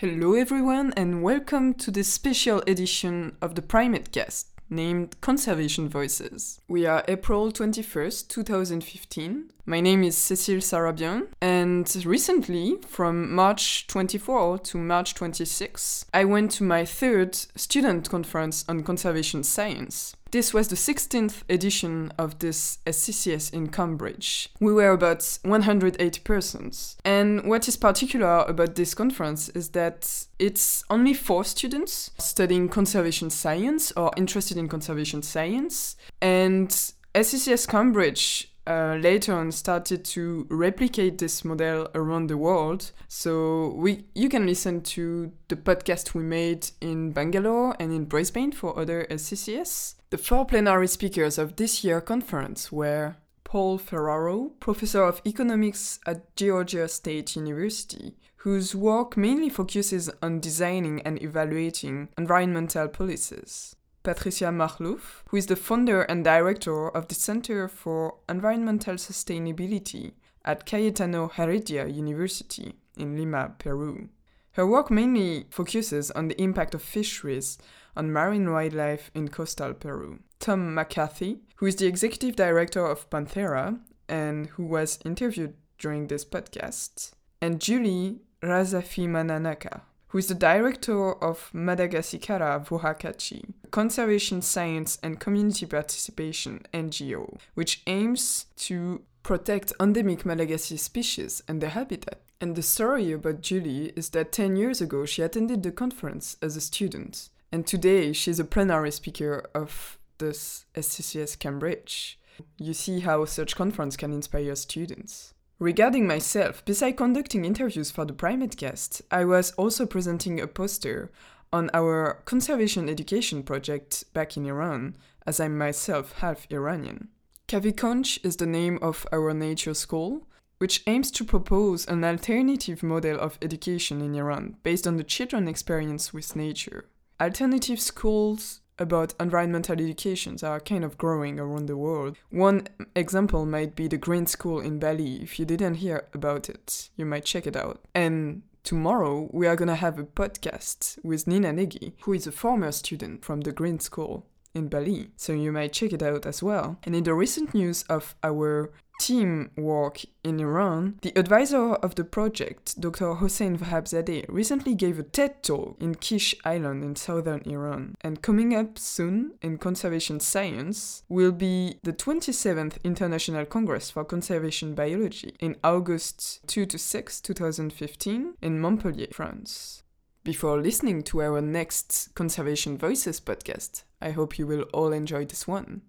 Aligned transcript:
Hello, 0.00 0.34
everyone, 0.34 0.92
and 0.96 1.24
welcome 1.24 1.74
to 1.74 1.90
this 1.90 2.06
special 2.06 2.62
edition 2.68 3.36
of 3.42 3.56
the 3.56 3.62
Primate 3.62 4.12
Cast 4.12 4.46
named 4.70 5.20
Conservation 5.20 5.88
Voices. 5.88 6.60
We 6.68 6.86
are 6.86 7.04
April 7.08 7.50
21st, 7.50 8.28
2015. 8.28 9.50
My 9.66 9.80
name 9.80 10.04
is 10.04 10.14
Cécile 10.14 10.62
Sarabian, 10.62 11.26
and 11.40 12.04
recently, 12.06 12.76
from 12.86 13.34
March 13.34 13.88
24 13.88 14.60
to 14.60 14.78
March 14.78 15.14
26, 15.14 16.06
I 16.14 16.24
went 16.24 16.52
to 16.52 16.62
my 16.62 16.84
third 16.84 17.34
student 17.34 18.08
conference 18.08 18.64
on 18.68 18.84
conservation 18.84 19.42
science. 19.42 20.14
This 20.30 20.52
was 20.52 20.68
the 20.68 20.76
16th 20.76 21.42
edition 21.48 22.12
of 22.18 22.38
this 22.38 22.78
SCCS 22.86 23.52
in 23.52 23.68
Cambridge. 23.68 24.50
We 24.60 24.72
were 24.74 24.90
about 24.90 25.38
180 25.42 26.20
persons. 26.20 26.96
And 27.04 27.44
what 27.44 27.66
is 27.66 27.78
particular 27.78 28.44
about 28.46 28.74
this 28.74 28.94
conference 28.94 29.48
is 29.50 29.70
that 29.70 30.26
it's 30.38 30.84
only 30.90 31.14
four 31.14 31.44
students 31.44 32.10
studying 32.18 32.68
conservation 32.68 33.30
science 33.30 33.90
or 33.96 34.10
interested 34.18 34.58
in 34.58 34.68
conservation 34.68 35.22
science. 35.22 35.96
And 36.20 36.68
SCCS 37.14 37.66
Cambridge 37.66 38.52
uh, 38.68 38.98
later 39.00 39.32
on 39.32 39.50
started 39.50 40.04
to 40.04 40.46
replicate 40.50 41.16
this 41.18 41.44
model 41.44 41.88
around 41.94 42.26
the 42.28 42.36
world. 42.36 42.92
So 43.08 43.72
we 43.74 44.04
you 44.14 44.28
can 44.28 44.46
listen 44.46 44.82
to 44.82 45.32
the 45.48 45.56
podcast 45.56 46.14
we 46.14 46.22
made 46.22 46.70
in 46.80 47.12
Bangalore 47.12 47.74
and 47.80 47.92
in 47.92 48.04
Brisbane 48.04 48.52
for 48.52 48.78
other 48.78 49.06
SCCS. 49.10 49.94
The 50.10 50.18
four 50.18 50.44
plenary 50.44 50.88
speakers 50.88 51.38
of 51.38 51.56
this 51.56 51.82
year 51.82 52.00
conference 52.00 52.70
were 52.70 53.16
Paul 53.44 53.78
Ferraro, 53.78 54.50
professor 54.60 55.04
of 55.04 55.22
economics 55.24 56.00
at 56.06 56.36
Georgia 56.36 56.86
State 56.88 57.34
University, 57.36 58.16
whose 58.36 58.74
work 58.74 59.16
mainly 59.16 59.48
focuses 59.48 60.10
on 60.22 60.40
designing 60.40 61.00
and 61.02 61.22
evaluating 61.22 62.08
environmental 62.18 62.88
policies. 62.88 63.74
Patricia 64.08 64.46
Majluf, 64.46 65.22
who 65.28 65.36
is 65.36 65.48
the 65.48 65.54
founder 65.54 66.00
and 66.00 66.24
director 66.24 66.88
of 66.88 67.08
the 67.08 67.14
Center 67.14 67.68
for 67.68 68.14
Environmental 68.26 68.94
Sustainability 68.94 70.12
at 70.46 70.64
Cayetano 70.64 71.28
Heredia 71.28 71.86
University 71.86 72.72
in 72.96 73.18
Lima, 73.18 73.52
Peru. 73.58 74.08
Her 74.52 74.66
work 74.66 74.90
mainly 74.90 75.44
focuses 75.50 76.10
on 76.12 76.28
the 76.28 76.40
impact 76.40 76.74
of 76.74 76.80
fisheries 76.80 77.58
on 77.94 78.10
marine 78.10 78.50
wildlife 78.50 79.10
in 79.14 79.28
coastal 79.28 79.74
Peru. 79.74 80.20
Tom 80.40 80.74
McCarthy, 80.74 81.40
who 81.56 81.66
is 81.66 81.76
the 81.76 81.86
executive 81.86 82.34
director 82.34 82.86
of 82.86 83.10
Panthera 83.10 83.78
and 84.08 84.46
who 84.46 84.64
was 84.64 84.98
interviewed 85.04 85.52
during 85.78 86.06
this 86.06 86.24
podcast, 86.24 87.10
and 87.42 87.60
Julie 87.60 88.20
Razafimanahaka, 88.42 89.82
who 90.08 90.18
is 90.18 90.28
the 90.28 90.34
director 90.34 91.12
of 91.22 91.50
Madagasikara 91.54 92.66
Voakajy, 92.66 93.52
conservation 93.70 94.42
science 94.42 94.98
and 95.02 95.20
community 95.20 95.66
participation 95.66 96.64
NGO, 96.72 97.38
which 97.54 97.82
aims 97.86 98.46
to 98.56 99.02
protect 99.22 99.72
endemic 99.80 100.24
Malagasy 100.24 100.78
species 100.78 101.42
and 101.46 101.60
their 101.60 101.70
habitat. 101.70 102.20
And 102.40 102.54
the 102.54 102.62
story 102.62 103.12
about 103.12 103.42
Julie 103.42 103.92
is 103.96 104.10
that 104.10 104.32
10 104.32 104.56
years 104.56 104.80
ago 104.80 105.04
she 105.04 105.22
attended 105.22 105.62
the 105.62 105.72
conference 105.72 106.36
as 106.40 106.56
a 106.56 106.60
student, 106.60 107.28
and 107.52 107.66
today 107.66 108.12
she's 108.12 108.40
a 108.40 108.44
plenary 108.44 108.92
speaker 108.92 109.44
of 109.54 109.98
this 110.18 110.64
SCCS 110.74 111.38
Cambridge. 111.38 112.18
You 112.56 112.72
see 112.74 113.00
how 113.00 113.24
such 113.24 113.56
conference 113.56 113.96
can 113.96 114.12
inspire 114.12 114.54
students. 114.54 115.34
Regarding 115.60 116.06
myself, 116.06 116.64
besides 116.64 116.96
conducting 116.96 117.44
interviews 117.44 117.90
for 117.90 118.04
the 118.04 118.12
Primate 118.12 118.56
Cast, 118.56 119.02
I 119.10 119.24
was 119.24 119.50
also 119.52 119.86
presenting 119.86 120.40
a 120.40 120.46
poster 120.46 121.10
on 121.52 121.68
our 121.74 122.22
conservation 122.26 122.88
education 122.88 123.42
project 123.42 124.04
back 124.12 124.36
in 124.36 124.46
Iran, 124.46 124.96
as 125.26 125.40
I'm 125.40 125.58
myself 125.58 126.12
half 126.18 126.46
Iranian. 126.52 127.08
Kavikonch 127.48 128.24
is 128.24 128.36
the 128.36 128.46
name 128.46 128.78
of 128.80 129.04
our 129.12 129.34
nature 129.34 129.74
school, 129.74 130.28
which 130.58 130.84
aims 130.86 131.10
to 131.10 131.24
propose 131.24 131.88
an 131.88 132.04
alternative 132.04 132.84
model 132.84 133.18
of 133.18 133.36
education 133.42 134.00
in 134.00 134.14
Iran 134.14 134.58
based 134.62 134.86
on 134.86 134.96
the 134.96 135.02
children's 135.02 135.50
experience 135.50 136.14
with 136.14 136.36
nature. 136.36 136.84
Alternative 137.20 137.80
schools 137.80 138.60
about 138.78 139.14
environmental 139.20 139.72
educations 139.74 140.42
are 140.42 140.60
kind 140.60 140.84
of 140.84 140.98
growing 140.98 141.38
around 141.38 141.66
the 141.66 141.76
world. 141.76 142.16
One 142.30 142.66
example 142.94 143.46
might 143.46 143.74
be 143.74 143.88
the 143.88 143.98
Green 143.98 144.26
School 144.26 144.60
in 144.60 144.78
Bali. 144.78 145.22
If 145.22 145.38
you 145.38 145.44
didn't 145.44 145.74
hear 145.74 146.06
about 146.14 146.48
it, 146.48 146.90
you 146.96 147.04
might 147.04 147.24
check 147.24 147.46
it 147.46 147.56
out. 147.56 147.80
And 147.94 148.42
tomorrow 148.62 149.28
we 149.32 149.46
are 149.46 149.56
gonna 149.56 149.76
have 149.76 149.98
a 149.98 150.04
podcast 150.04 151.02
with 151.04 151.26
Nina 151.26 151.52
Negi, 151.52 151.92
who 152.02 152.12
is 152.12 152.26
a 152.26 152.32
former 152.32 152.72
student 152.72 153.24
from 153.24 153.40
the 153.42 153.52
Green 153.52 153.80
School 153.80 154.26
in 154.58 154.68
Bali. 154.68 155.10
So 155.16 155.32
you 155.32 155.52
might 155.52 155.72
check 155.72 155.92
it 155.92 156.02
out 156.02 156.26
as 156.26 156.42
well. 156.42 156.76
And 156.82 156.94
in 156.94 157.04
the 157.04 157.14
recent 157.14 157.54
news 157.54 157.84
of 157.84 158.14
our 158.22 158.70
team 158.98 159.50
work 159.56 160.02
in 160.24 160.40
Iran, 160.40 160.98
the 161.02 161.16
advisor 161.16 161.74
of 161.74 161.94
the 161.94 162.04
project, 162.04 162.80
Dr. 162.80 163.14
Hossein 163.14 163.56
Vahabzadeh, 163.56 164.26
recently 164.28 164.74
gave 164.74 164.98
a 164.98 165.02
TED 165.02 165.42
talk 165.42 165.76
in 165.80 165.94
Kish 165.94 166.34
Island 166.44 166.84
in 166.84 166.96
southern 166.96 167.40
Iran. 167.46 167.94
And 168.00 168.22
coming 168.22 168.54
up 168.54 168.78
soon 168.78 169.32
in 169.40 169.58
conservation 169.58 170.20
science 170.20 171.04
will 171.08 171.32
be 171.32 171.78
the 171.82 171.92
27th 171.92 172.82
International 172.84 173.46
Congress 173.46 173.90
for 173.90 174.04
Conservation 174.04 174.74
Biology 174.74 175.34
in 175.40 175.56
August 175.62 176.40
2 176.48 176.66
to 176.66 176.78
6, 176.78 177.20
2015, 177.20 178.34
in 178.42 178.60
Montpellier, 178.60 179.08
France. 179.12 179.84
Before 180.28 180.60
listening 180.60 181.04
to 181.04 181.22
our 181.22 181.40
next 181.40 182.14
Conservation 182.14 182.76
Voices 182.76 183.18
podcast, 183.18 183.84
I 184.02 184.10
hope 184.10 184.38
you 184.38 184.46
will 184.46 184.64
all 184.74 184.92
enjoy 184.92 185.24
this 185.24 185.48
one. 185.48 185.80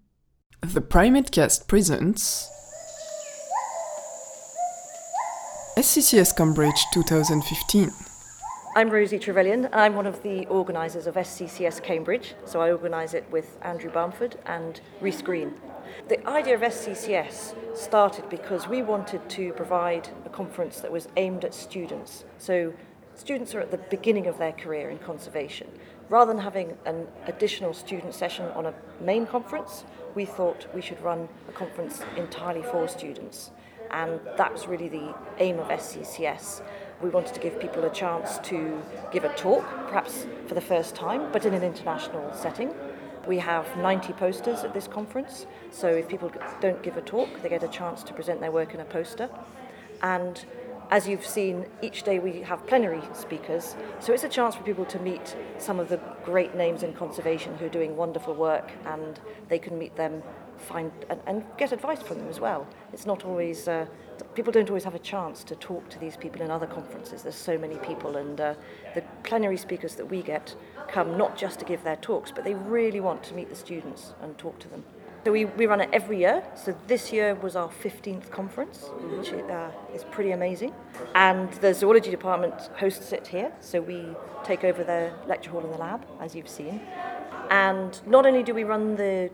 The 0.61 0.79
Primate 0.79 1.29
Cast 1.29 1.67
presents 1.67 2.49
SCCS 5.77 6.37
Cambridge 6.37 6.81
2015. 6.93 7.91
I'm 8.77 8.89
Rosie 8.89 9.19
Trevelyan. 9.19 9.67
I'm 9.73 9.95
one 9.95 10.07
of 10.07 10.23
the 10.23 10.45
organisers 10.45 11.05
of 11.05 11.15
SCCS 11.15 11.83
Cambridge, 11.83 12.33
so 12.45 12.61
I 12.61 12.71
organise 12.71 13.13
it 13.13 13.29
with 13.29 13.57
Andrew 13.61 13.91
Bamford 13.91 14.37
and 14.45 14.79
Rhys 15.01 15.21
Green. 15.21 15.53
The 16.07 16.25
idea 16.25 16.55
of 16.55 16.61
SCCS 16.61 17.75
started 17.75 18.29
because 18.29 18.69
we 18.69 18.83
wanted 18.83 19.27
to 19.31 19.51
provide 19.51 20.07
a 20.25 20.29
conference 20.29 20.79
that 20.79 20.93
was 20.93 21.09
aimed 21.17 21.43
at 21.43 21.53
students. 21.53 22.23
So 22.37 22.73
students 23.19 23.53
are 23.53 23.59
at 23.59 23.71
the 23.71 23.77
beginning 23.77 24.27
of 24.27 24.37
their 24.37 24.53
career 24.53 24.89
in 24.89 24.97
conservation. 24.99 25.67
Rather 26.09 26.31
than 26.31 26.41
having 26.41 26.77
an 26.85 27.07
additional 27.27 27.73
student 27.73 28.15
session 28.15 28.45
on 28.55 28.65
a 28.65 28.73
main 29.01 29.27
conference, 29.27 29.83
we 30.15 30.25
thought 30.25 30.65
we 30.73 30.81
should 30.81 31.01
run 31.01 31.27
a 31.47 31.51
conference 31.51 32.01
entirely 32.17 32.63
for 32.63 32.87
students 32.87 33.51
and 33.91 34.19
that 34.37 34.51
was 34.51 34.67
really 34.67 34.87
the 34.87 35.15
aim 35.39 35.59
of 35.59 35.67
SCCS. 35.67 36.61
We 37.01 37.09
wanted 37.09 37.33
to 37.33 37.39
give 37.39 37.59
people 37.59 37.83
a 37.85 37.89
chance 37.89 38.37
to 38.49 38.81
give 39.11 39.23
a 39.23 39.33
talk, 39.35 39.65
perhaps 39.87 40.25
for 40.47 40.53
the 40.53 40.61
first 40.61 40.95
time, 40.95 41.31
but 41.31 41.45
in 41.45 41.53
an 41.53 41.63
international 41.63 42.31
setting. 42.33 42.73
We 43.27 43.37
have 43.39 43.65
90 43.77 44.13
posters 44.13 44.63
at 44.63 44.73
this 44.73 44.87
conference, 44.87 45.45
so 45.71 45.87
if 45.87 46.07
people 46.07 46.31
don't 46.61 46.81
give 46.83 46.97
a 46.97 47.01
talk, 47.01 47.29
they 47.41 47.49
get 47.49 47.63
a 47.63 47.67
chance 47.67 48.03
to 48.03 48.13
present 48.13 48.39
their 48.39 48.51
work 48.51 48.73
in 48.73 48.79
a 48.79 48.85
poster. 48.85 49.29
And 50.01 50.43
as 50.91 51.07
you've 51.07 51.25
seen, 51.25 51.65
each 51.81 52.03
day 52.03 52.17
we 52.17 52.41
have 52.41 52.65
plenary 52.65 53.01
speakers, 53.13 53.75
so 53.99 54.11
it's 54.11 54.23
a 54.23 54.29
chance 54.29 54.55
for 54.55 54.63
people 54.63 54.85
to 54.85 54.99
meet 54.99 55.35
some 55.59 55.79
of 55.79 55.87
the 55.87 55.97
great 56.23 56.55
names 56.55 56.81
in 56.81 56.93
conservation 56.93 57.55
who 57.57 57.65
are 57.65 57.69
doing 57.69 57.95
wonderful 57.95 58.33
work, 58.33 58.71
and 58.85 59.19
they 59.49 59.59
can 59.59 59.77
meet 59.77 59.95
them 59.95 60.23
find 60.57 60.91
and, 61.09 61.21
and 61.25 61.43
get 61.57 61.71
advice 61.71 62.01
from 62.01 62.17
them 62.17 62.27
as 62.27 62.39
well. 62.39 62.67
It's 62.91 63.05
not 63.05 63.23
always 63.23 63.67
uh, 63.67 63.85
people 64.35 64.51
don't 64.51 64.67
always 64.67 64.83
have 64.83 64.95
a 64.95 64.99
chance 64.99 65.43
to 65.45 65.55
talk 65.55 65.89
to 65.89 65.99
these 65.99 66.17
people 66.17 66.41
in 66.41 66.51
other 66.51 66.67
conferences. 66.67 67.23
There's 67.23 67.35
so 67.35 67.57
many 67.57 67.77
people, 67.77 68.17
and 68.17 68.41
uh, 68.41 68.55
the 68.95 69.03
plenary 69.23 69.57
speakers 69.57 69.95
that 69.95 70.05
we 70.05 70.21
get 70.21 70.55
come 70.87 71.17
not 71.17 71.37
just 71.37 71.59
to 71.59 71.65
give 71.65 71.83
their 71.83 71.97
talks, 71.97 72.31
but 72.31 72.43
they 72.43 72.55
really 72.55 72.99
want 72.99 73.23
to 73.23 73.35
meet 73.35 73.49
the 73.49 73.55
students 73.55 74.13
and 74.21 74.37
talk 74.37 74.57
to 74.59 74.67
them. 74.67 74.83
So 75.25 75.33
we, 75.33 75.45
we 75.45 75.65
run 75.65 75.81
it 75.81 75.89
every 75.91 76.19
year. 76.19 76.43
So 76.55 76.75
this 76.87 77.11
year 77.11 77.35
was 77.35 77.55
our 77.55 77.69
15th 77.69 78.31
conference, 78.31 78.89
which 79.17 79.33
uh, 79.33 79.69
is 79.93 80.03
pretty 80.05 80.31
amazing. 80.31 80.73
And 81.13 81.51
the 81.53 81.73
zoology 81.73 82.09
department 82.09 82.55
hosts 82.77 83.11
it 83.11 83.27
here. 83.27 83.51
So 83.59 83.81
we 83.81 84.05
take 84.43 84.63
over 84.63 84.83
the 84.83 85.11
lecture 85.27 85.51
hall 85.51 85.61
and 85.61 85.73
the 85.73 85.77
lab, 85.77 86.05
as 86.21 86.35
you've 86.35 86.49
seen. 86.49 86.81
And 87.49 87.99
not 88.07 88.25
only 88.25 88.43
do 88.43 88.53
we 88.53 88.63
run 88.63 88.95
the 88.95 89.29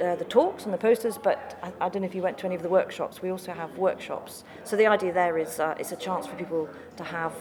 uh, 0.00 0.16
the 0.16 0.24
talks 0.24 0.64
and 0.64 0.74
the 0.74 0.78
posters, 0.78 1.18
but 1.22 1.56
I, 1.62 1.86
I, 1.86 1.88
don't 1.88 2.02
know 2.02 2.08
if 2.08 2.16
you 2.16 2.22
went 2.22 2.36
to 2.38 2.46
any 2.46 2.56
of 2.56 2.64
the 2.64 2.68
workshops. 2.68 3.22
We 3.22 3.30
also 3.30 3.52
have 3.52 3.78
workshops. 3.78 4.42
So 4.64 4.74
the 4.74 4.88
idea 4.88 5.12
there 5.12 5.38
is 5.38 5.60
uh, 5.60 5.76
it's 5.78 5.92
a 5.92 5.96
chance 5.96 6.26
for 6.26 6.34
people 6.34 6.68
to 6.96 7.04
have 7.04 7.32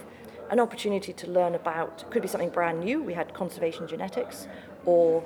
an 0.51 0.59
opportunity 0.59 1.13
to 1.13 1.27
learn 1.27 1.55
about, 1.55 2.09
could 2.11 2.21
be 2.21 2.27
something 2.27 2.49
brand 2.49 2.79
new. 2.81 3.01
We 3.01 3.13
had 3.13 3.33
conservation 3.33 3.87
genetics, 3.87 4.47
or 4.85 5.23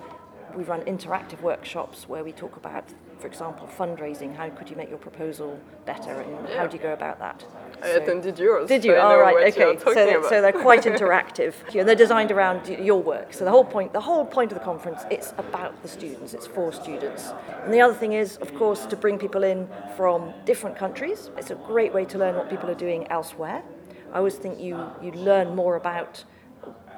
we 0.58 0.64
run 0.64 0.82
interactive 0.82 1.40
workshops 1.42 2.10
where 2.10 2.24
we 2.24 2.32
talk 2.32 2.58
about 2.58 2.84
for 3.20 3.26
example, 3.28 3.68
fundraising. 3.78 4.36
How 4.36 4.50
could 4.50 4.70
you 4.70 4.76
make 4.76 4.90
your 4.90 5.00
proposal 5.00 5.60
better, 5.86 6.12
and 6.22 6.48
Yeah. 6.48 6.58
how 6.58 6.68
do 6.68 6.78
you 6.78 6.84
go 6.84 6.94
about 6.94 7.18
that? 7.18 7.46
I 7.82 7.92
So- 7.94 7.98
attended 7.98 8.38
yours. 8.38 8.68
Did 8.68 8.86
you? 8.86 8.94
so 8.94 9.00
All 9.02 9.10
know 9.16 9.20
right. 9.22 9.48
Okay. 9.58 9.78
So, 9.80 9.94
they're, 9.94 10.24
so 10.24 10.40
they're 10.40 10.52
quite 10.52 10.84
interactive. 10.92 11.54
And 11.76 11.88
they're 11.88 11.96
designed 11.96 12.32
around 12.32 12.68
your 12.68 13.02
work. 13.02 13.34
So 13.34 13.44
the 13.44 13.50
whole 13.50 13.64
point, 13.64 13.92
the 13.94 14.02
whole 14.02 14.24
point 14.24 14.52
of 14.52 14.60
the 14.60 14.64
conference, 14.64 15.04
it's 15.10 15.34
about 15.40 15.82
the 15.82 15.88
students. 15.88 16.36
It's 16.36 16.46
for 16.46 16.72
students. 16.72 17.34
And 17.64 17.74
the 17.74 17.82
other 17.82 17.96
thing 17.96 18.14
is, 18.14 18.38
of 18.38 18.54
course, 18.56 18.86
to 18.86 18.96
bring 18.96 19.18
people 19.18 19.44
in 19.44 19.68
from 19.96 20.32
different 20.46 20.76
countries. 20.78 21.32
It's 21.38 21.50
a 21.50 21.56
great 21.56 21.94
way 21.94 22.06
to 22.06 22.18
learn 22.20 22.36
what 22.36 22.52
people 22.52 22.70
are 22.70 22.76
doing 22.86 23.08
elsewhere. 23.10 23.64
I 24.14 24.18
always 24.20 24.36
think 24.36 24.60
you 24.60 24.78
you 25.02 25.12
learn 25.12 25.56
more 25.56 25.76
about 25.76 26.24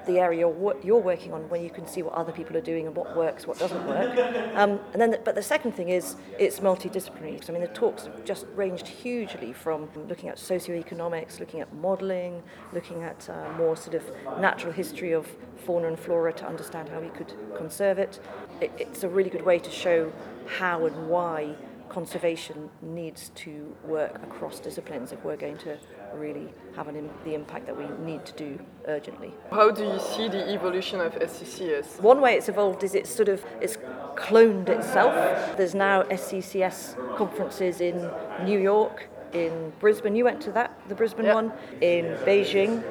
the 0.09 0.19
area 0.19 0.39
you're, 0.39 0.99
working 0.99 1.33
on 1.33 1.47
when 1.49 1.63
you 1.63 1.69
can 1.69 1.87
see 1.87 2.01
what 2.01 2.13
other 2.13 2.31
people 2.31 2.57
are 2.57 2.61
doing 2.61 2.87
and 2.87 2.95
what 2.95 3.15
works, 3.15 3.45
what 3.45 3.57
doesn't 3.59 3.85
work. 3.87 4.17
Um, 4.55 4.79
and 4.93 5.01
then, 5.01 5.11
the, 5.11 5.19
but 5.19 5.35
the 5.35 5.43
second 5.43 5.73
thing 5.73 5.89
is 5.89 6.15
it's 6.37 6.59
multidisciplinary. 6.59 7.47
I 7.47 7.53
mean, 7.53 7.61
the 7.61 7.67
talks 7.69 8.05
have 8.05 8.25
just 8.25 8.45
ranged 8.55 8.87
hugely 8.87 9.53
from 9.53 9.87
looking 10.07 10.29
at 10.29 10.37
socioeconomics, 10.37 11.39
looking 11.39 11.61
at 11.61 11.73
modelling, 11.75 12.41
looking 12.73 13.03
at 13.03 13.29
uh, 13.29 13.51
more 13.57 13.75
sort 13.77 13.95
of 13.95 14.03
natural 14.39 14.73
history 14.73 15.11
of 15.11 15.27
fauna 15.57 15.87
and 15.87 15.99
flora 15.99 16.33
to 16.33 16.47
understand 16.47 16.89
how 16.89 16.99
we 16.99 17.09
could 17.09 17.33
conserve 17.55 17.99
it. 17.99 18.19
it. 18.61 18.71
It's 18.77 19.03
a 19.03 19.09
really 19.09 19.29
good 19.29 19.45
way 19.45 19.59
to 19.59 19.69
show 19.69 20.11
how 20.57 20.85
and 20.85 21.07
why 21.07 21.55
conservation 21.89 22.69
needs 22.81 23.29
to 23.35 23.75
work 23.85 24.15
across 24.23 24.59
disciplines 24.59 25.11
if 25.11 25.23
we're 25.23 25.35
going 25.37 25.57
to 25.57 25.77
really 26.13 26.47
have 26.75 26.87
an 26.87 26.95
Im- 26.95 27.09
the 27.23 27.33
impact 27.33 27.65
that 27.67 27.77
we 27.77 27.85
need 28.05 28.25
to 28.25 28.33
do 28.33 28.59
urgently. 28.87 29.33
How 29.51 29.71
do 29.71 29.83
you 29.83 29.99
see 29.99 30.27
the 30.29 30.49
evolution 30.53 31.01
of 31.01 31.13
SCCS? 31.15 32.01
One 32.01 32.21
way 32.21 32.35
it's 32.35 32.49
evolved 32.49 32.83
is 32.83 32.95
it's 32.95 33.09
sort 33.13 33.29
of 33.29 33.43
it's 33.61 33.77
cloned 34.15 34.69
itself. 34.69 35.13
There's 35.57 35.75
now 35.75 36.03
SCCS 36.03 36.95
conferences 37.17 37.81
in 37.81 38.09
New 38.45 38.59
York, 38.59 39.07
in 39.33 39.71
Brisbane. 39.79 40.15
You 40.15 40.23
went 40.25 40.41
to 40.41 40.51
that, 40.53 40.79
the 40.89 40.95
Brisbane 40.95 41.25
Yep. 41.25 41.35
one, 41.35 41.53
in 41.81 42.05
Beijing. 42.25 42.83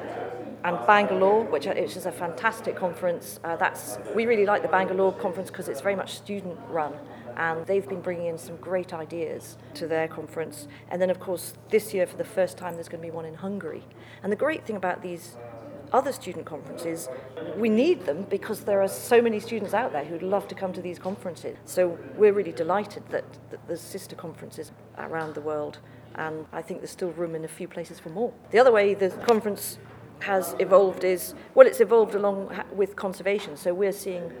And 0.61 0.77
Bangalore, 0.85 1.43
which 1.45 1.67
which 1.67 1.95
is 1.95 2.05
a 2.05 2.11
fantastic 2.11 2.75
conference. 2.75 3.39
Uh, 3.45 3.55
that's 3.55 3.97
we 4.13 4.25
really 4.25 4.45
like 4.45 4.61
the 4.61 4.67
Bangalore 4.67 5.13
conference 5.13 5.49
because 5.49 5.69
it's 5.69 5.79
very 5.79 5.95
much 5.95 6.15
student 6.15 6.59
run, 6.69 6.91
and 7.39 7.65
they've 7.65 7.87
been 7.87 8.01
bringing 8.01 8.25
in 8.27 8.37
some 8.37 8.57
great 8.57 8.93
ideas 8.93 9.57
to 9.73 9.87
their 9.87 10.09
conference. 10.09 10.67
And 10.89 11.01
then, 11.01 11.09
of 11.09 11.21
course, 11.21 11.53
this 11.69 11.93
year 11.93 12.05
for 12.05 12.17
the 12.17 12.25
first 12.25 12.57
time, 12.57 12.73
there's 12.73 12.89
going 12.89 13.01
to 13.01 13.07
be 13.07 13.15
one 13.15 13.25
in 13.25 13.35
Hungary. 13.35 13.83
And 14.21 14.31
the 14.31 14.35
great 14.35 14.65
thing 14.65 14.75
about 14.75 15.01
these 15.01 15.37
other 15.93 16.11
student 16.11 16.45
conferences, 16.45 17.07
we 17.55 17.69
need 17.69 18.05
them 18.05 18.23
because 18.29 18.65
there 18.65 18.81
are 18.81 18.89
so 18.89 19.21
many 19.21 19.39
students 19.39 19.73
out 19.73 19.93
there 19.93 20.03
who'd 20.03 20.21
love 20.21 20.49
to 20.49 20.53
come 20.53 20.73
to 20.73 20.81
these 20.81 20.99
conferences. 20.99 21.57
So 21.63 21.97
we're 22.17 22.33
really 22.33 22.51
delighted 22.51 23.03
that, 23.09 23.23
that 23.51 23.65
there's 23.67 23.81
sister 23.81 24.17
conferences 24.17 24.73
around 24.97 25.33
the 25.33 25.41
world, 25.41 25.79
and 26.15 26.45
I 26.51 26.61
think 26.61 26.81
there's 26.81 26.91
still 26.91 27.11
room 27.11 27.35
in 27.35 27.45
a 27.45 27.47
few 27.47 27.69
places 27.69 27.99
for 27.99 28.09
more. 28.09 28.33
The 28.51 28.59
other 28.59 28.71
way 28.71 28.93
the 28.93 29.09
conference 29.09 29.79
has 30.19 30.57
evolved 30.59 31.05
is 31.05 31.33
well, 31.55 31.65
it's 31.65 31.79
evolved 31.79 32.13
along 32.13 32.51
with 32.73 32.97
conservation. 32.97 33.55
So 33.55 33.73
we're 33.73 33.93
seeing 33.93 34.33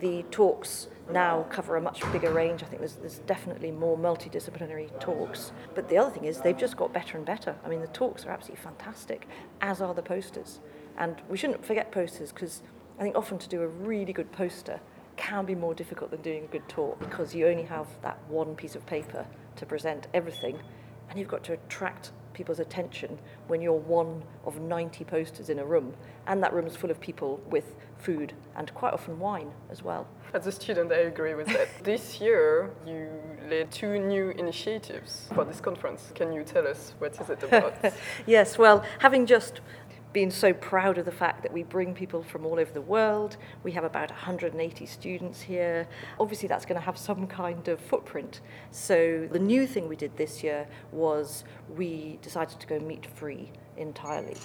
the 0.00 0.22
talks 0.30 0.88
now 1.10 1.46
cover 1.50 1.76
a 1.76 1.80
much 1.80 2.00
bigger 2.12 2.32
range. 2.32 2.62
I 2.62 2.66
think 2.66 2.80
there's, 2.80 2.94
there's 2.94 3.18
definitely 3.20 3.70
more 3.70 3.96
multidisciplinary 3.96 4.98
talks. 5.00 5.52
But 5.74 5.88
the 5.88 5.98
other 5.98 6.10
thing 6.10 6.24
is 6.24 6.40
they've 6.40 6.56
just 6.56 6.76
got 6.76 6.92
better 6.92 7.16
and 7.16 7.26
better. 7.26 7.54
I 7.64 7.68
mean, 7.68 7.80
the 7.80 7.86
talks 7.88 8.26
are 8.26 8.30
absolutely 8.30 8.62
fantastic, 8.62 9.28
as 9.60 9.80
are 9.80 9.94
the 9.94 10.02
posters. 10.02 10.60
And 10.98 11.16
we 11.28 11.36
shouldn't 11.36 11.64
forget 11.64 11.92
posters 11.92 12.32
because 12.32 12.62
I 12.98 13.02
think 13.02 13.16
often 13.16 13.38
to 13.38 13.48
do 13.48 13.62
a 13.62 13.68
really 13.68 14.12
good 14.12 14.32
poster 14.32 14.80
can 15.16 15.44
be 15.44 15.54
more 15.54 15.74
difficult 15.74 16.10
than 16.10 16.22
doing 16.22 16.44
a 16.44 16.46
good 16.46 16.68
talk 16.68 16.98
because 16.98 17.34
you 17.34 17.46
only 17.46 17.64
have 17.64 17.86
that 18.02 18.18
one 18.28 18.54
piece 18.54 18.74
of 18.74 18.84
paper 18.86 19.26
to 19.56 19.66
present 19.66 20.06
everything 20.14 20.58
and 21.08 21.18
you've 21.18 21.28
got 21.28 21.42
to 21.44 21.54
attract 21.54 22.12
people's 22.34 22.60
attention 22.60 23.18
when 23.46 23.62
you're 23.62 23.72
one 23.72 24.22
of 24.44 24.60
90 24.60 25.04
posters 25.04 25.48
in 25.48 25.58
a 25.58 25.64
room 25.64 25.94
and 26.26 26.42
that 26.42 26.52
room 26.52 26.66
is 26.66 26.76
full 26.76 26.90
of 26.90 27.00
people 27.00 27.40
with 27.48 27.74
food 27.98 28.34
and 28.56 28.72
quite 28.74 28.92
often 28.92 29.18
wine 29.18 29.50
as 29.70 29.82
well. 29.82 30.06
As 30.36 30.46
a 30.46 30.52
student, 30.52 30.92
I 30.92 30.96
agree 30.96 31.32
with 31.32 31.46
that. 31.46 31.66
this 31.82 32.20
year, 32.20 32.68
you 32.86 33.08
led 33.48 33.70
two 33.70 33.98
new 33.98 34.28
initiatives 34.32 35.30
for 35.34 35.46
this 35.46 35.62
conference. 35.62 36.12
Can 36.14 36.30
you 36.30 36.44
tell 36.44 36.68
us 36.68 36.92
what 36.98 37.18
is 37.18 37.30
it 37.30 37.42
about? 37.42 37.74
yes, 38.26 38.58
well, 38.58 38.84
having 38.98 39.24
just 39.24 39.62
been 40.12 40.30
so 40.30 40.52
proud 40.52 40.98
of 40.98 41.06
the 41.06 41.10
fact 41.10 41.42
that 41.42 41.54
we 41.54 41.62
bring 41.62 41.94
people 41.94 42.22
from 42.22 42.44
all 42.44 42.60
over 42.60 42.70
the 42.70 42.82
world. 42.82 43.38
We 43.62 43.72
have 43.72 43.84
about 43.84 44.10
180 44.10 44.84
students 44.84 45.40
here. 45.40 45.88
Obviously, 46.20 46.48
that's 46.48 46.66
going 46.66 46.78
to 46.78 46.84
have 46.84 46.98
some 46.98 47.26
kind 47.26 47.66
of 47.68 47.80
footprint. 47.80 48.42
So, 48.70 49.26
the 49.32 49.38
new 49.38 49.66
thing 49.66 49.88
we 49.88 49.96
did 49.96 50.18
this 50.18 50.44
year 50.44 50.68
was 50.92 51.44
we 51.74 52.18
decided 52.20 52.60
to 52.60 52.66
go 52.66 52.78
meat 52.78 53.06
free 53.06 53.52
entirely. 53.78 54.36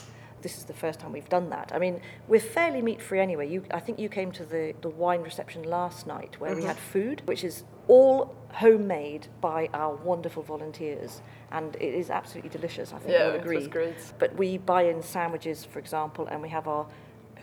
This 0.42 0.58
is 0.58 0.66
the 0.66 0.74
first 0.74 1.00
time 1.00 1.12
we've 1.12 1.30
done 1.30 1.50
that. 1.50 1.72
I 1.74 1.80
mean, 1.80 2.02
we're 2.28 2.40
fairly 2.40 2.82
meat 2.82 3.02
free 3.02 3.20
anyway. 3.20 3.50
You, 3.50 3.64
I 3.72 3.80
think 3.80 4.00
you 4.00 4.10
came 4.10 4.32
to 4.34 4.46
the, 4.46 4.74
the 4.82 4.90
wine 4.90 5.22
reception 5.22 5.64
last 5.64 6.08
night 6.08 6.40
where 6.40 6.54
we 6.56 6.62
mm-hmm. 6.62 6.68
had 6.68 6.78
food, 6.78 7.22
which 7.26 7.44
is 7.44 7.64
all 7.88 8.36
homemade 8.54 9.28
by 9.40 9.70
our 9.74 9.96
wonderful 9.96 10.44
volunteers. 10.44 11.22
And 11.52 11.76
it 11.76 11.94
is 11.94 12.10
absolutely 12.10 12.50
delicious, 12.50 12.94
I 12.94 12.98
think 13.00 13.12
Yeah, 13.12 13.28
you'll 13.28 13.36
agree. 13.36 13.58
was 13.58 13.68
great. 13.68 13.96
But 14.20 14.36
we 14.36 14.58
buy 14.58 14.84
in 14.84 15.02
sandwiches, 15.02 15.66
for 15.66 15.80
example, 15.80 16.28
and 16.28 16.42
we 16.42 16.50
have 16.50 16.68
our 16.68 16.88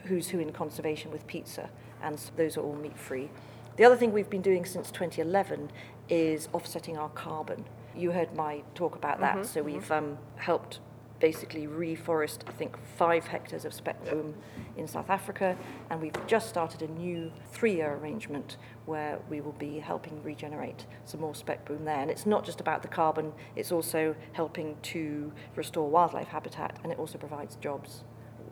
who's 0.05 0.29
who 0.29 0.39
in 0.41 0.53
conservation 0.53 1.11
with 1.11 1.27
pizza, 1.27 1.71
and 2.03 2.15
s- 2.15 2.33
those 2.37 2.56
are 2.56 2.62
all 2.62 2.75
meat 2.75 2.99
free. 2.99 3.29
The 3.77 3.85
other 3.85 3.97
thing 3.97 4.12
we've 4.12 4.31
been 4.31 4.43
doing 4.43 4.65
since 4.65 4.91
2011 4.91 5.71
is 6.09 6.49
offsetting 6.53 6.97
our 6.97 7.11
carbon. 7.11 7.65
You 7.95 8.12
heard 8.12 8.35
my 8.35 8.62
talk 8.75 8.97
about 8.97 9.21
that, 9.21 9.37
mm-hmm, 9.37 9.45
so 9.45 9.61
mm-hmm. 9.61 9.73
we've 9.73 9.93
um, 9.93 10.19
helped 10.37 10.81
basically 11.20 11.67
reforest, 11.67 12.38
I 12.47 12.53
think, 12.53 12.76
five 12.97 13.26
hectares 13.26 13.65
of 13.65 13.73
spekboom 13.73 14.35
in 14.76 14.87
South 14.87 15.11
Africa, 15.11 15.56
and 15.91 16.00
we've 16.00 16.26
just 16.26 16.49
started 16.49 16.82
a 16.82 16.88
new 16.88 17.32
three-year 17.50 17.94
arrangement 17.94 18.56
where 18.87 19.19
we 19.29 19.41
will 19.41 19.53
be 19.53 19.79
helping 19.79 20.23
regenerate 20.23 20.87
some 21.05 21.20
more 21.20 21.32
spekboom 21.32 21.85
there. 21.85 22.00
And 22.00 22.11
it's 22.11 22.26
not 22.26 22.44
just 22.44 22.61
about 22.61 22.82
the 22.82 22.88
carbon; 22.88 23.32
it's 23.56 23.73
also 23.73 24.15
helping 24.32 24.76
to 24.82 25.32
restore 25.56 25.88
wildlife 25.88 26.29
habitat, 26.29 26.79
and 26.82 26.93
it 26.93 26.99
also 26.99 27.19
provides 27.19 27.56
jobs. 27.56 28.05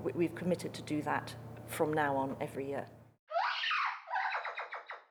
We've 0.03 0.35
committed 0.35 0.73
to 0.75 0.83
do 0.83 1.03
that 1.03 1.35
from 1.67 1.93
now 1.93 2.17
on 2.17 2.37
every 2.41 2.69
year. 2.69 2.87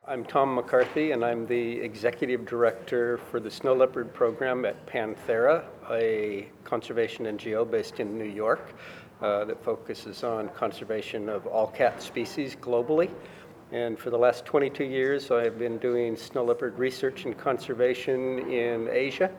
I'm 0.08 0.24
Tom 0.24 0.54
McCarthy, 0.54 1.14
and 1.14 1.26
I'm 1.26 1.48
the 1.48 1.80
Executive 1.82 2.46
Director 2.46 3.18
for 3.32 3.40
the 3.40 3.50
Snow 3.50 3.74
Leopard 3.74 4.14
Program 4.14 4.64
at 4.64 4.86
Panthera, 4.86 5.66
a 5.90 6.48
conservation 6.64 7.26
NGO 7.26 7.70
based 7.70 8.00
in 8.00 8.16
New 8.16 8.30
York 8.30 8.76
uh, 9.24 9.46
that 9.46 9.64
focuses 9.64 10.24
on 10.24 10.50
conservation 10.50 11.28
of 11.28 11.48
all 11.48 11.66
cat 11.66 12.04
species 12.04 12.56
globally. 12.56 13.10
And 13.72 13.98
for 13.98 14.12
the 14.12 14.18
last 14.18 14.46
22 14.46 14.84
years, 14.84 15.32
I 15.32 15.44
have 15.44 15.58
been 15.58 15.80
doing 15.80 16.16
snow 16.16 16.44
leopard 16.44 16.78
research 16.78 17.26
and 17.26 17.36
conservation 17.36 18.52
in 18.52 18.88
Asia. 18.92 19.32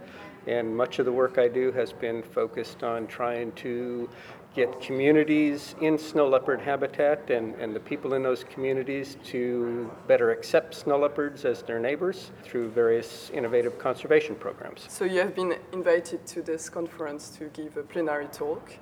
And 0.49 0.76
much 0.76 0.99
of 0.99 1.07
the 1.07 1.12
work 1.12 1.38
I 1.38 1.47
do 1.47 1.71
has 1.73 1.93
been 1.93 2.25
focused 2.25 2.83
on 2.83 3.07
trying 3.07 3.52
to 3.52 4.09
get 4.57 4.81
communities 4.81 5.75
in 5.83 5.99
snow 5.99 6.27
leopard 6.27 6.61
habitat 6.63 7.31
and, 7.31 7.55
and 7.57 7.77
the 7.77 7.81
people 7.81 8.15
in 8.15 8.23
those 8.23 8.43
communities 8.45 9.19
to 9.23 9.91
better 10.09 10.31
accept 10.31 10.75
snow 10.75 10.99
leopards 10.99 11.45
as 11.45 11.63
their 11.63 11.79
neighbors 11.79 12.31
through 12.43 12.71
various 12.71 13.31
innovative 13.35 13.79
conservation 13.79 14.35
programs. 14.35 14.87
So 14.89 15.05
you 15.05 15.21
have 15.21 15.35
been 15.35 15.55
invited 15.75 16.27
to 16.29 16.41
this 16.41 16.71
conference 16.71 17.29
to 17.37 17.45
give 17.51 17.77
a 17.77 17.83
plenary 17.83 18.29
talk, 18.29 18.73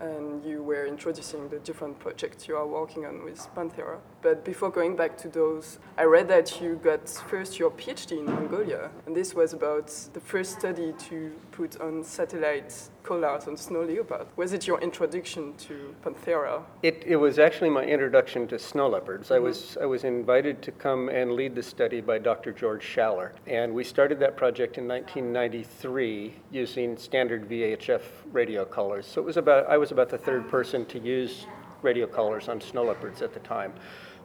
and 0.00 0.44
you 0.44 0.62
were 0.62 0.84
introducing 0.86 1.48
the 1.48 1.60
different 1.60 1.98
projects 1.98 2.46
you 2.46 2.54
are 2.56 2.66
working 2.66 3.06
on 3.06 3.24
with 3.24 3.38
Panthera. 3.56 4.00
But 4.22 4.44
before 4.44 4.70
going 4.70 4.94
back 4.94 5.18
to 5.18 5.28
those, 5.28 5.80
I 5.98 6.04
read 6.04 6.28
that 6.28 6.60
you 6.60 6.76
got 6.76 7.08
first 7.08 7.58
your 7.58 7.72
PhD 7.72 8.20
in 8.20 8.26
Mongolia, 8.26 8.88
and 9.04 9.16
this 9.16 9.34
was 9.34 9.52
about 9.52 9.88
the 10.12 10.20
first 10.20 10.60
study 10.60 10.94
to 11.10 11.32
put 11.50 11.80
on 11.80 12.04
satellite 12.04 12.72
collars 13.02 13.48
on 13.48 13.56
snow 13.56 13.82
leopard. 13.82 14.28
Was 14.36 14.52
it 14.52 14.64
your 14.64 14.80
introduction 14.80 15.54
to 15.66 15.92
Panthera? 16.04 16.62
It, 16.84 17.02
it 17.04 17.16
was 17.16 17.40
actually 17.40 17.70
my 17.70 17.84
introduction 17.84 18.46
to 18.46 18.60
snow 18.60 18.88
leopards. 18.88 19.32
I, 19.32 19.34
mm-hmm. 19.34 19.44
was, 19.44 19.76
I 19.80 19.86
was 19.86 20.04
invited 20.04 20.62
to 20.62 20.70
come 20.70 21.08
and 21.08 21.32
lead 21.32 21.56
the 21.56 21.62
study 21.62 22.00
by 22.00 22.18
Dr. 22.18 22.52
George 22.52 22.84
Schaller. 22.84 23.32
And 23.48 23.74
we 23.74 23.82
started 23.82 24.20
that 24.20 24.36
project 24.36 24.78
in 24.78 24.86
1993 24.86 26.34
using 26.52 26.96
standard 26.96 27.48
VHF 27.48 28.02
radio 28.30 28.64
collars. 28.64 29.04
So 29.04 29.20
it 29.20 29.24
was 29.24 29.36
about, 29.36 29.68
I 29.68 29.76
was 29.78 29.90
about 29.90 30.10
the 30.10 30.18
third 30.18 30.48
person 30.48 30.86
to 30.86 31.00
use 31.00 31.46
radio 31.82 32.06
collars 32.06 32.48
on 32.48 32.60
snow 32.60 32.84
leopards 32.84 33.22
at 33.22 33.34
the 33.34 33.40
time. 33.40 33.72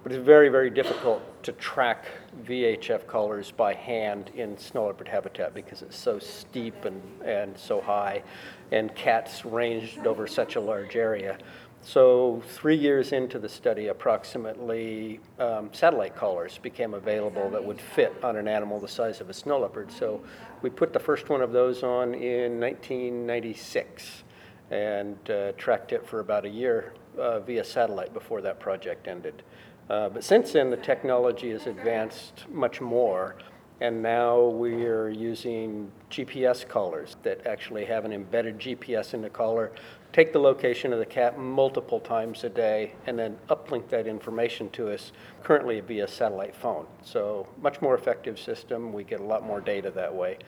But 0.04 0.12
it's 0.12 0.24
very, 0.24 0.50
very 0.50 0.70
difficult 0.70 1.22
to 1.44 1.52
track 1.54 2.06
VHF 2.46 3.08
collars 3.08 3.52
by 3.52 3.74
hand 3.74 4.32
in 4.36 4.58
snow 4.58 4.88
leopard 4.88 5.08
habitat 5.08 5.54
because 5.54 5.82
it's 5.82 5.98
so 5.98 6.20
steep 6.20 6.86
and, 6.86 7.02
and 7.26 7.58
so 7.58 7.82
high, 7.82 8.24
and 8.72 8.94
cats 8.96 9.46
ranged 9.46 10.06
over 10.06 10.28
such 10.28 10.56
a 10.56 10.60
large 10.60 10.96
area. 10.96 11.38
So, 11.82 12.44
three 12.50 12.76
years 12.76 13.14
into 13.14 13.40
the 13.40 13.48
study, 13.48 13.88
approximately, 13.88 15.20
um, 15.40 15.70
satellite 15.72 16.16
collars 16.16 16.58
became 16.58 16.94
available 16.94 17.50
that 17.52 17.64
would 17.64 17.80
fit 17.80 18.14
on 18.24 18.36
an 18.36 18.48
animal 18.48 18.80
the 18.80 18.88
size 18.88 19.22
of 19.22 19.30
a 19.30 19.34
snow 19.34 19.60
leopard. 19.60 19.92
So, 19.92 20.22
we 20.62 20.70
put 20.70 20.92
the 20.92 21.00
first 21.00 21.30
one 21.30 21.42
of 21.42 21.52
those 21.54 21.84
on 21.84 22.14
in 22.14 22.60
1996 22.60 24.24
and 24.72 25.18
uh, 25.30 25.54
tracked 25.54 25.94
it 25.94 26.06
for 26.06 26.20
about 26.20 26.46
a 26.46 26.50
year 26.50 26.94
uh, 27.18 27.40
via 27.40 27.64
satellite 27.64 28.14
before 28.14 28.42
that 28.42 28.60
project 28.60 29.08
ended. 29.08 29.44
Uh, 29.90 30.10
but 30.10 30.24
since 30.24 30.52
then, 30.52 30.70
the 30.70 30.78
technology 30.78 31.52
has 31.52 31.66
advanced 31.66 32.46
much 32.50 32.82
more, 32.82 33.36
and 33.80 34.02
now 34.02 34.44
we 34.44 34.86
are 34.86 35.08
using 35.08 35.92
GPS 36.10 36.68
collars 36.68 37.16
that 37.24 37.46
actually 37.46 37.86
have 37.86 38.04
an 38.04 38.12
embedded 38.12 38.60
GPS 38.60 39.14
in 39.14 39.22
the 39.22 39.30
collar, 39.30 39.72
take 40.12 40.34
the 40.34 40.40
location 40.40 40.92
of 40.92 41.00
the 41.00 41.06
cat 41.06 41.40
multiple 41.40 42.00
times 42.00 42.44
a 42.44 42.50
day, 42.50 42.94
and 43.06 43.18
then 43.18 43.38
uplink 43.50 43.88
that 43.90 44.08
information 44.08 44.70
to 44.72 44.92
us, 44.92 45.14
currently 45.44 45.80
via 45.80 46.08
satellite 46.08 46.56
phone. 46.56 46.86
So, 47.02 47.48
much 47.62 47.82
more 47.82 47.96
effective 47.96 48.38
system. 48.40 48.92
We 48.92 49.04
get 49.04 49.22
a 49.22 49.26
lot 49.26 49.46
more 49.46 49.62
data 49.62 49.92
that 49.92 50.14
way. 50.14 50.40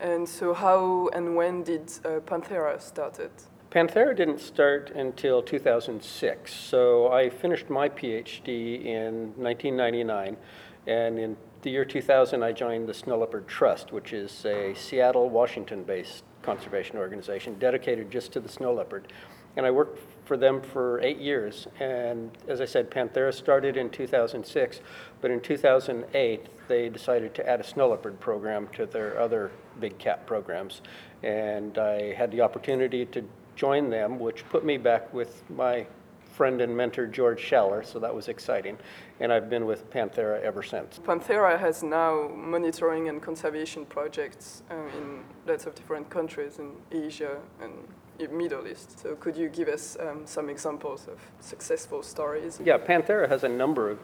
And 0.00 0.28
so, 0.28 0.54
how 0.54 1.08
and 1.12 1.36
when 1.36 1.64
did 1.64 1.90
uh, 2.04 2.20
Panthera 2.20 2.80
started? 2.80 3.30
Panthera 3.70 4.16
didn't 4.16 4.40
start 4.40 4.90
until 4.90 5.42
2006. 5.42 6.54
So 6.54 7.12
I 7.12 7.28
finished 7.28 7.68
my 7.68 7.88
PhD 7.88 8.84
in 8.84 9.32
1999, 9.36 10.36
and 10.86 11.18
in 11.18 11.36
the 11.62 11.70
year 11.70 11.84
2000, 11.84 12.42
I 12.42 12.52
joined 12.52 12.88
the 12.88 12.94
Snow 12.94 13.18
Leopard 13.18 13.48
Trust, 13.48 13.92
which 13.92 14.12
is 14.12 14.44
a 14.44 14.72
Seattle, 14.74 15.28
Washington 15.28 15.82
based 15.82 16.22
conservation 16.42 16.96
organization 16.96 17.58
dedicated 17.58 18.08
just 18.10 18.32
to 18.32 18.40
the 18.40 18.48
snow 18.48 18.72
leopard. 18.72 19.12
And 19.56 19.66
I 19.66 19.70
worked 19.70 19.98
for 20.26 20.36
them 20.36 20.62
for 20.62 21.00
eight 21.00 21.18
years. 21.18 21.66
And 21.80 22.30
as 22.46 22.60
I 22.60 22.66
said, 22.66 22.90
Panthera 22.90 23.34
started 23.34 23.76
in 23.76 23.90
2006, 23.90 24.80
but 25.20 25.30
in 25.30 25.40
2008, 25.40 26.46
they 26.68 26.88
decided 26.88 27.34
to 27.34 27.48
add 27.48 27.60
a 27.60 27.64
snow 27.64 27.88
leopard 27.88 28.20
program 28.20 28.68
to 28.74 28.86
their 28.86 29.18
other 29.18 29.50
big 29.80 29.98
cat 29.98 30.26
programs. 30.26 30.82
And 31.22 31.78
I 31.78 32.12
had 32.12 32.30
the 32.30 32.42
opportunity 32.42 33.06
to 33.06 33.24
join 33.56 33.90
them, 33.90 34.18
which 34.18 34.48
put 34.48 34.64
me 34.64 34.76
back 34.76 35.12
with 35.12 35.42
my 35.50 35.86
friend 36.36 36.60
and 36.60 36.76
mentor 36.76 37.06
George 37.06 37.40
Schaller, 37.40 37.84
so 37.84 37.98
that 37.98 38.14
was 38.14 38.28
exciting. 38.28 38.76
And 39.20 39.32
I've 39.32 39.48
been 39.48 39.64
with 39.64 39.90
Panthera 39.90 40.42
ever 40.42 40.62
since. 40.62 40.98
Panthera 40.98 41.58
has 41.58 41.82
now 41.82 42.28
monitoring 42.28 43.08
and 43.08 43.22
conservation 43.22 43.86
projects 43.86 44.62
uh, 44.70 44.74
in 44.98 45.24
lots 45.46 45.64
of 45.64 45.74
different 45.74 46.10
countries 46.10 46.58
in 46.58 46.72
Asia 46.92 47.38
and 47.62 47.72
Middle 48.30 48.66
East. 48.66 48.98
So 49.00 49.14
could 49.16 49.36
you 49.36 49.48
give 49.48 49.68
us 49.68 49.96
um, 50.00 50.26
some 50.26 50.48
examples 50.48 51.08
of 51.08 51.18
successful 51.40 52.02
stories? 52.02 52.60
Yeah, 52.64 52.78
Panthera 52.78 53.28
has 53.28 53.44
a 53.44 53.48
number 53.48 53.90
of 53.90 53.98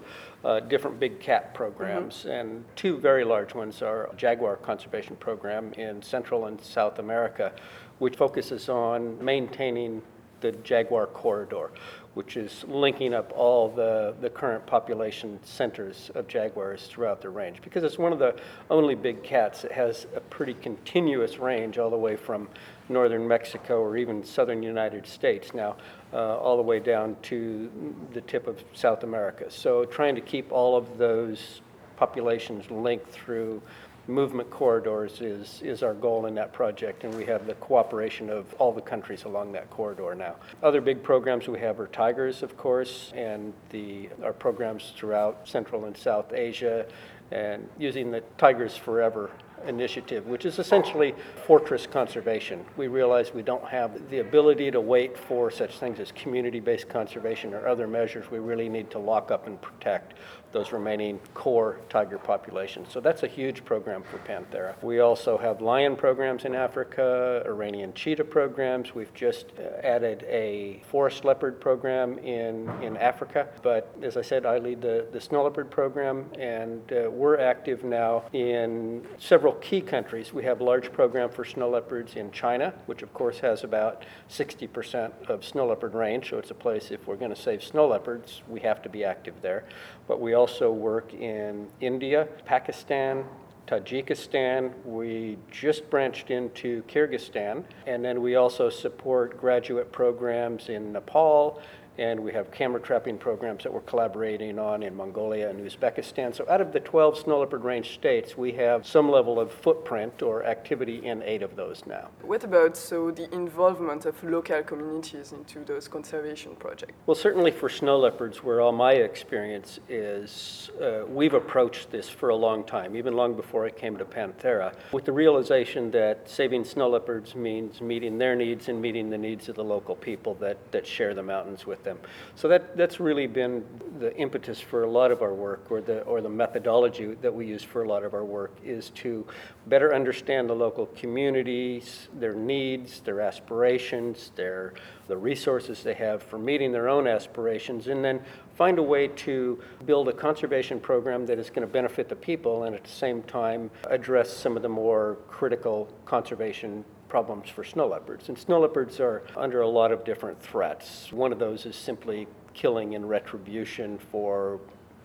uh, 0.44 0.60
different 0.60 0.98
big 0.98 1.20
cat 1.20 1.54
programs, 1.54 2.20
mm-hmm. 2.20 2.30
and 2.30 2.64
two 2.76 2.98
very 2.98 3.24
large 3.24 3.54
ones 3.54 3.82
are 3.82 4.10
Jaguar 4.16 4.56
Conservation 4.56 5.16
Program 5.16 5.72
in 5.74 6.02
Central 6.02 6.46
and 6.46 6.60
South 6.60 6.98
America, 6.98 7.52
which 7.98 8.16
focuses 8.16 8.68
on 8.68 9.22
maintaining 9.24 10.02
the 10.42 10.52
Jaguar 10.52 11.06
corridor, 11.06 11.70
which 12.14 12.36
is 12.36 12.64
linking 12.68 13.14
up 13.14 13.32
all 13.34 13.70
the, 13.70 14.14
the 14.20 14.28
current 14.28 14.66
population 14.66 15.38
centers 15.42 16.10
of 16.14 16.28
jaguars 16.28 16.86
throughout 16.88 17.22
the 17.22 17.28
range. 17.30 17.62
Because 17.62 17.84
it's 17.84 17.96
one 17.96 18.12
of 18.12 18.18
the 18.18 18.34
only 18.70 18.94
big 18.94 19.22
cats 19.22 19.62
that 19.62 19.72
has 19.72 20.06
a 20.14 20.20
pretty 20.20 20.54
continuous 20.54 21.38
range 21.38 21.78
all 21.78 21.88
the 21.88 21.96
way 21.96 22.16
from 22.16 22.48
northern 22.88 23.26
Mexico 23.26 23.80
or 23.80 23.96
even 23.96 24.22
southern 24.22 24.62
United 24.62 25.06
States 25.06 25.54
now, 25.54 25.76
uh, 26.12 26.36
all 26.36 26.56
the 26.56 26.62
way 26.62 26.80
down 26.80 27.16
to 27.22 27.70
the 28.12 28.20
tip 28.22 28.46
of 28.46 28.62
South 28.74 29.04
America. 29.04 29.50
So 29.50 29.84
trying 29.86 30.14
to 30.16 30.20
keep 30.20 30.52
all 30.52 30.76
of 30.76 30.98
those 30.98 31.62
populations 31.96 32.70
linked 32.70 33.10
through 33.10 33.62
movement 34.06 34.50
corridors 34.50 35.20
is, 35.20 35.60
is 35.62 35.82
our 35.82 35.94
goal 35.94 36.26
in 36.26 36.34
that 36.34 36.52
project, 36.52 37.04
and 37.04 37.14
we 37.14 37.24
have 37.26 37.46
the 37.46 37.54
cooperation 37.54 38.30
of 38.30 38.52
all 38.54 38.72
the 38.72 38.80
countries 38.80 39.24
along 39.24 39.52
that 39.52 39.70
corridor 39.70 40.14
now. 40.14 40.36
Other 40.62 40.80
big 40.80 41.02
programs 41.02 41.48
we 41.48 41.60
have 41.60 41.78
are 41.78 41.86
tigers, 41.86 42.42
of 42.42 42.56
course, 42.56 43.12
and 43.14 43.52
the, 43.70 44.08
our 44.22 44.32
programs 44.32 44.92
throughout 44.96 45.48
Central 45.48 45.84
and 45.84 45.96
South 45.96 46.32
Asia, 46.32 46.86
and 47.30 47.68
using 47.78 48.10
the 48.10 48.20
Tigers 48.36 48.76
Forever 48.76 49.30
initiative, 49.66 50.26
which 50.26 50.44
is 50.44 50.58
essentially 50.58 51.14
fortress 51.46 51.86
conservation. 51.86 52.64
We 52.76 52.88
realize 52.88 53.32
we 53.32 53.42
don't 53.42 53.64
have 53.64 54.08
the 54.10 54.18
ability 54.18 54.70
to 54.70 54.80
wait 54.80 55.16
for 55.16 55.50
such 55.50 55.78
things 55.78 56.00
as 56.00 56.12
community 56.12 56.60
based 56.60 56.88
conservation 56.88 57.54
or 57.54 57.66
other 57.66 57.86
measures. 57.86 58.30
We 58.30 58.38
really 58.38 58.68
need 58.68 58.90
to 58.90 58.98
lock 58.98 59.30
up 59.30 59.46
and 59.46 59.60
protect 59.60 60.14
those 60.52 60.72
remaining 60.72 61.18
core 61.34 61.78
tiger 61.88 62.18
populations. 62.18 62.92
So 62.92 63.00
that's 63.00 63.22
a 63.22 63.26
huge 63.26 63.64
program 63.64 64.02
for 64.02 64.18
Panthera. 64.18 64.74
We 64.82 65.00
also 65.00 65.38
have 65.38 65.60
lion 65.60 65.96
programs 65.96 66.44
in 66.44 66.54
Africa, 66.54 67.42
Iranian 67.46 67.94
cheetah 67.94 68.24
programs. 68.24 68.94
We've 68.94 69.12
just 69.14 69.46
uh, 69.58 69.80
added 69.82 70.24
a 70.28 70.82
forest 70.90 71.24
leopard 71.24 71.60
program 71.60 72.18
in, 72.18 72.70
in 72.82 72.96
Africa. 72.98 73.48
But 73.62 73.94
as 74.02 74.16
I 74.16 74.22
said, 74.22 74.44
I 74.44 74.58
lead 74.58 74.82
the, 74.82 75.06
the 75.10 75.20
snow 75.20 75.44
leopard 75.44 75.70
program, 75.70 76.26
and 76.38 76.80
uh, 76.92 77.10
we're 77.10 77.38
active 77.38 77.82
now 77.82 78.24
in 78.32 79.06
several 79.18 79.41
several 79.42 79.60
key 79.60 79.80
countries. 79.80 80.32
We 80.32 80.44
have 80.44 80.60
a 80.60 80.64
large 80.64 80.92
program 80.92 81.28
for 81.28 81.44
snow 81.44 81.68
leopards 81.68 82.14
in 82.14 82.30
China, 82.30 82.72
which 82.86 83.02
of 83.02 83.12
course 83.12 83.40
has 83.40 83.64
about 83.64 84.04
60% 84.30 85.28
of 85.28 85.44
snow 85.44 85.66
leopard 85.66 85.94
range. 85.94 86.30
So 86.30 86.38
it's 86.38 86.52
a 86.52 86.54
place, 86.54 86.92
if 86.92 87.08
we're 87.08 87.16
going 87.16 87.34
to 87.34 87.42
save 87.42 87.60
snow 87.60 87.88
leopards, 87.88 88.42
we 88.48 88.60
have 88.60 88.82
to 88.82 88.88
be 88.88 89.02
active 89.02 89.34
there. 89.42 89.64
But 90.06 90.20
we 90.20 90.34
also 90.34 90.70
work 90.70 91.12
in 91.12 91.66
India, 91.80 92.28
Pakistan, 92.44 93.24
Tajikistan. 93.66 94.72
We 94.84 95.38
just 95.50 95.90
branched 95.90 96.30
into 96.30 96.84
Kyrgyzstan. 96.84 97.64
And 97.88 98.04
then 98.04 98.22
we 98.22 98.36
also 98.36 98.70
support 98.70 99.36
graduate 99.40 99.90
programs 99.90 100.68
in 100.68 100.92
Nepal 100.92 101.60
and 101.98 102.20
we 102.20 102.32
have 102.32 102.50
camera 102.50 102.80
trapping 102.80 103.18
programs 103.18 103.62
that 103.64 103.72
we're 103.72 103.80
collaborating 103.80 104.58
on 104.58 104.82
in 104.82 104.94
Mongolia 104.94 105.50
and 105.50 105.60
Uzbekistan. 105.60 106.34
So 106.34 106.46
out 106.48 106.60
of 106.60 106.72
the 106.72 106.80
12 106.80 107.18
snow 107.18 107.40
leopard 107.40 107.64
range 107.64 107.94
states, 107.94 108.36
we 108.36 108.52
have 108.52 108.86
some 108.86 109.10
level 109.10 109.38
of 109.38 109.52
footprint 109.52 110.22
or 110.22 110.44
activity 110.44 111.04
in 111.04 111.22
eight 111.22 111.42
of 111.42 111.56
those 111.56 111.82
now. 111.86 112.08
What 112.22 112.44
about 112.44 112.76
so 112.76 113.10
the 113.10 113.32
involvement 113.34 114.06
of 114.06 114.22
local 114.24 114.62
communities 114.62 115.32
into 115.32 115.64
those 115.64 115.88
conservation 115.88 116.56
projects? 116.56 116.92
Well, 117.06 117.14
certainly 117.14 117.50
for 117.50 117.68
snow 117.68 117.98
leopards, 117.98 118.42
where 118.42 118.60
all 118.60 118.72
my 118.72 118.92
experience 118.92 119.80
is, 119.88 120.70
uh, 120.80 121.04
we've 121.06 121.34
approached 121.34 121.90
this 121.90 122.08
for 122.08 122.30
a 122.30 122.36
long 122.36 122.64
time, 122.64 122.96
even 122.96 123.14
long 123.14 123.34
before 123.34 123.66
I 123.66 123.70
came 123.70 123.96
to 123.98 124.04
Panthera, 124.04 124.74
with 124.92 125.04
the 125.04 125.12
realization 125.12 125.90
that 125.90 126.28
saving 126.28 126.64
snow 126.64 126.88
leopards 126.88 127.34
means 127.34 127.80
meeting 127.80 128.18
their 128.18 128.34
needs 128.34 128.68
and 128.68 128.80
meeting 128.80 129.10
the 129.10 129.18
needs 129.18 129.48
of 129.48 129.56
the 129.56 129.64
local 129.64 129.94
people 129.94 130.34
that, 130.36 130.72
that 130.72 130.86
share 130.86 131.14
the 131.14 131.22
mountains 131.22 131.66
with 131.66 131.81
them. 131.84 131.98
So 132.34 132.48
that, 132.48 132.76
that's 132.76 133.00
really 133.00 133.26
been 133.26 133.64
the 133.98 134.14
impetus 134.16 134.60
for 134.60 134.84
a 134.84 134.90
lot 134.90 135.10
of 135.10 135.22
our 135.22 135.34
work, 135.34 135.66
or 135.70 135.80
the, 135.80 136.02
or 136.02 136.20
the 136.20 136.28
methodology 136.28 137.14
that 137.20 137.32
we 137.34 137.46
use 137.46 137.62
for 137.62 137.82
a 137.82 137.88
lot 137.88 138.04
of 138.04 138.14
our 138.14 138.24
work, 138.24 138.52
is 138.64 138.90
to 138.90 139.26
better 139.66 139.94
understand 139.94 140.48
the 140.48 140.54
local 140.54 140.86
communities, 140.86 142.08
their 142.18 142.34
needs, 142.34 143.00
their 143.00 143.20
aspirations, 143.20 144.32
their, 144.36 144.74
the 145.08 145.16
resources 145.16 145.82
they 145.82 145.94
have 145.94 146.22
for 146.22 146.38
meeting 146.38 146.72
their 146.72 146.88
own 146.88 147.06
aspirations, 147.06 147.88
and 147.88 148.04
then 148.04 148.20
find 148.54 148.78
a 148.78 148.82
way 148.82 149.08
to 149.08 149.60
build 149.86 150.08
a 150.08 150.12
conservation 150.12 150.78
program 150.78 151.26
that 151.26 151.38
is 151.38 151.48
going 151.48 151.66
to 151.66 151.72
benefit 151.72 152.08
the 152.08 152.16
people 152.16 152.64
and 152.64 152.74
at 152.74 152.84
the 152.84 152.90
same 152.90 153.22
time 153.24 153.70
address 153.90 154.30
some 154.30 154.56
of 154.56 154.62
the 154.62 154.68
more 154.68 155.18
critical 155.28 155.88
conservation 156.04 156.84
problems 157.12 157.50
for 157.50 157.62
snow 157.62 157.88
leopards. 157.88 158.30
And 158.30 158.38
snow 158.38 158.60
leopards 158.60 158.98
are 158.98 159.22
under 159.36 159.60
a 159.60 159.68
lot 159.68 159.92
of 159.92 160.02
different 160.02 160.42
threats. 160.42 161.12
One 161.12 161.30
of 161.30 161.38
those 161.38 161.66
is 161.66 161.76
simply 161.76 162.26
killing 162.54 162.94
in 162.94 163.04
retribution 163.04 163.98
for 163.98 164.58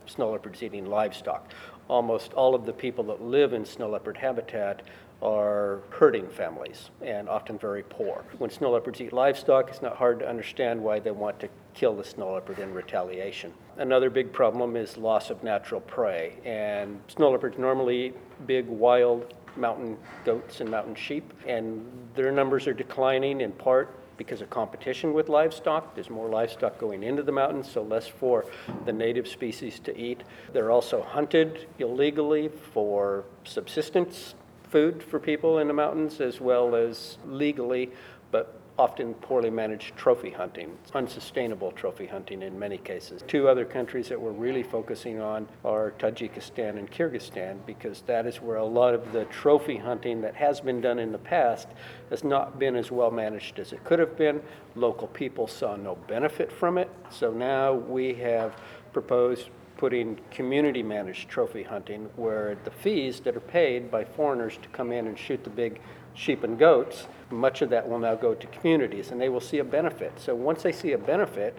snow 0.05 0.31
leopards 0.31 0.63
eating 0.63 0.85
livestock. 0.85 1.51
Almost 1.89 2.31
all 2.31 2.55
of 2.55 2.65
the 2.65 2.71
people 2.71 3.03
that 3.07 3.21
live 3.21 3.51
in 3.51 3.65
snow 3.65 3.89
leopard 3.89 4.15
habitat 4.15 4.83
are 5.21 5.81
herding 5.89 6.29
families 6.29 6.91
and 7.01 7.27
often 7.27 7.57
very 7.57 7.83
poor. 7.83 8.23
When 8.37 8.51
snow 8.51 8.71
leopards 8.71 9.01
eat 9.01 9.11
livestock, 9.11 9.67
it's 9.67 9.81
not 9.81 9.97
hard 9.97 10.19
to 10.19 10.29
understand 10.29 10.81
why 10.81 10.99
they 10.99 11.11
want 11.11 11.41
to 11.41 11.49
kill 11.73 11.93
the 11.93 12.05
snow 12.05 12.35
leopard 12.35 12.59
in 12.59 12.73
retaliation. 12.73 13.51
Another 13.75 14.09
big 14.09 14.31
problem 14.31 14.77
is 14.77 14.95
loss 14.95 15.29
of 15.29 15.43
natural 15.43 15.81
prey, 15.81 16.35
and 16.45 17.01
snow 17.09 17.31
leopards 17.31 17.57
normally 17.57 18.05
eat 18.05 18.47
big 18.47 18.65
wild 18.65 19.33
mountain 19.57 19.97
goats 20.25 20.61
and 20.61 20.69
mountain 20.69 20.95
sheep, 20.95 21.33
and 21.45 21.85
their 22.15 22.31
numbers 22.31 22.67
are 22.67 22.73
declining 22.73 23.41
in 23.41 23.51
part 23.51 23.93
because 24.17 24.41
of 24.41 24.49
competition 24.49 25.13
with 25.13 25.29
livestock. 25.29 25.93
There's 25.93 26.09
more 26.09 26.29
livestock 26.29 26.77
going 26.79 27.03
into 27.03 27.23
the 27.23 27.31
mountains, 27.31 27.69
so 27.71 27.83
less 27.83 28.07
for 28.07 28.45
the 28.85 28.93
native 28.93 29.27
species 29.27 29.79
to 29.81 29.95
eat. 29.97 30.23
They're 30.53 30.71
also 30.71 31.01
hunted 31.03 31.67
illegally 31.79 32.49
for 32.73 33.25
subsistence 33.43 34.35
food 34.69 35.01
for 35.03 35.19
people 35.19 35.59
in 35.59 35.67
the 35.67 35.73
mountains, 35.73 36.19
as 36.19 36.41
well 36.41 36.75
as 36.75 37.17
legally, 37.25 37.91
but 38.31 38.59
often 38.77 39.13
poorly 39.15 39.49
managed 39.49 39.95
trophy 39.95 40.29
hunting, 40.29 40.77
unsustainable 40.93 41.71
trophy 41.71 42.05
hunting 42.05 42.43
in 42.43 42.57
many 42.57 42.77
cases. 42.77 43.23
Two 43.27 43.47
other 43.47 43.65
countries 43.65 44.07
that 44.09 44.19
we're 44.19 44.31
really 44.31 44.61
focusing 44.61 45.19
on 45.19 45.47
are 45.65 45.91
Tajikistan 45.97 46.77
and 46.77 46.89
Kyrgyzstan 46.91 47.57
because 47.65 48.01
that 48.01 48.27
is 48.27 48.37
where 48.37 48.57
a 48.57 48.65
lot 48.65 48.93
of 48.93 49.11
the 49.11 49.25
trophy 49.25 49.77
hunting 49.77 50.21
that 50.21 50.35
has 50.35 50.61
been 50.61 50.79
done 50.79 50.99
in 50.99 51.11
the 51.11 51.17
past 51.17 51.67
has 52.11 52.23
not 52.23 52.59
been 52.59 52.75
as 52.75 52.91
well 52.91 53.09
managed 53.09 53.57
as 53.57 53.73
it 53.73 53.83
could 53.83 53.99
have 53.99 54.15
been. 54.15 54.41
Local 54.75 55.07
people 55.07 55.47
saw 55.47 55.75
no 55.75 55.95
benefit 56.07 56.51
from 56.51 56.77
it, 56.77 56.89
so 57.09 57.31
now 57.31 57.73
we 57.73 58.13
have 58.15 58.55
proposed 58.93 59.49
putting 59.77 60.19
community 60.31 60.81
managed 60.81 61.29
trophy 61.29 61.63
hunting 61.63 62.09
where 62.15 62.57
the 62.65 62.71
fees 62.71 63.19
that 63.19 63.35
are 63.35 63.39
paid 63.39 63.91
by 63.91 64.03
foreigners 64.03 64.57
to 64.61 64.67
come 64.69 64.91
in 64.91 65.07
and 65.07 65.17
shoot 65.17 65.43
the 65.43 65.49
big 65.49 65.79
sheep 66.17 66.43
and 66.43 66.57
goats, 66.57 67.07
much 67.29 67.61
of 67.61 67.69
that 67.69 67.87
will 67.87 67.99
now 67.99 68.15
go 68.15 68.33
to 68.33 68.47
communities 68.47 69.11
and 69.11 69.21
they 69.21 69.29
will 69.29 69.39
see 69.39 69.59
a 69.59 69.63
benefit. 69.63 70.11
So 70.19 70.33
once 70.33 70.63
they 70.63 70.71
see 70.71 70.93
a 70.93 70.97
benefit 70.97 71.57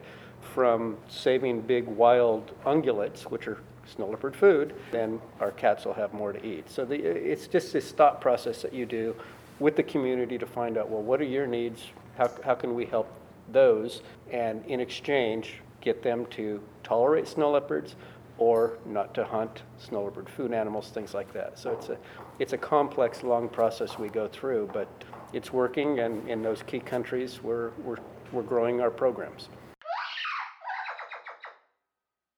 from 0.54 0.96
saving 1.08 1.62
big 1.62 1.86
wild 1.86 2.52
ungulates, 2.64 3.22
which 3.22 3.46
are 3.46 3.58
snow 3.86 4.08
leopard 4.08 4.34
food, 4.34 4.74
then 4.90 5.20
our 5.40 5.52
cats 5.52 5.84
will 5.84 5.94
have 5.94 6.12
more 6.12 6.32
to 6.32 6.44
eat. 6.44 6.68
So 6.68 6.84
the, 6.84 6.96
it's 6.96 7.46
just 7.46 7.72
this 7.72 7.92
thought 7.92 8.20
process 8.20 8.60
that 8.62 8.74
you 8.74 8.84
do 8.84 9.14
with 9.60 9.76
the 9.76 9.82
community 9.82 10.36
to 10.38 10.46
find 10.46 10.76
out, 10.76 10.88
well, 10.88 11.02
what 11.02 11.20
are 11.20 11.24
your 11.24 11.46
needs? 11.46 11.82
How, 12.16 12.30
how 12.44 12.54
can 12.54 12.74
we 12.74 12.84
help 12.84 13.08
those? 13.50 14.02
And 14.32 14.64
in 14.66 14.80
exchange, 14.80 15.60
get 15.80 16.02
them 16.02 16.26
to 16.26 16.60
tolerate 16.82 17.28
snow 17.28 17.52
leopards 17.52 17.94
or 18.38 18.78
not 18.86 19.14
to 19.14 19.24
hunt 19.24 19.62
snow 19.78 20.04
leopard 20.04 20.28
food 20.28 20.52
animals, 20.52 20.90
things 20.90 21.14
like 21.14 21.32
that. 21.32 21.58
So 21.58 21.72
it's 21.72 21.88
a, 21.88 21.98
it's 22.38 22.52
a 22.52 22.58
complex, 22.58 23.22
long 23.22 23.48
process 23.48 23.98
we 23.98 24.08
go 24.08 24.28
through, 24.28 24.70
but 24.72 24.88
it's 25.32 25.52
working, 25.52 26.00
and 26.00 26.28
in 26.28 26.42
those 26.42 26.62
key 26.62 26.80
countries, 26.80 27.42
we're, 27.42 27.70
we're, 27.82 27.96
we're 28.32 28.42
growing 28.42 28.80
our 28.80 28.90
programs. 28.90 29.48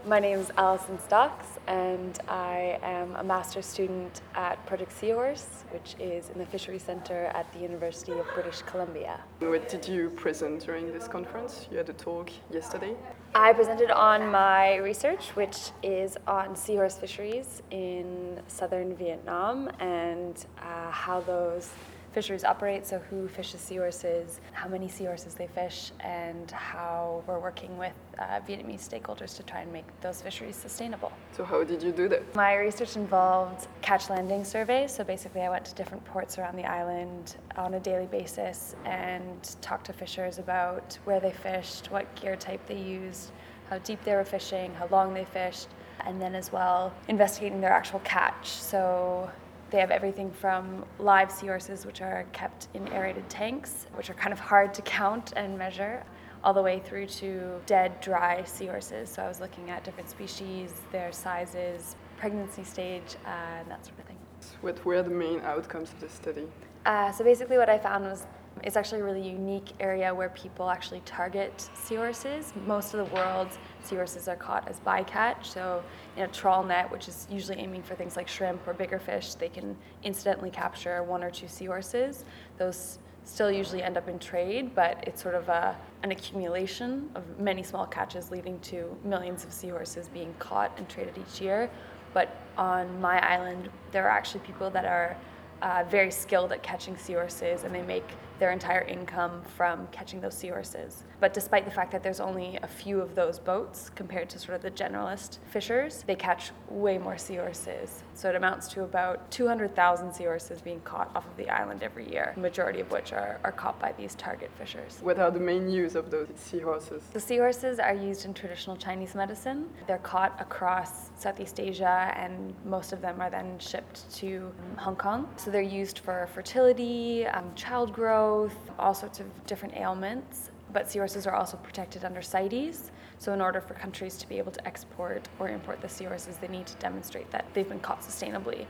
My 0.07 0.19
name 0.19 0.39
is 0.39 0.51
Alison 0.57 0.99
Stocks, 0.99 1.47
and 1.67 2.19
I 2.27 2.79
am 2.83 3.15
a 3.17 3.23
master's 3.23 3.67
student 3.67 4.23
at 4.35 4.65
Project 4.65 4.93
Seahorse, 4.93 5.65
which 5.73 5.95
is 6.01 6.31
in 6.31 6.39
the 6.39 6.47
Fishery 6.47 6.79
Centre 6.79 7.27
at 7.35 7.53
the 7.53 7.59
University 7.59 8.13
of 8.13 8.25
British 8.33 8.63
Columbia. 8.63 9.21
What 9.41 9.69
did 9.69 9.87
you 9.87 10.09
present 10.09 10.65
during 10.65 10.91
this 10.91 11.07
conference? 11.07 11.69
You 11.71 11.77
had 11.77 11.91
a 11.91 11.93
talk 11.93 12.31
yesterday. 12.51 12.97
I 13.35 13.53
presented 13.53 13.91
on 13.91 14.31
my 14.31 14.77
research, 14.77 15.37
which 15.37 15.71
is 15.83 16.17
on 16.27 16.57
seahorse 16.57 16.97
fisheries 16.97 17.61
in 17.71 18.41
southern 18.49 18.97
Vietnam 18.97 19.69
and 19.81 20.47
uh, 20.63 20.91
how 20.91 21.21
those 21.21 21.69
fisheries 22.13 22.45
operate, 22.45 22.87
so 22.87 22.99
who 23.11 23.29
fishes 23.29 23.61
seahorses, 23.61 24.41
how 24.53 24.69
many 24.69 24.89
seahorses 24.89 25.35
they 25.35 25.47
fish, 25.47 25.93
and 26.01 26.51
how 26.51 27.23
we're 27.27 27.39
working 27.39 27.77
with 27.79 27.93
uh, 28.19 28.41
Vietnamese 28.49 28.87
stakeholders 28.89 29.37
to 29.37 29.43
try 29.43 29.61
and 29.61 29.73
make 29.73 29.85
those 30.01 30.21
fisheries 30.21 30.57
sustainable. 30.57 31.13
So, 31.33 31.45
how 31.45 31.65
did 31.65 31.83
you 31.83 31.93
do 31.93 32.09
that? 32.09 32.35
My 32.35 32.57
research 32.57 32.97
involved 32.97 33.69
catch 33.83 34.11
landing 34.11 34.45
surveys. 34.45 34.93
So, 34.93 35.05
basically, 35.05 35.43
I 35.43 35.49
went 35.49 35.65
to 35.67 35.75
different 35.75 36.05
ports 36.05 36.39
around 36.39 36.57
the 36.57 36.65
island 36.65 37.37
on 37.57 37.75
a 37.75 37.81
daily 37.81 38.07
basis 38.07 38.75
and 38.85 39.57
talked 39.61 39.87
to 39.87 39.93
fishers 39.93 40.39
about 40.39 40.99
where 41.05 41.21
they 41.21 41.33
fished, 41.33 41.91
what 41.91 42.13
gear 42.17 42.37
type 42.37 42.67
they 42.67 42.79
used, 42.79 43.31
how 43.69 43.79
deep 43.79 44.03
they 44.05 44.15
were 44.15 44.25
fishing, 44.25 44.75
how 44.75 44.89
long 44.89 45.15
they 45.15 45.25
fished, 45.25 45.69
and 46.07 46.21
then 46.21 46.35
as 46.35 46.51
well 46.51 46.93
investigating 47.09 47.61
their 47.61 47.73
actual 47.73 48.01
catch. 48.01 48.49
So, 48.49 49.31
they 49.71 49.79
have 49.79 49.91
everything 49.91 50.31
from 50.31 50.85
live 50.99 51.31
seahorses, 51.31 51.87
which 51.87 52.01
are 52.01 52.27
kept 52.33 52.69
in 52.75 52.89
aerated 52.89 53.29
tanks, 53.29 53.87
which 53.95 54.11
are 54.11 54.15
kind 54.15 54.33
of 54.33 54.41
hard 54.41 54.75
to 54.75 54.83
count 54.83 55.33
and 55.37 55.57
measure, 55.57 56.03
all 56.43 56.55
the 56.55 56.63
way 56.63 56.81
through 56.81 57.07
to 57.07 57.61
dead, 57.67 58.01
dry 58.01 58.43
seahorses. 58.45 59.09
So 59.09 59.23
I 59.23 59.29
was 59.29 59.41
looking 59.41 59.71
at 59.71 59.85
different 59.85 60.09
species, 60.09 60.73
their 60.91 61.13
sizes, 61.13 61.97
pregnancy 62.17 62.65
stage, 62.65 63.17
uh, 63.27 63.61
and 63.61 63.71
that 63.71 63.85
sort 63.85 63.99
of 63.99 64.05
thing. 64.07 64.17
What 64.61 64.85
were 64.85 65.03
the 65.03 65.11
main 65.11 65.41
outcomes 65.41 65.93
of 65.93 66.01
the 66.01 66.09
study? 66.09 66.47
Uh, 66.87 67.13
so 67.13 67.25
basically, 67.25 67.59
what 67.59 67.69
I 67.69 67.79
found 67.79 68.05
was 68.05 68.27
it's 68.63 68.77
actually 68.77 69.01
a 69.01 69.05
really 69.05 69.27
unique 69.27 69.71
area 69.81 70.15
where 70.15 70.31
people 70.31 70.69
actually 70.69 71.01
target 71.05 71.69
seahorses. 71.75 72.53
Most 72.67 72.95
of 72.95 73.07
the 73.07 73.15
world's 73.15 73.59
seahorses 73.85 74.29
are 74.29 74.37
caught 74.37 74.69
as 74.69 74.81
bycatch, 74.81 75.45
so 75.45 75.83
in 76.17 76.25
a 76.25 76.29
trawl 76.29 76.63
net, 76.63 76.91
which 76.91 77.09
is 77.09 77.27
usually 77.31 77.59
aiming 77.59 77.83
for 77.83 77.95
things 77.95 78.17
like 78.17 78.29
shrimp 78.29 78.67
or 78.67 78.75
bigger 78.75 78.99
fish, 78.99 79.35
they 79.35 79.49
can 79.49 79.77
incidentally 80.03 80.51
capture 80.51 81.03
one 81.03 81.23
or 81.23 81.31
two 81.31 81.49
seahorses. 81.49 82.25
Those 82.59 82.99
still 83.25 83.51
usually 83.51 83.83
end 83.83 83.97
up 83.97 84.09
in 84.09 84.19
trade, 84.19 84.75
but 84.75 85.03
it's 85.07 85.23
sort 85.23 85.35
of 85.35 85.49
a, 85.49 85.77
an 86.03 86.11
accumulation 86.11 87.11
of 87.15 87.39
many 87.39 87.63
small 87.63 87.87
catches 87.87 88.31
leading 88.31 88.59
to 88.61 88.97
millions 89.05 89.45
of 89.45 89.53
seahorses 89.53 90.09
being 90.09 90.35
caught 90.39 90.73
and 90.79 90.89
traded 90.89 91.17
each 91.19 91.41
year. 91.41 91.71
But 92.13 92.37
on 92.57 93.01
my 93.01 93.21
island, 93.27 93.71
there 93.93 94.07
are 94.07 94.11
actually 94.11 94.41
people 94.41 94.71
that 94.71 94.85
are 94.85 95.17
uh, 95.63 95.85
very 95.89 96.11
skilled 96.11 96.53
at 96.53 96.63
catching 96.63 96.97
seahorses 96.97 97.65
and 97.65 97.75
they 97.75 97.83
make 97.83 98.09
their 98.41 98.51
entire 98.51 98.81
income 98.81 99.43
from 99.57 99.87
catching 99.93 100.21
those 100.21 100.35
seahorses. 100.35 101.05
But 101.21 101.35
despite 101.35 101.67
the 101.67 101.71
fact 101.71 101.93
that 101.93 102.03
there's 102.03 102.21
only 102.21 102.59
a 102.63 102.67
few 102.67 103.01
of 103.01 103.15
those 103.15 103.39
boats 103.39 103.91
compared 103.95 104.31
to 104.31 104.39
sort 104.39 104.57
of 104.57 104.63
the 104.63 104.71
generalist 104.71 105.39
fishers, 105.51 106.03
they 106.07 106.17
catch 106.17 106.51
way 106.71 106.97
more 106.97 107.19
seahorses. 107.19 108.03
So 108.15 108.31
it 108.31 108.37
amounts 108.37 108.69
to 108.69 108.85
about 108.85 109.31
200,000 109.31 110.13
seahorses 110.13 110.63
being 110.63 110.81
caught 110.81 111.11
off 111.15 111.27
of 111.27 111.37
the 111.37 111.51
island 111.51 111.83
every 111.83 112.11
year, 112.11 112.33
the 112.35 112.41
majority 112.41 112.81
of 112.81 112.91
which 112.91 113.13
are, 113.13 113.39
are 113.45 113.53
caught 113.53 113.79
by 113.79 113.93
these 113.93 114.15
target 114.15 114.51
fishers. 114.59 114.99
What 115.03 115.19
are 115.19 115.31
the 115.31 115.41
main 115.41 115.71
use 115.71 115.95
of 115.95 116.11
those 116.11 116.29
seahorses? 116.37 117.03
The 117.13 117.21
seahorses 117.21 117.79
are 117.79 117.95
used 117.95 118.25
in 118.25 118.33
traditional 118.33 118.77
Chinese 118.77 119.15
medicine. 119.15 119.69
They're 119.87 119.99
caught 119.99 120.41
across 120.41 121.11
Southeast 121.19 121.61
Asia, 121.61 122.13
and 122.17 122.55
most 122.65 122.93
of 122.93 123.03
them 123.03 123.21
are 123.21 123.31
then 123.31 123.59
shipped 123.59 124.11
to 124.17 124.51
Hong 124.79 124.97
Kong. 124.97 125.29
So 125.37 125.51
they're 125.51 125.61
used 125.61 125.99
for 125.99 126.29
fertility, 126.35 127.27
um, 127.27 127.55
child 127.55 127.93
growth, 127.93 128.30
all 128.79 128.95
sorts 128.95 129.21
of 129.21 129.27
different 129.47 129.77
ailments 129.77 130.51
but 130.73 130.91
seahorses 130.91 131.27
are 131.27 131.35
also 131.35 131.57
protected 131.59 132.05
under 132.05 132.23
CITES. 132.23 132.91
So, 133.19 133.33
in 133.33 133.41
order 133.41 133.61
for 133.61 133.75
countries 133.75 134.17
to 134.17 134.29
be 134.29 134.39
able 134.39 134.53
to 134.53 134.67
export 134.67 135.29
or 135.39 135.49
import 135.49 135.81
the 135.81 135.89
seahorses, 135.89 136.37
they 136.39 136.49
need 136.49 136.67
to 136.67 136.75
demonstrate 136.77 137.31
that 137.31 137.47
they've 137.53 137.69
been 137.69 137.81
caught 137.81 138.01
sustainably. 138.03 138.67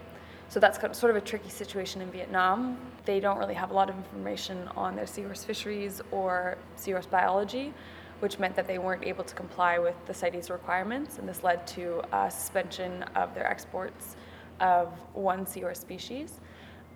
So, 0.49 0.59
that's 0.59 0.81
sort 0.99 1.11
of 1.11 1.17
a 1.17 1.21
tricky 1.21 1.51
situation 1.51 2.01
in 2.01 2.11
Vietnam. 2.11 2.79
They 3.05 3.21
don't 3.21 3.39
really 3.39 3.55
have 3.55 3.71
a 3.71 3.75
lot 3.75 3.89
of 3.89 3.97
information 3.97 4.69
on 4.77 4.97
their 4.97 5.07
seahorse 5.07 5.45
fisheries 5.45 6.01
or 6.11 6.59
seahorse 6.77 7.07
biology, 7.07 7.73
which 8.19 8.39
meant 8.39 8.57
that 8.57 8.67
they 8.67 8.79
weren't 8.79 9.05
able 9.05 9.25
to 9.25 9.35
comply 9.35 9.79
with 9.79 9.95
the 10.07 10.15
CITES 10.15 10.51
requirements, 10.51 11.19
and 11.19 11.29
this 11.29 11.45
led 11.45 11.67
to 11.69 12.03
a 12.13 12.31
suspension 12.31 13.05
of 13.15 13.35
their 13.35 13.47
exports 13.47 14.17
of 14.59 14.89
one 15.15 15.47
seahorse 15.47 15.79
species. 15.79 16.41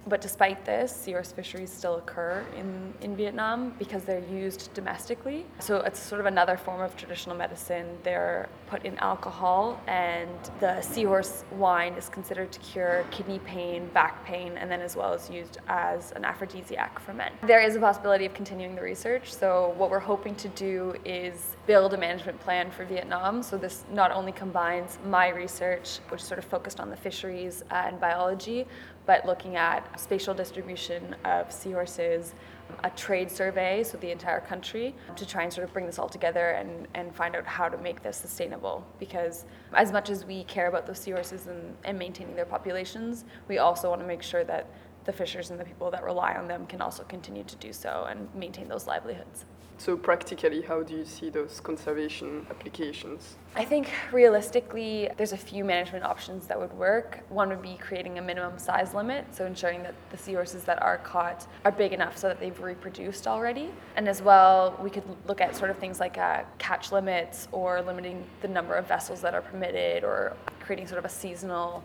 But 0.06 0.20
despite 0.20 0.64
this, 0.64 0.94
seahorse 0.94 1.32
fisheries 1.32 1.72
still 1.72 1.96
occur 1.96 2.44
in, 2.56 2.92
in 3.00 3.16
Vietnam 3.16 3.74
because 3.78 4.04
they're 4.04 4.24
used 4.30 4.72
domestically. 4.74 5.46
So 5.60 5.78
it's 5.78 5.98
sort 5.98 6.20
of 6.20 6.26
another 6.26 6.56
form 6.56 6.80
of 6.80 6.94
traditional 6.96 7.34
medicine. 7.36 7.86
They're 8.02 8.48
put 8.66 8.84
in 8.84 8.98
alcohol, 8.98 9.80
and 9.86 10.30
the 10.60 10.80
seahorse 10.82 11.44
wine 11.52 11.94
is 11.94 12.08
considered 12.08 12.52
to 12.52 12.60
cure 12.60 13.04
kidney 13.10 13.38
pain, 13.40 13.88
back 13.88 14.24
pain, 14.26 14.58
and 14.58 14.70
then 14.70 14.80
as 14.80 14.94
well 14.96 15.14
as 15.14 15.30
used 15.30 15.58
as 15.68 16.12
an 16.12 16.24
aphrodisiac 16.24 16.98
for 16.98 17.14
men. 17.14 17.32
There 17.42 17.62
is 17.62 17.76
a 17.76 17.80
possibility 17.80 18.26
of 18.26 18.34
continuing 18.34 18.74
the 18.74 18.82
research. 18.82 19.32
So 19.32 19.74
what 19.76 19.90
we're 19.90 19.98
hoping 19.98 20.34
to 20.36 20.48
do 20.48 20.94
is 21.04 21.53
build 21.66 21.94
a 21.94 21.96
management 21.96 22.38
plan 22.40 22.70
for 22.70 22.84
Vietnam. 22.84 23.42
So 23.42 23.56
this 23.56 23.84
not 23.90 24.10
only 24.10 24.32
combines 24.32 24.98
my 25.06 25.28
research, 25.28 25.98
which 26.10 26.22
sort 26.22 26.38
of 26.38 26.44
focused 26.44 26.78
on 26.78 26.90
the 26.90 26.96
fisheries 26.96 27.62
uh, 27.70 27.84
and 27.86 27.98
biology, 27.98 28.66
but 29.06 29.24
looking 29.24 29.56
at 29.56 29.98
spatial 29.98 30.34
distribution 30.34 31.16
of 31.24 31.50
seahorses, 31.50 32.34
a 32.82 32.90
trade 32.90 33.30
survey, 33.30 33.82
so 33.82 33.96
the 33.98 34.10
entire 34.10 34.40
country, 34.40 34.94
to 35.16 35.26
try 35.26 35.42
and 35.42 35.52
sort 35.52 35.66
of 35.66 35.72
bring 35.72 35.86
this 35.86 35.98
all 35.98 36.08
together 36.08 36.50
and, 36.50 36.88
and 36.94 37.14
find 37.14 37.36
out 37.36 37.46
how 37.46 37.68
to 37.68 37.78
make 37.78 38.02
this 38.02 38.16
sustainable. 38.16 38.86
Because 38.98 39.44
as 39.72 39.92
much 39.92 40.10
as 40.10 40.24
we 40.24 40.44
care 40.44 40.68
about 40.68 40.86
those 40.86 40.98
seahorses 40.98 41.46
and, 41.46 41.76
and 41.84 41.98
maintaining 41.98 42.34
their 42.34 42.46
populations, 42.46 43.24
we 43.48 43.58
also 43.58 43.88
want 43.88 44.00
to 44.00 44.06
make 44.06 44.22
sure 44.22 44.44
that 44.44 44.68
the 45.04 45.12
fishers 45.12 45.50
and 45.50 45.60
the 45.60 45.64
people 45.64 45.90
that 45.90 46.02
rely 46.02 46.34
on 46.34 46.48
them 46.48 46.66
can 46.66 46.80
also 46.80 47.04
continue 47.04 47.44
to 47.44 47.56
do 47.56 47.72
so 47.72 48.06
and 48.08 48.26
maintain 48.34 48.68
those 48.68 48.86
livelihoods. 48.86 49.44
So, 49.76 49.96
practically, 49.96 50.62
how 50.62 50.82
do 50.82 50.94
you 50.94 51.04
see 51.04 51.30
those 51.30 51.60
conservation 51.60 52.46
applications? 52.48 53.36
I 53.56 53.64
think 53.64 53.90
realistically, 54.12 55.10
there's 55.16 55.32
a 55.32 55.36
few 55.36 55.64
management 55.64 56.04
options 56.04 56.46
that 56.46 56.58
would 56.58 56.72
work. 56.72 57.20
One 57.28 57.48
would 57.48 57.60
be 57.62 57.76
creating 57.80 58.18
a 58.18 58.22
minimum 58.22 58.58
size 58.58 58.94
limit, 58.94 59.26
so 59.32 59.46
ensuring 59.46 59.82
that 59.82 59.94
the 60.10 60.16
seahorses 60.16 60.64
that 60.64 60.80
are 60.80 60.98
caught 60.98 61.46
are 61.64 61.72
big 61.72 61.92
enough 61.92 62.16
so 62.16 62.28
that 62.28 62.40
they've 62.40 62.58
reproduced 62.60 63.26
already. 63.26 63.70
And 63.96 64.08
as 64.08 64.22
well, 64.22 64.78
we 64.82 64.90
could 64.90 65.04
look 65.26 65.40
at 65.40 65.56
sort 65.56 65.70
of 65.70 65.78
things 65.78 65.98
like 66.00 66.18
uh, 66.18 66.44
catch 66.58 66.92
limits 66.92 67.48
or 67.50 67.82
limiting 67.82 68.24
the 68.42 68.48
number 68.48 68.74
of 68.74 68.86
vessels 68.86 69.20
that 69.22 69.34
are 69.34 69.42
permitted 69.42 70.04
or 70.04 70.36
creating 70.60 70.86
sort 70.86 70.98
of 70.98 71.04
a 71.04 71.08
seasonal 71.10 71.82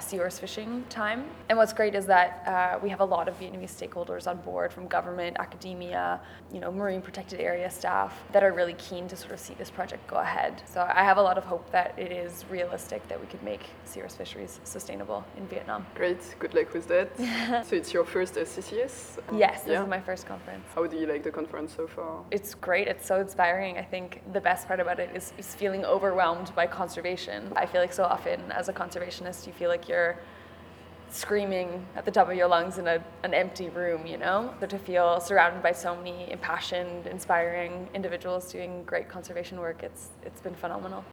seahorse 0.00 0.38
fishing 0.38 0.84
time. 0.88 1.24
And 1.48 1.58
what's 1.58 1.72
great 1.72 1.94
is 1.94 2.06
that 2.06 2.42
uh, 2.46 2.78
we 2.82 2.88
have 2.88 3.00
a 3.00 3.04
lot 3.04 3.28
of 3.28 3.38
Vietnamese 3.38 3.70
stakeholders 3.70 4.26
on 4.26 4.38
board 4.38 4.72
from 4.72 4.86
government, 4.88 5.36
academia, 5.38 6.20
you 6.52 6.60
know, 6.60 6.70
marine 6.72 7.02
protected 7.02 7.40
area 7.40 7.70
staff 7.70 8.22
that 8.32 8.42
are 8.42 8.52
really 8.52 8.74
keen 8.74 9.08
to 9.08 9.16
sort 9.16 9.32
of 9.32 9.40
see 9.40 9.54
this 9.54 9.70
project 9.70 10.06
go 10.06 10.16
ahead. 10.16 10.62
So 10.66 10.80
I 10.82 11.04
have 11.04 11.16
a 11.16 11.22
lot 11.22 11.38
of 11.38 11.44
hope 11.44 11.70
that 11.70 11.94
it 11.96 12.12
is 12.12 12.44
realistic 12.50 13.06
that 13.08 13.20
we 13.20 13.26
could 13.26 13.42
make 13.42 13.60
seahorse 13.84 14.14
fisheries 14.14 14.60
sustainable 14.64 15.24
in 15.36 15.46
Vietnam. 15.46 15.86
Great, 15.94 16.18
good 16.38 16.54
luck 16.54 16.72
with 16.74 16.88
that. 16.88 17.16
so 17.66 17.76
it's 17.76 17.92
your 17.92 18.04
first 18.04 18.34
SCCS? 18.34 19.18
Yes, 19.36 19.62
this 19.62 19.72
Yeah. 19.72 19.82
is 19.82 19.88
my 19.88 20.00
first 20.00 20.26
conference. 20.26 20.64
How 20.74 20.86
do 20.86 20.96
you 20.96 21.06
like 21.06 21.22
the 21.22 21.30
conference 21.30 21.74
so 21.74 21.86
far? 21.86 22.22
It's 22.30 22.54
great. 22.54 22.88
It's 22.88 23.06
so 23.06 23.20
inspiring. 23.20 23.78
I 23.78 23.82
think 23.82 24.22
the 24.32 24.40
best 24.40 24.66
part 24.66 24.80
about 24.80 24.98
it 24.98 25.10
is, 25.14 25.32
is 25.38 25.54
feeling 25.54 25.84
overwhelmed 25.84 26.54
by 26.54 26.66
conservation. 26.66 27.52
I 27.56 27.66
feel 27.66 27.80
like 27.80 27.92
so 27.92 28.04
often 28.04 28.40
as 28.52 28.68
a 28.68 28.72
conservationist, 28.72 29.46
you 29.46 29.52
feel 29.52 29.68
like 29.70 29.83
you're 29.88 30.16
screaming 31.10 31.86
at 31.94 32.04
the 32.04 32.10
top 32.10 32.28
of 32.28 32.36
your 32.36 32.48
lungs 32.48 32.78
in 32.78 32.88
a, 32.88 33.02
an 33.22 33.34
empty 33.34 33.68
room, 33.68 34.06
you 34.06 34.18
know? 34.18 34.52
But 34.58 34.70
to 34.70 34.78
feel 34.78 35.20
surrounded 35.20 35.62
by 35.62 35.72
so 35.72 35.94
many 35.94 36.30
impassioned, 36.30 37.06
inspiring 37.06 37.88
individuals 37.94 38.50
doing 38.50 38.82
great 38.84 39.08
conservation 39.08 39.60
work, 39.60 39.82
it's, 39.82 40.08
it's 40.24 40.40
been 40.40 40.54
phenomenal. 40.54 41.04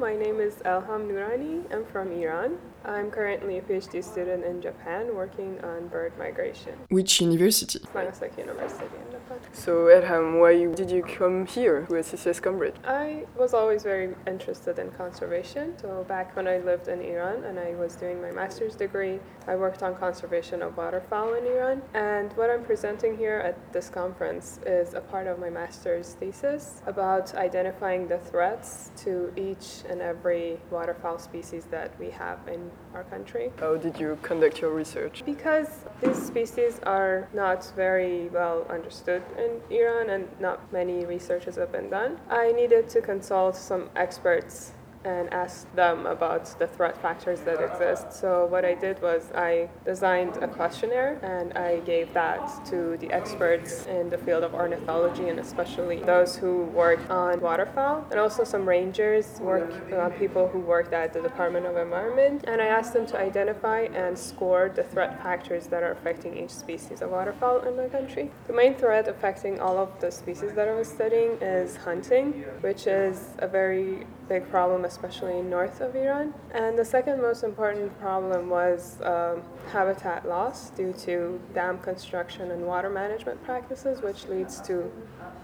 My 0.00 0.16
name 0.16 0.40
is 0.40 0.54
Elham 0.64 1.08
Nurani. 1.08 1.70
I'm 1.70 1.84
from 1.84 2.10
Iran. 2.12 2.56
I'm 2.86 3.10
currently 3.10 3.58
a 3.58 3.60
PhD 3.60 4.02
student 4.02 4.44
in 4.44 4.62
Japan 4.62 5.14
working 5.14 5.60
on 5.62 5.88
bird 5.88 6.16
migration. 6.18 6.72
Which 6.88 7.20
university? 7.20 7.80
Nagasaki 7.94 8.40
University 8.40 8.84
in 8.84 8.90
Japan. 8.90 9.09
So, 9.52 9.86
Elham, 9.88 10.38
why 10.38 10.64
did 10.74 10.90
you 10.92 11.02
come 11.02 11.44
here 11.44 11.82
to 11.86 11.94
SCCS 11.94 12.40
Cambridge? 12.40 12.76
I 12.84 13.26
was 13.36 13.52
always 13.52 13.82
very 13.82 14.14
interested 14.26 14.78
in 14.78 14.90
conservation. 14.92 15.74
So 15.82 16.04
back 16.08 16.36
when 16.36 16.46
I 16.46 16.58
lived 16.58 16.86
in 16.86 17.00
Iran 17.00 17.42
and 17.44 17.58
I 17.58 17.74
was 17.74 17.96
doing 17.96 18.22
my 18.22 18.30
master's 18.30 18.76
degree, 18.76 19.18
I 19.48 19.56
worked 19.56 19.82
on 19.82 19.96
conservation 19.96 20.62
of 20.62 20.76
waterfowl 20.76 21.34
in 21.34 21.44
Iran. 21.46 21.82
And 21.94 22.32
what 22.34 22.48
I'm 22.48 22.62
presenting 22.64 23.16
here 23.16 23.38
at 23.38 23.72
this 23.72 23.88
conference 23.88 24.60
is 24.66 24.94
a 24.94 25.00
part 25.00 25.26
of 25.26 25.40
my 25.40 25.50
master's 25.50 26.14
thesis 26.14 26.80
about 26.86 27.34
identifying 27.34 28.06
the 28.06 28.18
threats 28.18 28.92
to 28.98 29.32
each 29.36 29.82
and 29.88 30.00
every 30.00 30.60
waterfowl 30.70 31.18
species 31.18 31.64
that 31.72 31.98
we 31.98 32.10
have 32.10 32.38
in 32.46 32.70
our 32.94 33.04
country. 33.04 33.50
How 33.58 33.76
did 33.76 33.98
you 33.98 34.16
conduct 34.22 34.60
your 34.60 34.70
research? 34.70 35.22
Because 35.26 35.84
these 36.00 36.24
species 36.24 36.78
are 36.84 37.28
not 37.34 37.70
very 37.74 38.28
well 38.28 38.64
understood 38.70 39.22
in 39.40 39.60
Iran 39.70 40.10
and 40.10 40.28
not 40.40 40.72
many 40.72 41.04
researches 41.04 41.56
have 41.56 41.72
been 41.72 41.90
done, 41.90 42.18
I 42.28 42.52
needed 42.52 42.88
to 42.90 43.00
consult 43.00 43.56
some 43.56 43.90
experts 43.96 44.72
and 45.04 45.32
ask 45.32 45.72
them 45.74 46.06
about 46.06 46.58
the 46.58 46.66
threat 46.66 47.00
factors 47.00 47.40
that 47.40 47.62
exist. 47.62 48.12
So 48.12 48.46
what 48.46 48.64
I 48.64 48.74
did 48.74 49.00
was 49.00 49.30
I 49.34 49.68
designed 49.84 50.36
a 50.38 50.48
questionnaire 50.48 51.18
and 51.22 51.56
I 51.56 51.80
gave 51.80 52.12
that 52.14 52.64
to 52.66 52.96
the 52.98 53.10
experts 53.12 53.86
in 53.86 54.10
the 54.10 54.18
field 54.18 54.44
of 54.44 54.54
ornithology 54.54 55.28
and 55.28 55.38
especially 55.38 56.00
those 56.00 56.36
who 56.36 56.64
work 56.64 57.00
on 57.10 57.40
waterfowl 57.40 58.06
and 58.10 58.20
also 58.20 58.44
some 58.44 58.68
rangers, 58.68 59.38
work 59.40 59.72
uh, 59.92 60.10
people 60.10 60.48
who 60.48 60.60
worked 60.60 60.92
at 60.92 61.12
the 61.12 61.22
Department 61.22 61.66
of 61.66 61.76
Environment. 61.76 62.44
And 62.46 62.60
I 62.60 62.66
asked 62.66 62.92
them 62.92 63.06
to 63.06 63.18
identify 63.18 63.80
and 63.94 64.18
score 64.18 64.70
the 64.74 64.84
threat 64.84 65.22
factors 65.22 65.66
that 65.68 65.82
are 65.82 65.92
affecting 65.92 66.36
each 66.36 66.50
species 66.50 67.00
of 67.00 67.10
waterfowl 67.10 67.60
in 67.60 67.76
my 67.76 67.88
country. 67.88 68.30
The 68.46 68.52
main 68.52 68.74
threat 68.74 69.08
affecting 69.08 69.60
all 69.60 69.78
of 69.78 69.98
the 70.00 70.10
species 70.10 70.52
that 70.52 70.68
I 70.68 70.74
was 70.74 70.88
studying 70.88 71.32
is 71.40 71.76
hunting, 71.76 72.44
which 72.60 72.86
is 72.86 73.30
a 73.38 73.48
very 73.48 74.06
big 74.28 74.48
problem, 74.50 74.84
especially 74.90 75.40
north 75.42 75.80
of 75.80 75.94
Iran. 75.94 76.34
And 76.52 76.76
the 76.76 76.84
second 76.84 77.22
most 77.22 77.42
important 77.44 77.88
problem 78.00 78.50
was 78.50 79.00
um, 79.02 79.42
habitat 79.68 80.28
loss 80.28 80.70
due 80.70 80.92
to 81.06 81.40
dam 81.54 81.78
construction 81.78 82.50
and 82.50 82.66
water 82.66 82.90
management 82.90 83.38
practices, 83.44 84.02
which 84.02 84.20
leads 84.26 84.60
to 84.62 84.90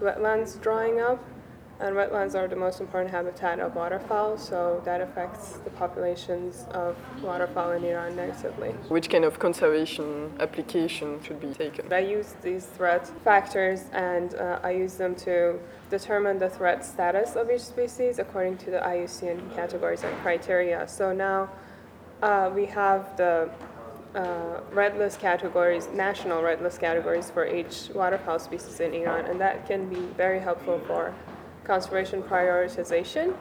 wetlands 0.01 0.61
drying 0.61 0.99
up. 0.99 1.19
And 1.79 1.95
wetlands 1.95 2.33
are 2.33 2.47
the 2.47 2.55
most 2.55 2.81
important 2.81 3.11
habitat 3.11 3.59
of 3.59 3.75
waterfowl, 3.75 4.39
so 4.39 4.81
that 4.83 4.99
affects 4.99 5.57
the 5.65 5.69
populations 5.69 6.65
of 6.71 6.97
waterfowl 7.21 7.71
in 7.77 7.83
Iran 7.83 8.15
negatively. 8.15 8.69
Which 8.89 9.11
kind 9.11 9.23
of 9.23 9.37
conservation 9.37 10.33
application 10.39 11.21
should 11.23 11.39
be 11.39 11.53
taken? 11.53 11.93
I 11.93 11.99
use 11.99 12.33
these 12.41 12.65
threat 12.65 13.03
factors 13.23 13.79
and 13.93 14.33
uh, 14.33 14.59
I 14.63 14.71
use 14.71 14.95
them 14.95 15.13
to 15.27 15.59
determine 15.89 16.37
the 16.37 16.49
threat 16.49 16.85
status 16.85 17.35
of 17.35 17.49
each 17.49 17.61
species 17.61 18.19
according 18.19 18.57
to 18.57 18.71
the 18.71 18.79
IUCN 18.79 19.55
categories 19.55 20.03
and 20.03 20.15
criteria. 20.19 20.87
So 20.87 21.13
now 21.13 21.49
uh, 22.21 22.51
we 22.53 22.65
have 22.65 23.15
the 23.17 23.49
uh, 24.15 24.61
red 24.71 24.97
list 24.97 25.19
categories, 25.19 25.87
national 25.93 26.41
red 26.41 26.61
list 26.61 26.79
categories 26.79 27.29
for 27.29 27.47
each 27.47 27.89
waterfowl 27.93 28.39
species 28.39 28.79
in 28.79 28.93
Iran, 28.93 29.25
and 29.25 29.39
that 29.39 29.67
can 29.67 29.87
be 29.89 29.99
very 30.15 30.39
helpful 30.39 30.81
for 30.87 31.13
conservation 31.63 32.23
prioritization. 32.23 33.35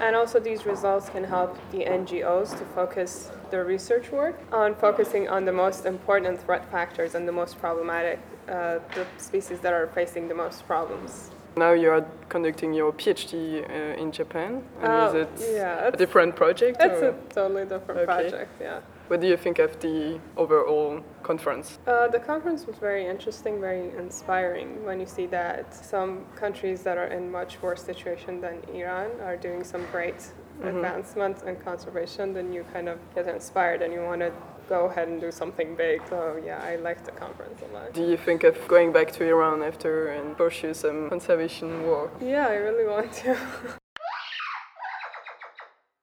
And 0.00 0.14
also, 0.14 0.38
these 0.38 0.66
results 0.66 1.08
can 1.08 1.24
help 1.24 1.58
the 1.72 1.78
NGOs 1.78 2.56
to 2.58 2.64
focus 2.66 3.30
their 3.50 3.64
research 3.64 4.12
work 4.12 4.38
on 4.52 4.74
focusing 4.74 5.28
on 5.28 5.44
the 5.44 5.52
most 5.52 5.86
important 5.86 6.40
threat 6.40 6.70
factors 6.70 7.14
and 7.14 7.26
the 7.26 7.32
most 7.32 7.58
problematic, 7.58 8.20
uh, 8.48 8.78
the 8.94 9.06
species 9.16 9.60
that 9.60 9.72
are 9.72 9.86
facing 9.88 10.28
the 10.28 10.34
most 10.34 10.66
problems. 10.66 11.30
Now 11.58 11.72
you 11.72 11.90
are 11.90 12.06
conducting 12.28 12.72
your 12.72 12.92
PhD 12.92 13.34
uh, 13.68 14.00
in 14.02 14.12
Japan, 14.12 14.62
and 14.80 14.92
Uh, 14.92 15.06
is 15.08 15.14
it 15.42 15.54
yeah, 15.56 15.88
a 15.88 15.90
different 15.96 16.36
project? 16.36 16.76
It's 16.80 17.02
or- 17.02 17.08
a 17.08 17.14
totally 17.34 17.64
different 17.64 18.00
Okay. 18.00 18.06
project, 18.06 18.50
yeah. 18.60 18.80
What 19.08 19.20
do 19.20 19.26
you 19.26 19.36
think 19.36 19.58
of 19.58 19.70
the 19.80 20.20
overall 20.36 21.00
conference? 21.22 21.78
Uh, 21.86 22.06
the 22.16 22.20
conference 22.20 22.66
was 22.68 22.76
very 22.76 23.04
interesting, 23.06 23.60
very 23.60 23.90
inspiring 23.98 24.68
when 24.86 25.00
you 25.00 25.06
see 25.06 25.26
that 25.38 25.74
some 25.74 26.12
countries 26.42 26.82
that 26.82 26.96
are 26.98 27.10
in 27.18 27.24
much 27.32 27.52
worse 27.62 27.82
situation 27.82 28.40
than 28.40 28.56
Iran 28.80 29.10
are 29.26 29.36
doing 29.36 29.64
some 29.64 29.84
great 29.92 30.20
advancements 30.62 31.42
in 31.42 31.56
conservation. 31.56 32.34
Then 32.34 32.52
you 32.52 32.64
kind 32.74 32.88
of 32.88 32.98
get 33.14 33.26
inspired 33.26 33.80
and 33.82 33.92
you 33.92 34.02
want 34.10 34.20
to 34.20 34.30
go 34.68 34.86
ahead 34.86 35.08
and 35.08 35.20
do 35.20 35.30
something 35.32 35.74
big. 35.74 36.02
So 36.08 36.40
yeah, 36.44 36.60
I 36.62 36.76
liked 36.76 37.04
the 37.04 37.12
conference 37.12 37.60
a 37.68 37.74
lot. 37.74 37.94
Do 37.94 38.02
you 38.02 38.16
think 38.16 38.44
of 38.44 38.56
going 38.68 38.92
back 38.92 39.12
to 39.12 39.24
Iran 39.24 39.62
after 39.62 40.08
and 40.08 40.36
pursue 40.36 40.74
some 40.74 41.08
conservation 41.08 41.86
work? 41.86 42.12
Yeah, 42.20 42.46
I 42.48 42.54
really 42.54 42.86
want 42.86 43.12
to. 43.24 43.36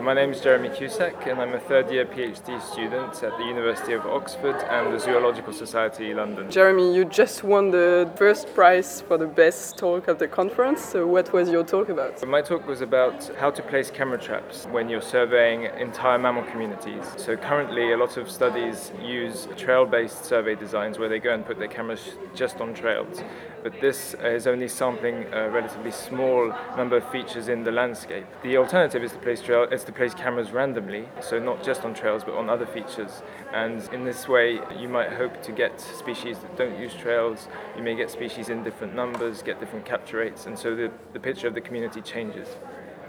My 0.05 0.13
name 0.13 0.29
is 0.29 0.39
Jeremy 0.39 0.69
Cusack, 0.69 1.25
and 1.25 1.41
I'm 1.41 1.55
a 1.55 1.59
third 1.59 1.89
year 1.89 2.05
PhD 2.05 2.61
student 2.61 3.23
at 3.23 3.35
the 3.39 3.43
University 3.43 3.93
of 3.93 4.05
Oxford 4.05 4.55
and 4.69 4.93
the 4.93 4.99
Zoological 4.99 5.51
Society 5.51 6.13
London. 6.13 6.51
Jeremy, 6.51 6.95
you 6.95 7.05
just 7.05 7.43
won 7.43 7.71
the 7.71 8.07
first 8.15 8.53
prize 8.53 9.01
for 9.01 9.17
the 9.17 9.25
best 9.25 9.79
talk 9.79 10.07
of 10.07 10.19
the 10.19 10.27
conference. 10.27 10.85
So, 10.85 11.07
what 11.07 11.33
was 11.33 11.49
your 11.49 11.63
talk 11.63 11.89
about? 11.89 12.23
My 12.27 12.43
talk 12.43 12.67
was 12.67 12.81
about 12.81 13.35
how 13.37 13.49
to 13.49 13.63
place 13.63 13.89
camera 13.89 14.19
traps 14.19 14.67
when 14.67 14.89
you're 14.89 15.01
surveying 15.01 15.63
entire 15.79 16.19
mammal 16.19 16.43
communities. 16.43 17.03
So, 17.17 17.35
currently, 17.35 17.91
a 17.91 17.97
lot 17.97 18.15
of 18.17 18.29
studies 18.29 18.91
use 19.01 19.47
trail 19.57 19.87
based 19.87 20.23
survey 20.23 20.53
designs 20.53 20.99
where 20.99 21.09
they 21.09 21.19
go 21.19 21.33
and 21.33 21.43
put 21.43 21.57
their 21.57 21.67
cameras 21.67 22.11
just 22.35 22.61
on 22.61 22.75
trails. 22.75 23.23
But 23.65 23.81
this 23.81 24.15
uh, 24.23 24.27
is 24.27 24.45
only 24.45 24.67
sampling 24.67 25.25
a 25.33 25.49
relatively 25.49 25.89
small 25.89 26.53
number 26.77 26.97
of 26.97 27.11
features 27.11 27.47
in 27.47 27.63
the 27.63 27.71
landscape. 27.71 28.27
The 28.43 28.57
alternative 28.57 29.03
is 29.03 29.13
to 29.13 29.17
place 29.17 29.41
trail 29.41 29.63
is 29.63 29.83
to 29.85 29.91
place 29.91 30.13
cameras 30.13 30.51
randomly, 30.51 31.09
so 31.19 31.39
not 31.39 31.63
just 31.63 31.83
on 31.83 31.95
trails 31.95 32.23
but 32.23 32.35
on 32.35 32.47
other 32.47 32.67
features. 32.67 33.23
And 33.51 33.81
in 33.91 34.05
this 34.05 34.27
way, 34.27 34.59
you 34.77 34.87
might 34.87 35.13
hope 35.13 35.41
to 35.41 35.51
get 35.51 35.81
species 35.81 36.37
that 36.37 36.55
don't 36.55 36.79
use 36.79 36.93
trails. 36.93 37.47
You 37.75 37.81
may 37.81 37.95
get 37.95 38.11
species 38.11 38.49
in 38.49 38.63
different 38.63 38.93
numbers, 38.93 39.41
get 39.41 39.59
different 39.59 39.83
capture 39.83 40.17
rates, 40.17 40.45
and 40.45 40.59
so 40.59 40.75
the, 40.75 40.91
the 41.13 41.19
picture 41.19 41.47
of 41.47 41.55
the 41.55 41.61
community 41.61 42.01
changes. 42.01 42.47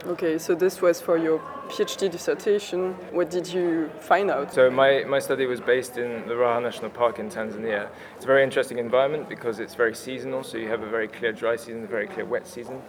Okay, 0.07 0.39
so 0.39 0.55
this 0.55 0.81
was 0.81 1.01
for 1.01 1.19
your 1.19 1.41
PhD 1.69 2.09
dissertation. 2.09 2.93
What 3.11 3.29
did 3.29 3.49
you 3.49 3.91
find 3.99 4.31
out? 4.31 4.55
So 4.55 4.71
my, 4.71 5.03
my 5.03 5.19
study 5.19 5.47
was 5.47 5.61
based 5.61 5.99
in 5.99 6.29
the 6.29 6.35
Ruaha 6.35 6.63
National 6.63 6.91
Park 6.91 7.19
in 7.19 7.29
Tanzania. 7.29 7.89
It's 8.15 8.25
a 8.25 8.27
very 8.29 8.45
interesting 8.45 8.79
environment 8.79 9.29
because 9.29 9.59
it's 9.59 9.75
very 9.75 9.97
seasonal, 9.97 10.45
so 10.45 10.59
you 10.59 10.69
have 10.69 10.83
a 10.83 10.89
very 10.89 11.09
clear 11.09 11.33
dry 11.33 11.57
season, 11.57 11.83
a 11.83 11.89
very 11.89 12.07
clear 12.07 12.25
wet 12.25 12.47
season. 12.47 12.83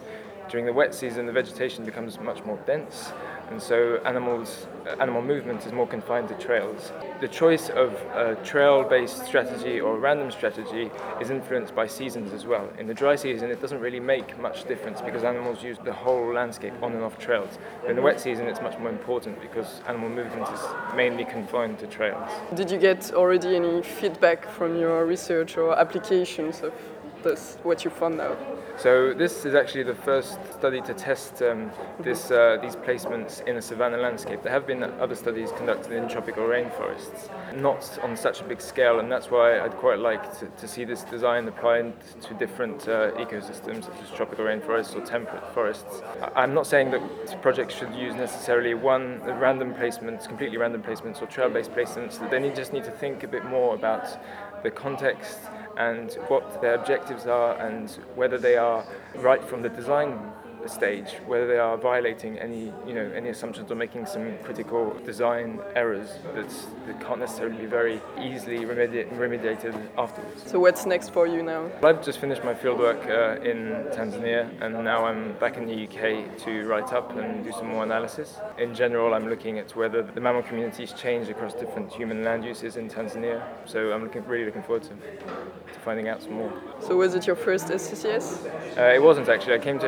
During 0.48 0.68
the 0.68 0.74
wet 0.74 0.94
season, 0.94 1.26
the 1.26 1.32
vegetation 1.32 1.86
becomes 1.86 2.20
much 2.20 2.46
more 2.46 2.60
dense, 2.68 3.12
and 3.50 3.62
so 3.62 4.00
animals, 4.06 4.68
animal 5.00 5.22
movement 5.22 5.66
is 5.66 5.72
more 5.72 5.88
confined 5.88 6.28
to 6.30 6.36
trails. 6.36 6.92
The 7.22 7.28
choice 7.28 7.70
of 7.70 7.94
a 8.14 8.36
trail-based 8.44 9.26
strategy 9.26 9.80
or 9.80 9.96
a 9.96 10.00
random 10.00 10.32
strategy 10.32 10.92
is 11.22 11.30
influenced 11.30 11.74
by 11.74 11.88
seasons 11.88 12.34
as 12.34 12.46
well. 12.46 12.70
In 12.78 12.88
the 12.88 12.94
dry 12.94 13.16
season, 13.16 13.50
it 13.50 13.62
doesn't 13.62 13.80
really 13.80 14.00
make 14.00 14.38
much 14.40 14.68
difference 14.68 15.02
because 15.02 15.24
animals 15.24 15.64
use 15.64 15.78
the 15.84 15.94
whole 15.94 16.34
landscape 16.34 16.74
on 16.82 16.94
and 16.94 17.04
off 17.04 17.18
trails. 17.18 17.58
But 17.82 17.92
in 17.92 17.96
the 17.96 18.02
wet 18.02 18.20
season, 18.20 18.48
it's 18.48 18.62
much 18.62 18.78
more 18.80 18.90
important 18.90 19.42
because 19.42 19.82
animal 19.88 20.10
movement 20.10 20.48
is 20.50 20.62
mainly 20.96 21.26
confined 21.26 21.80
to 21.80 21.88
trails. 21.88 22.30
Did 22.54 22.70
you 22.70 22.78
get 22.78 23.12
already 23.14 23.56
any 23.56 23.82
feedback 23.82 24.48
from 24.50 24.78
your 24.78 25.06
research 25.06 25.58
or 25.58 25.78
applications 25.78 26.62
of 26.62 26.74
this, 27.24 27.58
what 27.64 27.84
you 27.84 27.92
found 27.92 28.18
now? 28.18 28.36
So 28.78 29.14
this 29.14 29.46
is 29.46 29.56
actually 29.56 29.84
the 29.84 29.96
first 29.96 30.38
study 30.54 30.82
to 30.82 30.94
test 30.94 31.42
um, 31.42 31.72
this, 32.00 32.30
uh, 32.30 32.58
these 32.62 32.76
placements 32.76 33.46
in 33.48 33.58
a 33.58 33.62
savanna 33.62 33.98
landscape. 33.98 34.44
There 34.44 34.52
have 34.52 34.68
been 34.68 34.84
other 34.84 35.16
studies 35.16 35.52
conducted 35.58 35.94
in 35.94 36.08
tropical 36.08 36.44
rainforests, 36.44 37.30
not 37.56 37.98
on 38.04 38.16
such 38.16 38.42
a 38.42 38.44
big 38.44 38.62
scale, 38.62 39.00
and 39.00 39.12
that's 39.12 39.32
why 39.32 39.60
I'd 39.60 39.76
quite 39.78 40.00
like 40.00 40.38
to, 40.40 40.46
to 40.46 40.68
see 40.68 40.84
this 40.84 41.04
design 41.04 41.48
applied 41.48 41.94
to 42.22 42.34
different 42.36 42.88
uh, 42.88 43.12
ecosystems, 43.14 43.86
such 43.86 44.02
as 44.04 44.12
tropical 44.12 44.46
rainforests 44.46 44.96
or 44.96 45.04
temperate 45.04 45.44
forests. 45.54 46.04
I'm 46.36 46.54
not 46.54 46.68
saying 46.68 46.92
that 46.92 47.42
projects 47.42 47.76
should 47.76 47.94
use 47.96 48.14
necessarily 48.14 48.76
one 48.76 49.22
random 49.40 49.74
placements, 49.74 50.28
completely 50.28 50.58
random 50.58 50.84
placements 50.84 51.22
or 51.22 51.26
trail-based 51.26 51.72
placements. 51.72 52.20
That 52.20 52.30
they 52.30 52.40
need, 52.40 52.56
just 52.56 52.74
need 52.74 52.84
to 52.84 52.92
think 52.92 53.24
a 53.24 53.28
bit 53.28 53.44
more 53.46 53.74
about 53.74 54.08
the 54.64 54.72
context 54.72 55.40
and 55.78 56.14
what 56.28 56.62
their 56.62 56.74
objectives 56.76 57.28
are 57.28 57.56
and 57.62 57.92
whether 58.16 58.38
they 58.38 58.58
are 58.58 58.84
right 59.18 59.44
from 59.44 59.62
the 59.62 59.70
design 59.70 60.20
stage, 60.70 61.14
whether 61.26 61.48
they 61.48 61.58
are 61.58 61.78
violating 61.78 62.38
any, 62.40 62.74
you 62.88 62.94
know, 62.94 63.12
any 63.16 63.30
assumptions 63.30 63.72
or 63.72 63.76
making 63.76 64.06
some 64.06 64.38
critical 64.44 64.96
design 65.06 65.60
errors 65.76 66.10
that's, 66.34 66.68
that 66.86 67.00
can't 67.00 67.20
necessarily 67.20 67.58
be 67.58 67.66
very 67.66 68.02
easily 68.20 68.60
remedi- 68.60 69.10
remediated 69.18 69.76
afterwards. 69.98 70.50
So 70.50 70.60
what's 70.60 70.86
next 70.86 71.10
for 71.10 71.28
you 71.28 71.44
now? 71.44 71.70
I've 71.84 72.04
just 72.04 72.20
finished 72.20 72.44
my 72.44 72.54
fieldwork 72.54 73.02
uh, 73.10 73.42
in 73.42 73.86
Tanzania 73.92 74.50
and 74.62 74.74
now 74.84 75.06
I'm 75.06 75.34
back 75.34 75.58
in 75.58 75.66
the 75.66 75.88
UK 75.88 76.38
to 76.46 76.66
write 76.66 76.94
up 76.94 77.16
and 77.16 77.44
do 77.44 77.52
some 77.52 77.68
more 77.68 77.84
analysis. 77.84 78.38
In 78.58 78.74
general, 78.74 79.14
I'm 79.14 79.30
looking 79.30 79.60
at 79.60 79.76
whether 79.76 80.02
the 80.04 80.22
mammal 80.22 80.44
communities 80.44 80.94
change 80.94 81.30
across 81.30 81.54
different 81.54 81.92
human 81.92 82.24
land 82.24 82.44
uses 82.46 82.78
in 82.78 82.90
Tanzania. 82.90 83.42
So 83.66 83.92
I'm 83.92 84.04
looking, 84.04 84.24
really 84.26 84.46
looking 84.46 84.64
forward 84.64 84.84
to, 84.84 84.90
to 84.90 85.80
finding 85.84 86.08
out 86.08 86.22
some 86.22 86.34
more. 86.34 86.54
So 86.80 86.96
was 86.98 87.16
it 87.16 87.26
your 87.26 87.36
first 87.36 87.68
SCCS? 87.68 88.78
Uh, 88.78 88.94
it 88.94 89.02
wasn't 89.02 89.30
actually. 89.30 89.56
I 89.56 89.60
came 89.60 89.80
to 89.80 89.86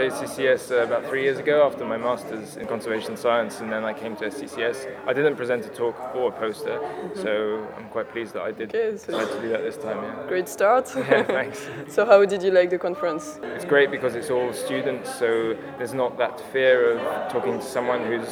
Uh, 0.72 0.84
about 0.84 1.04
three 1.08 1.24
years 1.24 1.40
ago 1.40 1.66
after 1.66 1.84
my 1.84 1.98
master's 1.98 2.58
in 2.58 2.68
conservation 2.68 3.18
science, 3.18 3.60
and 3.60 3.72
then 3.72 3.84
I 3.84 3.94
came 3.94 4.16
to 4.18 4.26
SCCS. 4.26 4.96
I 5.08 5.14
didn't 5.14 5.36
present 5.36 5.66
a 5.66 5.70
talk 5.70 5.96
or 6.14 6.30
a 6.30 6.32
poster, 6.32 6.78
mm-hmm. 6.78 7.22
so 7.22 7.68
I'm 7.76 7.88
quite 7.90 8.12
pleased 8.12 8.34
that 8.34 8.44
I 8.44 8.52
did 8.52 8.70
okay, 8.76 8.96
so 8.96 9.18
decide 9.18 9.34
to 9.34 9.42
do 9.42 9.50
that 9.50 9.64
this 9.64 9.78
time. 9.78 10.04
Yeah. 10.04 10.28
Great 10.28 10.48
start. 10.48 10.92
yeah, 10.96 11.24
thanks. 11.24 11.68
so 11.88 12.06
how 12.06 12.24
did 12.24 12.44
you 12.44 12.52
like 12.52 12.70
the 12.70 12.78
conference? 12.78 13.40
It's 13.42 13.66
great 13.66 13.90
because 13.90 14.14
it's 14.14 14.30
all 14.30 14.54
students, 14.54 15.16
so 15.16 15.58
there's 15.78 15.96
not 15.96 16.18
that 16.20 16.40
fear 16.52 16.98
of 16.98 17.32
talking 17.32 17.58
to 17.58 17.66
someone 17.66 18.06
who's 18.06 18.30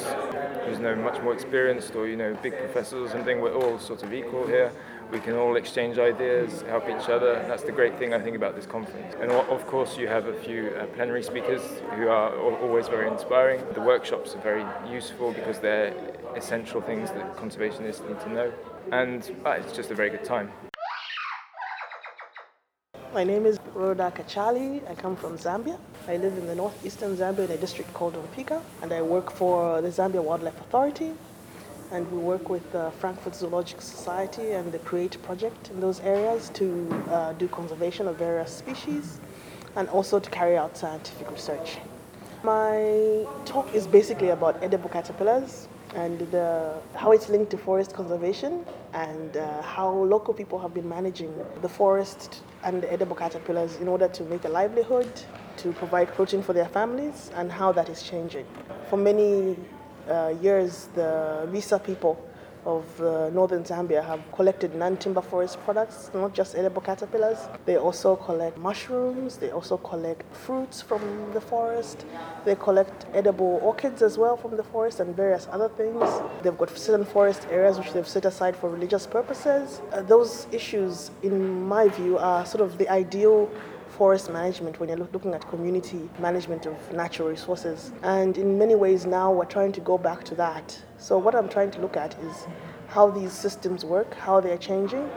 who's 0.65 0.78
you 0.78 0.84
know, 0.84 0.95
much 0.95 1.19
more 1.23 1.34
experienced 1.34 1.95
or 1.95 2.08
you 2.08 2.17
know 2.17 2.38
big 2.43 2.56
professors 2.58 3.10
or 3.10 3.12
something. 3.12 3.41
We're 3.41 3.56
all 3.56 3.80
sort 3.80 4.04
of 4.04 4.13
equal 4.13 4.45
here 4.45 4.71
we 5.11 5.19
can 5.19 5.35
all 5.35 5.55
exchange 5.55 5.97
ideas, 5.97 6.63
help 6.63 6.89
each 6.89 7.09
other. 7.09 7.33
That's 7.47 7.63
the 7.63 7.71
great 7.71 7.97
thing 7.97 8.13
I 8.13 8.19
think 8.19 8.35
about 8.35 8.55
this 8.55 8.65
conference. 8.65 9.15
And 9.21 9.31
of 9.31 9.65
course, 9.67 9.97
you 9.97 10.07
have 10.07 10.27
a 10.27 10.33
few 10.33 10.67
uh, 10.69 10.85
plenary 10.87 11.23
speakers 11.23 11.61
who 11.95 12.09
are 12.09 12.35
always 12.37 12.87
very 12.87 13.07
inspiring. 13.07 13.63
The 13.73 13.81
workshops 13.81 14.35
are 14.35 14.41
very 14.41 14.65
useful 14.91 15.31
because 15.31 15.59
they're 15.59 15.93
essential 16.35 16.81
things 16.81 17.09
that 17.11 17.35
conservationists 17.37 18.07
need 18.07 18.19
to 18.21 18.29
know. 18.29 18.53
And 18.91 19.35
uh, 19.45 19.51
it's 19.51 19.73
just 19.73 19.91
a 19.91 19.95
very 19.95 20.09
good 20.09 20.25
time. 20.25 20.51
My 23.13 23.23
name 23.23 23.45
is 23.45 23.57
Rhoda 23.73 24.11
Kachali. 24.11 24.87
I 24.89 24.93
come 24.93 25.15
from 25.15 25.37
Zambia. 25.37 25.79
I 26.07 26.17
live 26.17 26.37
in 26.37 26.45
the 26.45 26.55
northeastern 26.55 27.15
Zambia 27.15 27.45
in 27.45 27.51
a 27.51 27.57
district 27.57 27.93
called 27.93 28.15
Mpika, 28.15 28.61
and 28.81 28.91
I 28.93 29.01
work 29.01 29.31
for 29.31 29.81
the 29.81 29.87
Zambia 29.87 30.23
Wildlife 30.23 30.59
Authority, 30.61 31.13
and 31.91 32.10
we 32.12 32.17
work 32.17 32.50
with 32.50 32.69
the 32.71 32.91
Frankfurt 33.00 33.36
Zoological 33.36 33.82
Society 33.82 34.52
and 34.52 34.71
the 34.71 34.80
CREATE 34.80 35.21
project 35.23 35.69
in 35.69 35.80
those 35.80 36.00
areas 36.02 36.50
to 36.56 37.04
uh, 37.10 37.34
do 37.34 37.47
conservation 37.47 38.08
of 38.08 38.17
various 38.17 38.52
species 38.52 39.19
and 39.76 39.88
also 39.89 40.19
to 40.19 40.30
carry 40.30 40.58
out 40.58 40.76
scientific 40.78 41.30
research. 41.32 41.78
My 42.43 43.26
talk 43.45 43.73
is 43.73 43.88
basically 43.88 44.30
about 44.30 44.62
edible 44.63 44.89
caterpillars 44.89 45.67
and 45.95 46.19
the, 46.32 46.73
how 46.95 47.12
it's 47.12 47.30
linked 47.30 47.52
to 47.52 47.58
forest 47.58 47.93
conservation 47.93 48.65
and 48.93 49.38
uh, 49.38 49.62
how 49.62 49.89
local 49.89 50.34
people 50.34 50.60
have 50.60 50.73
been 50.73 50.88
managing 50.88 51.34
the 51.62 51.69
forest 51.69 52.43
and 52.63 52.84
the 52.84 52.91
edible 52.91 53.15
caterpillars 53.15 53.78
in 53.78 53.88
order 53.88 54.08
to 54.08 54.23
make 54.26 54.43
a 54.45 54.50
livelihood, 54.50 55.10
to 55.58 55.71
provide 55.73 56.08
protein 56.10 56.43
for 56.43 56.54
their 56.54 56.67
families, 56.67 57.32
and 57.36 57.52
how 57.52 57.71
that 57.71 57.89
is 57.89 58.04
changing. 58.04 58.45
For 58.89 58.97
many 58.97 59.56
uh, 60.09 60.33
years, 60.41 60.89
the 60.95 61.47
Bisa 61.51 61.83
people 61.83 62.17
of 62.67 63.01
uh, 63.01 63.29
northern 63.29 63.63
Zambia 63.63 64.05
have 64.05 64.19
collected 64.33 64.75
non-timber 64.75 65.21
forest 65.21 65.57
products, 65.63 66.11
not 66.13 66.33
just 66.33 66.53
edible 66.53 66.81
caterpillars. 66.81 67.37
They 67.65 67.77
also 67.77 68.17
collect 68.17 68.57
mushrooms, 68.57 69.37
they 69.37 69.51
also 69.51 69.77
collect 69.77 70.23
fruits 70.35 70.81
from 70.81 71.01
the 71.33 71.39
forest, 71.39 72.05
they 72.43 72.55
collect 72.55 73.05
edible 73.13 73.59
orchids 73.63 74.01
as 74.01 74.17
well 74.17 74.35
from 74.35 74.57
the 74.57 74.63
forest 74.63 74.99
and 74.99 75.15
various 75.15 75.47
other 75.49 75.69
things. 75.69 76.03
They've 76.43 76.57
got 76.57 76.77
certain 76.77 77.05
forest 77.05 77.47
areas 77.49 77.77
which 77.79 77.93
they've 77.93 78.07
set 78.07 78.25
aside 78.25 78.55
for 78.55 78.69
religious 78.69 79.07
purposes. 79.07 79.81
Uh, 79.93 80.01
those 80.01 80.47
issues, 80.51 81.09
in 81.23 81.63
my 81.67 81.87
view, 81.87 82.17
are 82.17 82.45
sort 82.45 82.61
of 82.61 82.77
the 82.77 82.89
ideal 82.89 83.49
forest 83.97 84.31
management 84.31 84.79
when 84.79 84.89
you're 84.89 85.10
looking 85.12 85.33
at 85.33 85.47
community 85.49 86.07
management 86.19 86.67
of 86.67 86.75
natural 86.93 87.29
resources. 87.29 87.91
And 88.03 88.38
in 88.38 88.55
many 88.55 88.75
ways 88.75 89.07
now 89.07 89.31
we're 89.31 89.45
trying 89.45 89.71
to 89.71 89.81
go 89.81 89.97
back 89.97 90.23
to 90.25 90.36
that. 90.36 90.79
So 90.99 91.17
what 91.17 91.33
I'm 91.33 91.49
trying 91.49 91.71
to 91.71 91.81
look 91.81 91.97
at 91.97 92.15
is 92.21 92.47
how 92.88 93.10
these 93.10 93.31
systems 93.31 93.83
work, 93.83 94.13
how 94.13 94.39
they're 94.39 94.60
changing, 94.60 95.10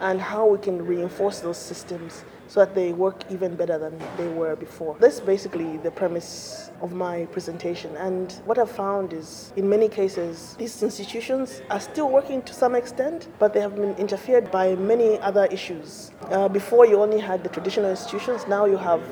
and 0.00 0.20
how 0.20 0.46
we 0.46 0.58
can 0.58 0.84
reinforce 0.84 1.40
those 1.40 1.56
systems 1.56 2.24
so 2.48 2.60
that 2.60 2.74
they 2.74 2.92
work 2.92 3.22
even 3.30 3.54
better 3.54 3.78
than 3.78 3.96
they 4.16 4.26
were 4.28 4.56
before. 4.56 4.96
That's 4.98 5.20
basically 5.20 5.76
the 5.76 5.90
premise 5.90 6.70
of 6.80 6.92
my 6.92 7.26
presentation. 7.26 7.94
And 7.96 8.32
what 8.46 8.58
I've 8.58 8.70
found 8.70 9.12
is, 9.12 9.52
in 9.56 9.68
many 9.68 9.88
cases, 9.88 10.56
these 10.58 10.82
institutions 10.82 11.60
are 11.70 11.80
still 11.80 12.08
working 12.08 12.42
to 12.42 12.54
some 12.54 12.74
extent, 12.74 13.28
but 13.38 13.52
they 13.52 13.60
have 13.60 13.76
been 13.76 13.94
interfered 13.96 14.50
by 14.50 14.74
many 14.76 15.18
other 15.20 15.44
issues. 15.46 16.10
Uh, 16.30 16.48
before, 16.48 16.86
you 16.86 17.00
only 17.00 17.20
had 17.20 17.44
the 17.44 17.50
traditional 17.50 17.90
institutions, 17.90 18.46
now 18.48 18.64
you 18.64 18.78
have 18.78 19.02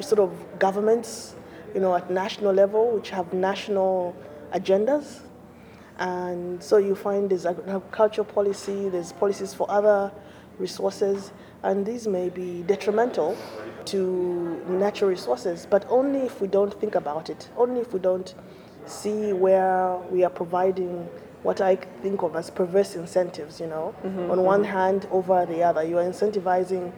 sort 0.00 0.20
of 0.20 0.30
governments, 0.58 1.34
you 1.74 1.80
know, 1.80 1.94
at 1.94 2.10
national 2.10 2.52
level, 2.52 2.90
which 2.92 3.10
have 3.10 3.32
national 3.32 4.14
agendas. 4.54 5.20
And 5.98 6.62
so 6.62 6.78
you 6.78 6.94
find 6.94 7.28
there's 7.28 7.44
agricultural 7.44 8.24
policy, 8.24 8.88
there's 8.88 9.12
policies 9.12 9.52
for 9.52 9.70
other 9.70 10.10
resources, 10.58 11.32
and 11.62 11.84
these 11.84 12.06
may 12.06 12.28
be 12.28 12.62
detrimental 12.62 13.36
to 13.86 14.62
natural 14.68 15.10
resources, 15.10 15.66
but 15.68 15.84
only 15.88 16.20
if 16.20 16.40
we 16.40 16.48
don't 16.48 16.78
think 16.80 16.94
about 16.94 17.30
it, 17.30 17.48
only 17.56 17.80
if 17.80 17.92
we 17.92 18.00
don't 18.00 18.34
see 18.86 19.32
where 19.32 19.96
we 20.10 20.24
are 20.24 20.30
providing 20.30 21.08
what 21.42 21.60
I 21.60 21.76
think 21.76 22.22
of 22.22 22.36
as 22.36 22.50
perverse 22.50 22.96
incentives, 22.96 23.60
you 23.60 23.66
know. 23.66 23.94
Mm-hmm, 24.04 24.30
On 24.30 24.42
one 24.42 24.62
mm-hmm. 24.62 24.72
hand, 24.72 25.08
over 25.10 25.46
the 25.46 25.62
other, 25.62 25.82
you 25.82 25.98
are 25.98 26.04
incentivizing, 26.04 26.92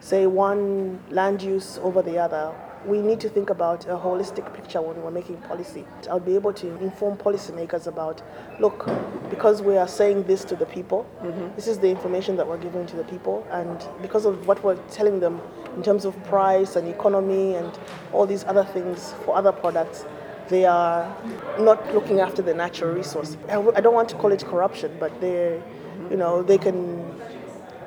say, 0.00 0.26
one 0.26 1.00
land 1.10 1.42
use 1.42 1.78
over 1.82 2.02
the 2.02 2.18
other, 2.18 2.52
we 2.86 3.00
need 3.00 3.20
to 3.20 3.28
think 3.28 3.50
about 3.50 3.86
a 3.86 3.96
holistic 3.96 4.52
picture 4.54 4.80
when 4.80 5.02
we're 5.02 5.10
making 5.10 5.36
policy. 5.38 5.84
I'll 6.10 6.20
be 6.20 6.34
able 6.34 6.52
to 6.54 6.66
inform 6.82 7.16
policymakers 7.16 7.86
about 7.86 8.22
look, 8.60 8.88
because 9.30 9.62
we 9.62 9.76
are 9.76 9.88
saying 9.88 10.24
this 10.24 10.44
to 10.44 10.56
the 10.56 10.66
people, 10.66 11.06
mm-hmm. 11.22 11.54
this 11.56 11.66
is 11.66 11.78
the 11.78 11.88
information 11.88 12.36
that 12.36 12.46
we're 12.46 12.58
giving 12.58 12.86
to 12.86 12.96
the 12.96 13.04
people, 13.04 13.46
and 13.50 13.86
because 14.02 14.26
of 14.26 14.46
what 14.46 14.62
we're 14.62 14.76
telling 14.88 15.20
them 15.20 15.40
in 15.76 15.82
terms 15.82 16.04
of 16.04 16.14
price 16.24 16.76
and 16.76 16.86
economy 16.88 17.54
and 17.54 17.78
all 18.12 18.26
these 18.26 18.44
other 18.44 18.64
things 18.64 19.14
for 19.24 19.34
other 19.36 19.52
products, 19.52 20.04
they 20.48 20.66
are 20.66 21.16
not 21.58 21.94
looking 21.94 22.20
after 22.20 22.42
the 22.42 22.52
natural 22.52 22.94
resource. 22.94 23.36
I 23.48 23.52
w- 23.52 23.72
I 23.74 23.80
don't 23.80 23.94
want 23.94 24.10
to 24.10 24.16
call 24.16 24.30
it 24.30 24.44
corruption, 24.44 24.94
but 25.00 25.18
they, 25.20 25.60
you 26.10 26.16
know, 26.18 26.42
they 26.42 26.58
can 26.58 27.02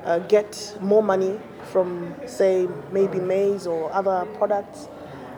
uh, 0.08 0.20
get 0.20 0.78
more 0.82 1.04
money 1.04 1.38
from, 1.72 2.16
say, 2.26 2.68
maybe 2.92 3.20
maize 3.20 3.68
or 3.68 3.92
other 3.94 4.26
products. 4.38 4.88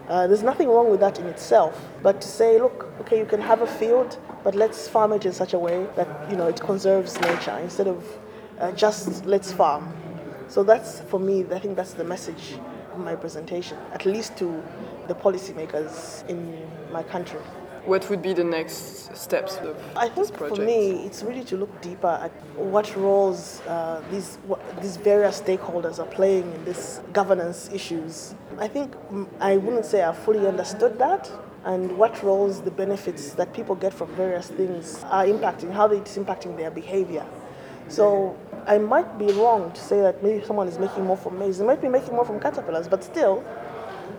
Uh, 0.08 0.28
there's 0.28 0.44
nothing 0.44 0.70
wrong 0.70 0.90
with 0.90 1.00
that 1.00 1.20
in 1.20 1.26
itself, 1.26 1.86
but 2.02 2.22
to 2.22 2.28
say, 2.28 2.60
look, 2.60 2.88
okay, 3.02 3.18
you 3.18 3.26
can 3.26 3.42
have 3.42 3.62
a 3.62 3.68
field, 3.68 4.18
but 4.44 4.56
let's 4.56 4.88
farm 4.88 5.12
it 5.12 5.26
in 5.26 5.34
such 5.34 5.54
a 5.54 5.60
way 5.60 5.88
that 5.96 6.08
you 6.32 6.38
know 6.38 6.48
it 6.48 6.60
conserves 6.62 7.20
nature 7.22 7.58
instead 7.62 7.88
of 7.88 8.04
uh, 8.60 8.72
just 8.72 9.26
let's 9.26 9.52
farm. 9.52 9.92
So 10.48 10.64
that's 10.64 11.02
for 11.02 11.20
me. 11.20 11.46
I 11.52 11.60
think 11.60 11.76
that's 11.76 11.94
the 11.94 12.04
message 12.04 12.56
of 12.94 13.00
my 13.00 13.16
presentation, 13.16 13.78
at 13.94 14.06
least 14.06 14.36
to 14.38 14.64
the 15.08 15.14
policymakers 15.14 16.28
in 16.28 16.68
my 16.92 17.04
country 17.04 17.40
what 17.90 18.08
would 18.10 18.22
be 18.22 18.34
the 18.34 18.44
next 18.44 19.16
steps 19.18 19.58
of 19.58 19.76
I 19.96 20.10
think 20.10 20.38
for 20.38 20.56
me, 20.56 21.06
it's 21.08 21.24
really 21.24 21.44
to 21.46 21.58
look 21.58 21.82
deeper 21.82 22.16
at 22.26 22.32
what 22.56 22.96
roles 22.96 23.62
uh, 23.62 24.02
these 24.12 24.38
what, 24.46 24.62
these 24.82 24.98
various 24.98 25.42
stakeholders 25.42 25.98
are 25.98 26.06
playing 26.06 26.46
in 26.54 26.66
these 26.66 27.02
governance 27.12 27.70
issues. 27.74 28.36
I 28.60 28.68
think 28.68 28.96
mm, 29.10 29.28
I 29.40 29.58
wouldn't 29.58 29.86
say 29.86 30.04
I 30.04 30.14
fully 30.14 30.46
understood 30.48 31.00
that, 31.00 31.32
and 31.66 31.98
what 31.98 32.22
roles 32.22 32.62
the 32.62 32.72
benefits 32.72 33.32
that 33.34 33.54
people 33.54 33.76
get 33.76 33.94
from 33.94 34.10
various 34.16 34.48
things 34.48 35.04
are 35.06 35.26
impacting, 35.26 35.72
how 35.72 35.88
it's 35.88 36.16
impacting 36.16 36.56
their 36.58 36.72
behavior. 36.72 37.26
So 37.88 38.38
I 38.68 38.78
might 38.78 39.18
be 39.18 39.32
wrong 39.34 39.72
to 39.72 39.82
say 39.82 40.00
that 40.02 40.24
maybe 40.24 40.46
someone 40.46 40.68
is 40.68 40.78
making 40.78 41.06
more 41.06 41.18
from 41.18 41.40
maize. 41.40 41.58
They 41.58 41.66
might 41.66 41.82
be 41.82 41.90
making 41.90 42.14
more 42.14 42.26
from 42.26 42.40
caterpillars, 42.40 42.88
but 42.88 43.04
still, 43.04 43.44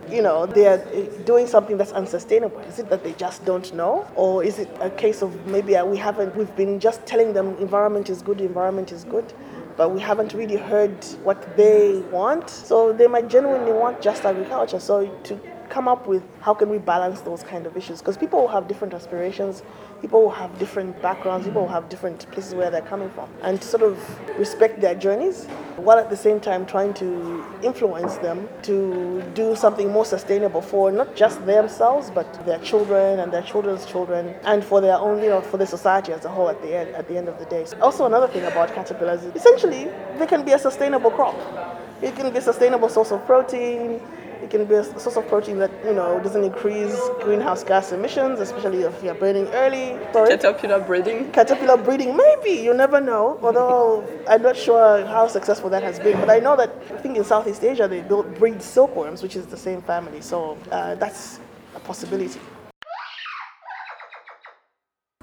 you 0.09 0.21
know, 0.21 0.45
they 0.45 0.67
are 0.67 0.83
eh, 0.93 1.07
doing 1.25 1.47
something 1.47 1.77
that's 1.77 1.91
unsustainable. 1.91 2.59
Is 2.61 2.79
it 2.79 2.89
that 2.89 3.03
they 3.03 3.13
just 3.13 3.45
don't 3.45 3.73
know? 3.73 4.07
Or 4.15 4.43
is 4.43 4.59
it 4.59 4.69
a 4.79 4.89
case 4.89 5.21
of 5.21 5.45
maybe 5.47 5.75
uh, 5.77 5.85
we 5.85 5.97
haven't, 5.97 6.35
we've 6.35 6.55
been 6.55 6.79
just 6.79 7.05
telling 7.05 7.33
them 7.33 7.57
environment 7.57 8.09
is 8.09 8.21
good, 8.21 8.41
environment 8.41 8.91
is 8.91 9.03
good, 9.03 9.33
but 9.77 9.89
we 9.89 9.99
haven't 9.99 10.33
really 10.33 10.57
heard 10.57 11.03
what 11.23 11.57
they 11.57 11.99
want. 12.11 12.49
So 12.49 12.93
they 12.93 13.07
might 13.07 13.27
genuinely 13.29 13.73
want 13.73 14.01
just 14.01 14.25
agriculture. 14.25 14.79
So 14.79 15.07
to 15.23 15.39
come 15.71 15.87
up 15.87 16.05
with 16.05 16.21
how 16.41 16.53
can 16.53 16.69
we 16.69 16.77
balance 16.77 17.21
those 17.21 17.43
kind 17.43 17.65
of 17.65 17.75
issues? 17.75 17.99
Because 17.99 18.17
people 18.17 18.41
will 18.41 18.49
have 18.49 18.67
different 18.67 18.93
aspirations 18.93 19.63
people 20.01 20.23
will 20.23 20.31
have 20.31 20.57
different 20.57 20.99
backgrounds 21.01 21.45
people 21.45 21.61
will 21.61 21.69
have 21.69 21.87
different 21.87 22.29
places 22.31 22.55
where 22.55 22.69
they're 22.71 22.81
coming 22.81 23.09
from. 23.11 23.29
And 23.43 23.61
to 23.61 23.67
sort 23.67 23.83
of 23.83 23.97
respect 24.37 24.81
their 24.81 24.95
journeys 24.95 25.45
while 25.77 25.97
at 25.97 26.09
the 26.09 26.17
same 26.17 26.39
time 26.39 26.65
trying 26.65 26.93
to 26.95 27.45
influence 27.61 28.17
them 28.17 28.49
to 28.63 29.21
do 29.35 29.55
something 29.55 29.91
more 29.91 30.05
sustainable 30.05 30.61
for 30.61 30.91
not 30.91 31.15
just 31.15 31.45
themselves 31.45 32.09
but 32.09 32.27
their 32.45 32.59
children 32.59 33.19
and 33.19 33.31
their 33.31 33.43
children's 33.43 33.85
children 33.85 34.35
and 34.43 34.65
for 34.65 34.81
their 34.81 34.97
own 34.97 35.21
you 35.23 35.29
know 35.29 35.41
for 35.41 35.57
the 35.57 35.67
society 35.67 36.11
as 36.11 36.25
a 36.25 36.29
whole 36.29 36.49
at 36.49 36.61
the 36.61 36.75
end 36.75 36.89
at 36.95 37.07
the 37.07 37.17
end 37.17 37.29
of 37.29 37.37
the 37.39 37.45
day. 37.45 37.65
Also 37.81 38.05
another 38.05 38.27
thing 38.27 38.43
about 38.45 38.73
caterpillars 38.73 39.23
is 39.23 39.35
essentially 39.35 39.87
they 40.17 40.25
can 40.25 40.43
be 40.43 40.51
a 40.51 40.59
sustainable 40.59 41.11
crop. 41.11 41.35
It 42.01 42.15
can 42.15 42.31
be 42.33 42.39
a 42.39 42.41
sustainable 42.41 42.89
source 42.89 43.11
of 43.11 43.23
protein 43.27 44.01
it 44.43 44.49
can 44.49 44.65
be 44.65 44.75
a 44.75 44.83
source 44.83 45.17
of 45.17 45.27
protein 45.27 45.57
that 45.59 45.71
you 45.85 45.93
know 45.93 46.19
doesn't 46.19 46.43
increase 46.43 46.97
greenhouse 47.21 47.63
gas 47.63 47.91
emissions, 47.91 48.39
especially 48.39 48.81
if 48.81 49.03
you're 49.03 49.13
breeding 49.13 49.47
early. 49.47 49.97
Sorry? 50.13 50.29
Caterpillar 50.29 50.79
breeding. 50.79 51.31
Caterpillar 51.31 51.77
breeding, 51.77 52.17
maybe 52.17 52.51
you 52.61 52.73
never 52.73 52.99
know. 52.99 53.39
Although 53.41 54.03
I'm 54.27 54.41
not 54.41 54.57
sure 54.57 55.05
how 55.05 55.27
successful 55.27 55.69
that 55.69 55.83
has 55.83 55.99
been, 55.99 56.19
but 56.19 56.29
I 56.29 56.39
know 56.39 56.55
that 56.55 56.73
I 56.91 56.97
think 56.97 57.17
in 57.17 57.23
Southeast 57.23 57.63
Asia 57.63 57.87
they 57.87 58.01
build 58.01 58.35
breed 58.35 58.61
silkworms, 58.61 59.21
which 59.23 59.35
is 59.35 59.45
the 59.47 59.57
same 59.57 59.81
family. 59.81 60.21
So 60.21 60.57
uh, 60.71 60.95
that's 60.95 61.39
a 61.75 61.79
possibility. 61.79 62.39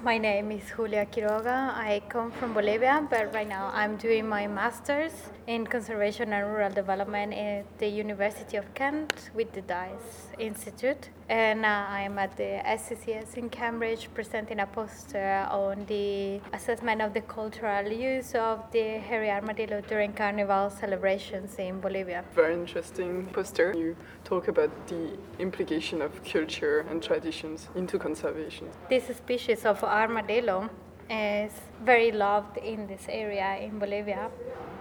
My 0.01 0.17
name 0.17 0.53
is 0.53 0.63
Julia 0.73 1.05
Quiroga. 1.05 1.75
I 1.75 2.01
come 2.07 2.31
from 2.31 2.53
Bolivia, 2.53 3.05
but 3.09 3.33
right 3.33 3.47
now 3.47 3.69
I'm 3.73 3.97
doing 3.97 4.29
my 4.29 4.47
master's 4.47 5.11
in 5.45 5.67
conservation 5.67 6.31
and 6.31 6.47
rural 6.47 6.71
development 6.71 7.33
at 7.33 7.65
the 7.79 7.89
University 7.89 8.55
of 8.55 8.73
Kent 8.73 9.29
with 9.33 9.51
the 9.51 9.59
DICE 9.59 10.29
Institute. 10.39 11.09
And 11.27 11.65
uh, 11.65 11.85
I'm 11.89 12.17
at 12.17 12.37
the 12.37 12.61
SCCS 12.65 13.35
in 13.35 13.49
Cambridge 13.49 14.07
presenting 14.13 14.61
a 14.61 14.65
poster 14.65 15.45
on 15.51 15.85
the 15.87 16.39
assessment 16.53 17.01
of 17.01 17.13
the 17.13 17.21
cultural 17.21 17.91
use 17.91 18.33
of 18.35 18.71
the 18.71 18.99
hairy 18.99 19.29
armadillo 19.29 19.81
during 19.81 20.13
carnival 20.13 20.69
celebrations 20.69 21.55
in 21.59 21.81
Bolivia. 21.81 22.23
Very 22.33 22.53
interesting 22.53 23.25
poster. 23.33 23.73
You 23.77 23.97
talk 24.29 24.47
about 24.47 24.71
the 24.87 25.17
implication 25.39 26.01
of 26.01 26.11
culture 26.23 26.85
and 26.89 27.01
traditions 27.01 27.67
into 27.75 27.97
conservation. 27.97 28.69
This 28.89 29.05
species 29.17 29.65
of 29.65 29.83
armadillo 29.83 30.69
is 31.09 31.51
very 31.83 32.11
loved 32.11 32.57
in 32.57 32.85
this 32.85 33.05
area 33.09 33.57
in 33.57 33.79
Bolivia. 33.79 34.29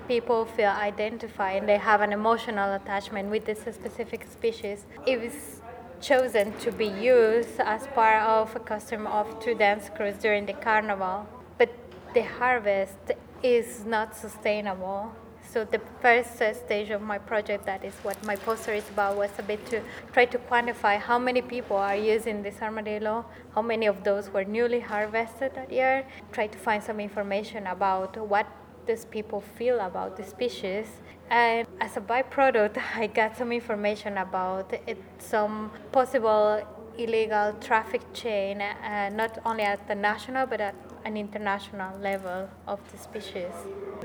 People 0.06 0.44
feel 0.44 0.74
identified 0.90 1.56
and 1.60 1.68
they 1.68 1.78
have 1.78 2.00
an 2.02 2.12
emotional 2.12 2.74
attachment 2.74 3.30
with 3.30 3.46
this 3.46 3.60
specific 3.60 4.26
species. 4.30 4.84
It 5.06 5.18
was 5.20 5.62
chosen 6.00 6.52
to 6.64 6.70
be 6.70 6.86
used 6.86 7.58
as 7.60 7.86
part 7.88 8.22
of 8.22 8.54
a 8.54 8.60
custom 8.60 9.06
of 9.06 9.24
two 9.40 9.54
dance 9.54 9.90
crews 9.96 10.16
during 10.16 10.44
the 10.46 10.52
carnival, 10.52 11.26
but 11.56 11.70
the 12.14 12.22
harvest 12.22 12.98
is 13.42 13.84
not 13.84 14.14
sustainable 14.14 15.12
so 15.52 15.64
the 15.64 15.80
first 16.02 16.42
uh, 16.42 16.52
stage 16.52 16.90
of 16.90 17.00
my 17.00 17.18
project, 17.18 17.64
that 17.66 17.84
is 17.84 17.94
what 18.02 18.22
my 18.24 18.36
poster 18.36 18.72
is 18.72 18.88
about, 18.90 19.16
was 19.16 19.30
a 19.38 19.42
bit 19.42 19.64
to 19.66 19.80
try 20.12 20.26
to 20.26 20.38
quantify 20.38 20.98
how 20.98 21.18
many 21.18 21.40
people 21.40 21.76
are 21.76 21.96
using 21.96 22.42
this 22.42 22.60
armadillo, 22.60 23.24
how 23.54 23.62
many 23.62 23.86
of 23.86 24.04
those 24.04 24.30
were 24.30 24.44
newly 24.44 24.80
harvested 24.80 25.54
that 25.54 25.72
year, 25.72 26.06
try 26.32 26.46
to 26.46 26.58
find 26.58 26.82
some 26.82 27.00
information 27.00 27.66
about 27.66 28.16
what 28.16 28.46
these 28.86 29.06
people 29.06 29.40
feel 29.40 29.80
about 29.80 30.16
the 30.16 30.24
species. 30.24 30.86
And 31.30 31.66
as 31.80 31.96
a 31.96 32.00
byproduct, 32.00 32.78
I 32.94 33.06
got 33.06 33.36
some 33.36 33.52
information 33.52 34.18
about 34.18 34.72
it, 34.86 35.02
some 35.18 35.70
possible 35.92 36.62
illegal 36.98 37.54
traffic 37.60 38.02
chain, 38.12 38.60
uh, 38.60 39.08
not 39.10 39.38
only 39.46 39.62
at 39.62 39.86
the 39.88 39.94
national 39.94 40.46
but 40.46 40.60
at 40.60 40.74
an 41.08 41.16
international 41.16 41.92
level 42.10 42.40
of 42.66 42.78
the 42.92 42.98
species. 42.98 43.52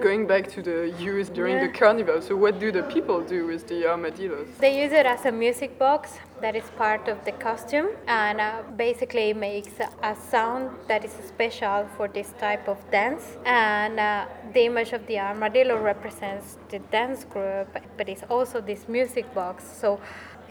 Going 0.07 0.25
back 0.25 0.43
to 0.55 0.61
the 0.69 0.79
use 0.97 1.27
during 1.39 1.57
yeah. 1.57 1.67
the 1.67 1.73
carnival, 1.81 2.21
so 2.21 2.33
what 2.43 2.53
do 2.63 2.71
the 2.71 2.83
people 2.95 3.19
do 3.35 3.39
with 3.45 3.67
the 3.67 3.79
armadillos? 3.91 4.47
They 4.65 4.73
use 4.83 4.93
it 4.93 5.05
as 5.05 5.25
a 5.25 5.31
music 5.31 5.77
box 5.77 6.17
that 6.41 6.55
is 6.55 6.67
part 6.83 7.03
of 7.13 7.17
the 7.25 7.33
costume 7.47 7.89
and 8.07 8.39
uh, 8.39 8.63
basically 8.77 9.33
makes 9.33 9.73
a 10.11 10.15
sound 10.31 10.63
that 10.87 11.03
is 11.03 11.13
special 11.33 11.79
for 11.95 12.07
this 12.07 12.29
type 12.39 12.65
of 12.73 12.79
dance. 12.89 13.23
And 13.45 13.99
uh, 13.99 14.25
the 14.53 14.63
image 14.71 14.93
of 14.93 15.05
the 15.07 15.19
armadillo 15.19 15.75
represents 15.81 16.57
the 16.69 16.79
dance 16.97 17.25
group, 17.25 17.67
but 17.97 18.07
it's 18.07 18.23
also 18.29 18.61
this 18.61 18.87
music 18.87 19.25
box. 19.35 19.57
So 19.81 19.99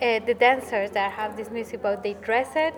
uh, 0.02 0.18
the 0.28 0.34
dancers 0.34 0.90
that 0.90 1.12
have 1.12 1.36
this 1.36 1.50
music 1.50 1.82
box, 1.82 2.02
they 2.02 2.14
dress 2.14 2.50
it 2.56 2.74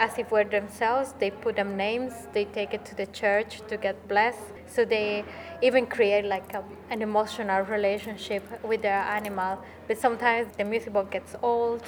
as 0.00 0.18
if 0.18 0.30
were 0.32 0.44
themselves. 0.44 1.14
They 1.20 1.30
put 1.30 1.56
them 1.56 1.76
names. 1.76 2.12
They 2.32 2.46
take 2.46 2.72
it 2.74 2.84
to 2.86 2.94
the 2.96 3.06
church 3.06 3.60
to 3.68 3.76
get 3.76 4.08
blessed. 4.08 4.46
So 4.66 4.84
they 4.84 5.24
even 5.62 5.86
create 5.86 6.24
like 6.24 6.54
a, 6.54 6.64
an 6.88 7.02
emotional 7.02 7.62
relationship 7.62 8.42
with 8.64 8.82
their 8.82 9.02
animal. 9.18 9.62
But 9.86 9.98
sometimes 9.98 10.56
the 10.56 10.64
music 10.64 10.92
box 10.94 11.10
gets 11.10 11.36
old, 11.42 11.82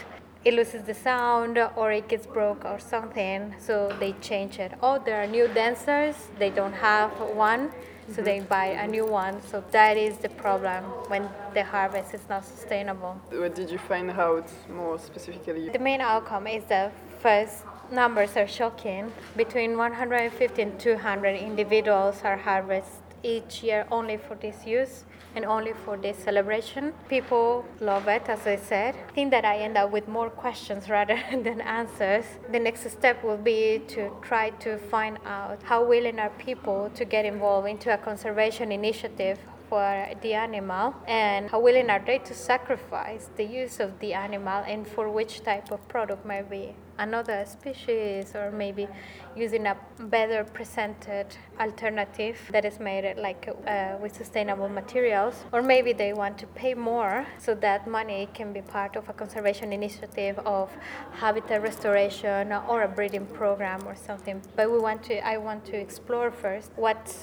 it 0.44 0.54
loses 0.54 0.82
the 0.82 0.94
sound, 0.94 1.58
or 1.76 1.92
it 1.92 2.08
gets 2.08 2.26
broke 2.26 2.64
or 2.64 2.78
something. 2.78 3.54
So 3.58 3.96
they 3.98 4.12
change 4.20 4.58
it. 4.58 4.72
Oh, 4.82 5.00
there 5.02 5.22
are 5.22 5.26
new 5.26 5.48
dancers. 5.48 6.16
They 6.38 6.50
don't 6.50 6.74
have 6.74 7.12
one. 7.34 7.70
So 8.08 8.14
mm-hmm. 8.14 8.24
they 8.24 8.40
buy 8.40 8.66
a 8.66 8.86
new 8.88 9.06
one. 9.06 9.40
So 9.42 9.64
that 9.70 9.96
is 9.96 10.18
the 10.18 10.28
problem 10.28 10.82
when 11.08 11.28
the 11.54 11.62
harvest 11.62 12.12
is 12.12 12.28
not 12.28 12.44
sustainable. 12.44 13.20
What 13.30 13.54
did 13.54 13.70
you 13.70 13.78
find 13.78 14.10
out 14.10 14.48
more 14.68 14.98
specifically? 14.98 15.70
The 15.70 15.78
main 15.78 16.00
outcome 16.00 16.48
is 16.48 16.64
the 16.64 16.90
first 17.20 17.62
numbers 17.90 18.36
are 18.36 18.46
shocking. 18.46 19.12
Between 19.36 19.76
150 19.76 20.62
and 20.62 20.78
200 20.78 21.36
individuals 21.36 22.20
are 22.24 22.36
harvested 22.36 23.02
each 23.22 23.62
year 23.62 23.86
only 23.90 24.16
for 24.16 24.34
this 24.34 24.66
use 24.66 25.04
and 25.34 25.44
only 25.44 25.72
for 25.84 25.96
this 25.96 26.18
celebration. 26.18 26.92
People 27.08 27.64
love 27.80 28.08
it, 28.08 28.28
as 28.28 28.46
I 28.46 28.56
said. 28.56 28.94
I 29.08 29.12
think 29.12 29.30
that 29.30 29.44
I 29.44 29.58
end 29.58 29.76
up 29.76 29.90
with 29.90 30.08
more 30.08 30.28
questions 30.28 30.88
rather 30.98 31.18
than 31.30 31.60
answers. 31.60 32.24
The 32.50 32.58
next 32.58 32.90
step 32.90 33.24
will 33.24 33.38
be 33.38 33.82
to 33.88 34.10
try 34.22 34.50
to 34.60 34.78
find 34.78 35.18
out 35.24 35.62
how 35.62 35.84
willing 35.84 36.18
are 36.18 36.30
people 36.30 36.90
to 36.94 37.04
get 37.04 37.24
involved 37.24 37.68
into 37.68 37.92
a 37.92 37.98
conservation 37.98 38.72
initiative 38.72 39.38
for 39.68 40.06
the 40.20 40.34
animal 40.34 40.94
and 41.08 41.48
how 41.48 41.58
willing 41.58 41.88
are 41.88 42.02
they 42.04 42.18
to 42.18 42.34
sacrifice 42.34 43.30
the 43.36 43.44
use 43.44 43.80
of 43.80 43.98
the 44.00 44.12
animal 44.12 44.62
and 44.66 44.86
for 44.86 45.08
which 45.08 45.42
type 45.42 45.70
of 45.70 45.80
product 45.88 46.26
might 46.26 46.50
maybe 46.50 46.74
another 46.98 47.44
species 47.46 48.34
or 48.34 48.50
maybe 48.50 48.88
using 49.36 49.66
a 49.66 49.76
better 49.98 50.44
presented 50.44 51.26
alternative 51.60 52.38
that 52.50 52.64
is 52.64 52.78
made 52.78 53.16
like 53.16 53.48
uh, 53.66 53.96
with 54.00 54.14
sustainable 54.14 54.68
materials. 54.68 55.44
Or 55.52 55.62
maybe 55.62 55.92
they 55.92 56.12
want 56.12 56.38
to 56.38 56.46
pay 56.48 56.74
more 56.74 57.26
so 57.38 57.54
that 57.56 57.86
money 57.86 58.28
can 58.34 58.52
be 58.52 58.62
part 58.62 58.96
of 58.96 59.08
a 59.08 59.12
conservation 59.12 59.72
initiative 59.72 60.38
of 60.40 60.70
habitat 61.12 61.62
restoration 61.62 62.52
or 62.52 62.82
a 62.82 62.88
breeding 62.88 63.26
program 63.26 63.80
or 63.86 63.96
something. 63.96 64.42
But 64.56 64.70
we 64.70 64.78
want 64.78 65.02
to 65.04 65.22
i 65.26 65.36
want 65.36 65.64
to 65.64 65.76
explore 65.76 66.30
first 66.30 66.70
what 66.76 67.14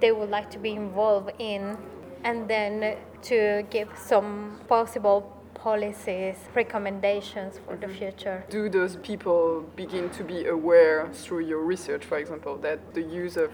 they 0.00 0.12
would 0.12 0.30
like 0.30 0.50
to 0.50 0.58
be 0.58 0.70
involved 0.70 1.30
in 1.38 1.76
and 2.24 2.48
then 2.48 2.96
to 3.22 3.64
give 3.70 3.88
some 3.96 4.58
possible 4.68 5.33
policies, 5.64 6.36
recommendations 6.54 7.58
for 7.64 7.74
the 7.74 7.86
mhm. 7.86 7.98
future. 7.98 8.44
Do 8.50 8.68
those 8.68 8.96
people 8.96 9.64
begin 9.76 10.10
to 10.10 10.22
be 10.22 10.46
aware 10.56 11.08
through 11.22 11.44
your 11.50 11.62
research, 11.72 12.04
for 12.04 12.18
example, 12.18 12.54
that 12.66 12.78
the 12.92 13.00
use 13.22 13.38
of 13.38 13.50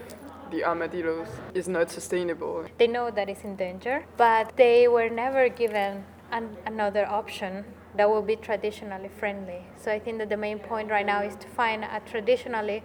the 0.51 0.61
armadillos 0.65 1.29
is 1.53 1.67
not 1.69 1.89
sustainable? 1.89 2.65
They 2.77 2.87
know 2.87 3.07
that 3.17 3.29
it's 3.29 3.45
in 3.45 3.55
danger, 3.55 4.03
but 4.17 4.43
they 4.57 4.89
were 4.89 5.09
never 5.23 5.47
given 5.47 6.03
an, 6.31 6.45
another 6.65 7.05
option 7.07 7.63
that 7.95 8.09
will 8.09 8.27
be 8.33 8.35
traditionally 8.35 9.11
friendly. 9.21 9.61
So 9.81 9.89
I 9.89 9.99
think 9.99 10.17
that 10.19 10.29
the 10.29 10.41
main 10.47 10.59
point 10.59 10.91
right 10.91 11.05
now 11.05 11.21
is 11.21 11.35
to 11.37 11.47
find 11.47 11.85
a 11.85 12.01
traditionally 12.11 12.83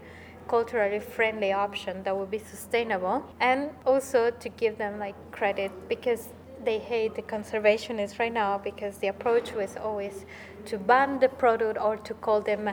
culturally 0.48 1.00
friendly 1.00 1.52
option 1.52 2.02
that 2.04 2.16
will 2.16 2.30
be 2.38 2.38
sustainable 2.38 3.24
and 3.40 3.70
also 3.84 4.30
to 4.30 4.48
give 4.48 4.78
them 4.78 5.00
like 5.00 5.16
credit 5.32 5.72
because 5.88 6.28
they 6.66 6.78
hate 6.78 7.14
the 7.14 7.22
conservationists 7.22 8.18
right 8.18 8.32
now 8.32 8.58
because 8.58 8.98
the 8.98 9.06
approach 9.06 9.52
was 9.52 9.76
always 9.76 10.26
to 10.66 10.76
ban 10.76 11.20
the 11.20 11.28
product 11.28 11.78
or 11.80 11.96
to 11.96 12.12
call 12.12 12.40
them 12.40 12.68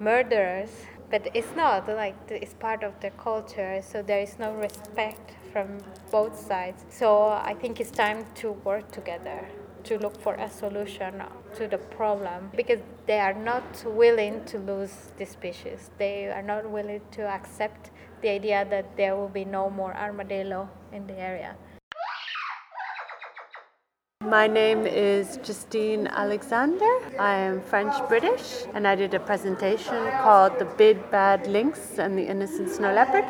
murderers. 0.00 0.70
But 1.10 1.28
it's 1.34 1.54
not 1.54 1.86
like 1.86 2.16
it's 2.28 2.54
part 2.54 2.82
of 2.82 2.98
their 3.00 3.12
culture, 3.12 3.82
so 3.82 4.02
there 4.02 4.20
is 4.20 4.38
no 4.38 4.54
respect 4.54 5.32
from 5.52 5.78
both 6.10 6.34
sides. 6.36 6.84
So 6.88 7.28
I 7.28 7.54
think 7.60 7.78
it's 7.78 7.90
time 7.90 8.24
to 8.36 8.52
work 8.52 8.90
together 8.90 9.46
to 9.84 9.98
look 9.98 10.18
for 10.20 10.34
a 10.34 10.50
solution 10.50 11.22
to 11.54 11.68
the 11.68 11.76
problem 11.76 12.50
because 12.56 12.80
they 13.06 13.20
are 13.20 13.34
not 13.34 13.84
willing 13.84 14.42
to 14.46 14.58
lose 14.58 15.12
the 15.18 15.26
species. 15.26 15.90
They 15.98 16.28
are 16.28 16.42
not 16.42 16.68
willing 16.68 17.02
to 17.12 17.22
accept 17.28 17.90
the 18.22 18.30
idea 18.30 18.66
that 18.70 18.96
there 18.96 19.14
will 19.14 19.28
be 19.28 19.44
no 19.44 19.68
more 19.68 19.94
armadillo 19.94 20.70
in 20.90 21.06
the 21.06 21.18
area. 21.18 21.54
My 24.34 24.46
name 24.46 24.86
is 24.86 25.38
Justine 25.44 26.06
Alexander. 26.06 26.92
I 27.20 27.36
am 27.36 27.60
French 27.60 27.94
British, 28.08 28.64
and 28.72 28.88
I 28.88 28.94
did 28.94 29.12
a 29.12 29.20
presentation 29.20 30.10
called 30.22 30.58
The 30.58 30.64
Big 30.64 31.10
Bad 31.10 31.46
Lynx 31.46 31.98
and 31.98 32.18
the 32.18 32.26
Innocent 32.26 32.70
Snow 32.70 32.92
Leopard. 32.92 33.24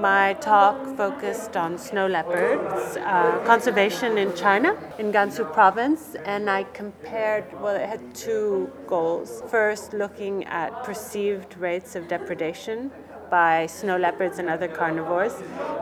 My 0.00 0.34
talk 0.34 0.96
focused 0.96 1.56
on 1.56 1.78
snow 1.78 2.06
leopards, 2.06 2.96
uh, 2.98 3.42
conservation 3.44 4.18
in 4.18 4.34
China, 4.36 4.76
in 4.98 5.12
Gansu 5.12 5.50
province, 5.52 6.14
and 6.24 6.50
I 6.50 6.64
compared, 6.64 7.44
well, 7.60 7.74
it 7.74 7.88
had 7.88 8.14
two 8.14 8.70
goals. 8.86 9.42
First, 9.48 9.94
looking 9.94 10.44
at 10.44 10.84
perceived 10.84 11.56
rates 11.58 11.96
of 11.96 12.06
depredation 12.06 12.90
by 13.34 13.66
snow 13.66 13.96
leopards 13.96 14.38
and 14.38 14.48
other 14.48 14.68
carnivores, 14.68 15.34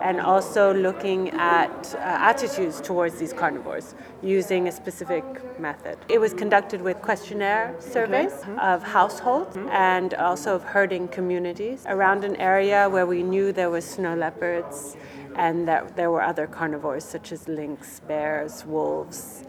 and 0.03 0.19
also 0.19 0.73
looking 0.73 1.23
at 1.57 1.95
uh, 1.95 2.31
attitudes 2.31 2.81
towards 2.81 3.15
these 3.19 3.35
carnivores 3.43 3.95
using 4.23 4.69
a 4.69 4.73
specific 4.73 5.25
method. 5.61 5.99
It 6.09 6.19
was 6.19 6.33
conducted 6.33 6.81
with 6.81 6.97
questionnaire 7.03 7.77
surveys 7.79 8.33
okay. 8.33 8.57
of 8.73 8.83
households 8.83 9.55
mm-hmm. 9.55 9.69
and 9.93 10.15
also 10.15 10.55
of 10.55 10.63
herding 10.65 11.09
communities 11.09 11.85
around 11.95 12.25
an 12.25 12.37
area 12.37 12.89
where 12.89 13.07
we 13.15 13.23
knew 13.23 13.53
there 13.53 13.73
was 13.77 13.85
snow 13.85 14.15
leopards 14.15 14.97
and 15.37 15.69
that 15.69 15.95
there 15.95 16.11
were 16.11 16.23
other 16.23 16.47
carnivores 16.47 17.05
such 17.05 17.33
as 17.33 17.49
lynx, 17.49 18.01
bears, 18.09 18.65
wolves 18.65 19.45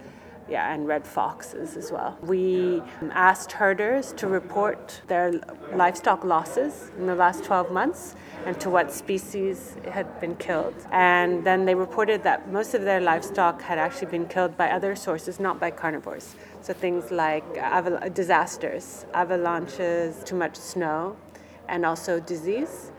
yeah, 0.53 0.71
and 0.71 0.87
red 0.87 1.05
foxes 1.05 1.75
as 1.75 1.91
well. 1.91 2.15
We 2.21 2.83
um, 3.01 3.11
asked 3.11 3.53
herders 3.53 4.13
to 4.17 4.27
report 4.27 5.01
their 5.07 5.41
livestock 5.73 6.23
losses 6.23 6.91
in 6.99 7.07
the 7.07 7.15
last 7.15 7.43
12 7.43 7.71
months 7.71 8.15
and 8.45 8.59
to 8.59 8.69
what 8.69 8.91
species 8.91 9.75
had 9.91 10.07
been 10.21 10.35
killed. 10.35 10.75
And 10.91 11.43
then 11.43 11.65
they 11.65 11.73
reported 11.73 12.21
that 12.23 12.51
most 12.51 12.75
of 12.75 12.83
their 12.83 13.01
livestock 13.01 13.63
had 13.63 13.79
actually 13.79 14.11
been 14.11 14.27
killed 14.27 14.55
by 14.55 14.69
other 14.69 14.95
sources, 14.95 15.39
not 15.39 15.59
by 15.59 15.71
carnivores. 15.71 16.35
So 16.61 16.71
things 16.71 17.09
like 17.09 17.47
aval- 17.55 18.13
disasters, 18.13 19.07
avalanches, 19.15 20.23
too 20.23 20.35
much 20.35 20.55
snow, 20.55 21.17
and 21.67 21.83
also 21.83 22.19
disease. 22.19 22.91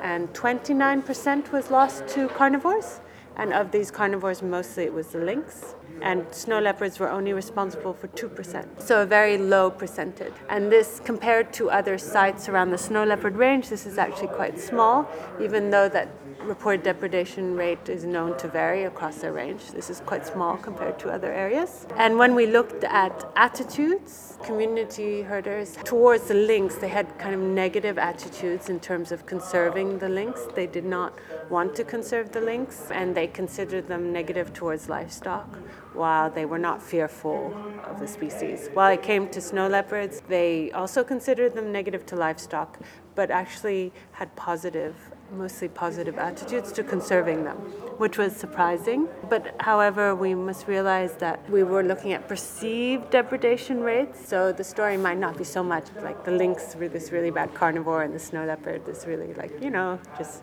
And 0.00 0.32
29% 0.32 1.52
was 1.52 1.70
lost 1.70 2.08
to 2.14 2.28
carnivores. 2.28 3.00
And 3.36 3.52
of 3.52 3.70
these 3.70 3.90
carnivores, 3.90 4.40
mostly 4.42 4.84
it 4.84 4.94
was 4.94 5.08
the 5.08 5.18
lynx 5.18 5.74
and 6.02 6.26
snow 6.34 6.58
leopards 6.58 6.98
were 6.98 7.10
only 7.10 7.32
responsible 7.32 7.94
for 7.94 8.08
2%. 8.08 8.80
So 8.80 9.02
a 9.02 9.06
very 9.06 9.38
low 9.38 9.70
percentage. 9.70 10.34
And 10.48 10.70
this, 10.70 11.00
compared 11.04 11.52
to 11.54 11.70
other 11.70 11.98
sites 11.98 12.48
around 12.48 12.70
the 12.70 12.78
snow 12.78 13.04
leopard 13.04 13.36
range, 13.36 13.68
this 13.68 13.86
is 13.86 13.98
actually 13.98 14.28
quite 14.28 14.58
small, 14.58 15.08
even 15.40 15.70
though 15.70 15.88
that 15.88 16.08
reported 16.44 16.82
depredation 16.82 17.56
rate 17.56 17.88
is 17.88 18.04
known 18.04 18.36
to 18.38 18.48
vary 18.48 18.84
across 18.84 19.18
the 19.18 19.32
range. 19.32 19.70
This 19.70 19.90
is 19.90 20.00
quite 20.00 20.26
small 20.26 20.56
compared 20.56 20.98
to 21.00 21.10
other 21.10 21.32
areas. 21.32 21.86
And 21.96 22.18
when 22.18 22.34
we 22.34 22.46
looked 22.46 22.84
at 22.84 23.30
attitudes, 23.36 24.38
community 24.42 25.22
herders 25.22 25.76
towards 25.84 26.28
the 26.28 26.34
lynx, 26.34 26.76
they 26.76 26.88
had 26.88 27.18
kind 27.18 27.34
of 27.34 27.40
negative 27.40 27.98
attitudes 27.98 28.68
in 28.68 28.80
terms 28.80 29.12
of 29.12 29.26
conserving 29.26 29.98
the 29.98 30.08
lynx. 30.08 30.46
They 30.54 30.66
did 30.66 30.84
not 30.84 31.18
want 31.48 31.74
to 31.76 31.84
conserve 31.84 32.32
the 32.32 32.40
lynx 32.40 32.90
and 32.90 33.14
they 33.14 33.26
considered 33.26 33.88
them 33.88 34.12
negative 34.12 34.52
towards 34.52 34.88
livestock 34.88 35.58
while 35.94 36.30
they 36.30 36.44
were 36.44 36.58
not 36.58 36.82
fearful 36.82 37.54
of 37.84 38.00
the 38.00 38.08
species. 38.08 38.68
While 38.72 38.92
it 38.92 39.02
came 39.02 39.28
to 39.30 39.40
snow 39.40 39.68
leopards, 39.68 40.22
they 40.28 40.70
also 40.72 41.04
considered 41.04 41.54
them 41.54 41.70
negative 41.70 42.06
to 42.06 42.16
livestock, 42.16 42.78
but 43.14 43.30
actually 43.30 43.92
had 44.12 44.34
positive 44.36 44.94
mostly 45.32 45.68
positive 45.68 46.18
attitudes 46.18 46.72
to 46.72 46.82
conserving 46.82 47.44
them, 47.44 47.56
which 47.98 48.18
was 48.18 48.34
surprising. 48.34 49.08
But 49.28 49.54
however, 49.60 50.14
we 50.14 50.34
must 50.34 50.68
realize 50.68 51.14
that 51.16 51.48
we 51.50 51.62
were 51.62 51.82
looking 51.82 52.12
at 52.12 52.28
perceived 52.28 53.10
depredation 53.10 53.80
rates. 53.80 54.26
So 54.28 54.52
the 54.52 54.64
story 54.64 54.96
might 54.96 55.18
not 55.18 55.38
be 55.38 55.44
so 55.44 55.62
much 55.62 55.86
like 56.02 56.24
the 56.24 56.32
lynx, 56.32 56.74
were 56.76 56.88
this 56.88 57.12
really 57.12 57.30
bad 57.30 57.54
carnivore, 57.54 58.02
and 58.02 58.14
the 58.14 58.18
snow 58.18 58.44
leopard, 58.44 58.84
this 58.86 59.06
really 59.06 59.34
like 59.34 59.52
you 59.62 59.70
know 59.70 59.98
just 60.18 60.42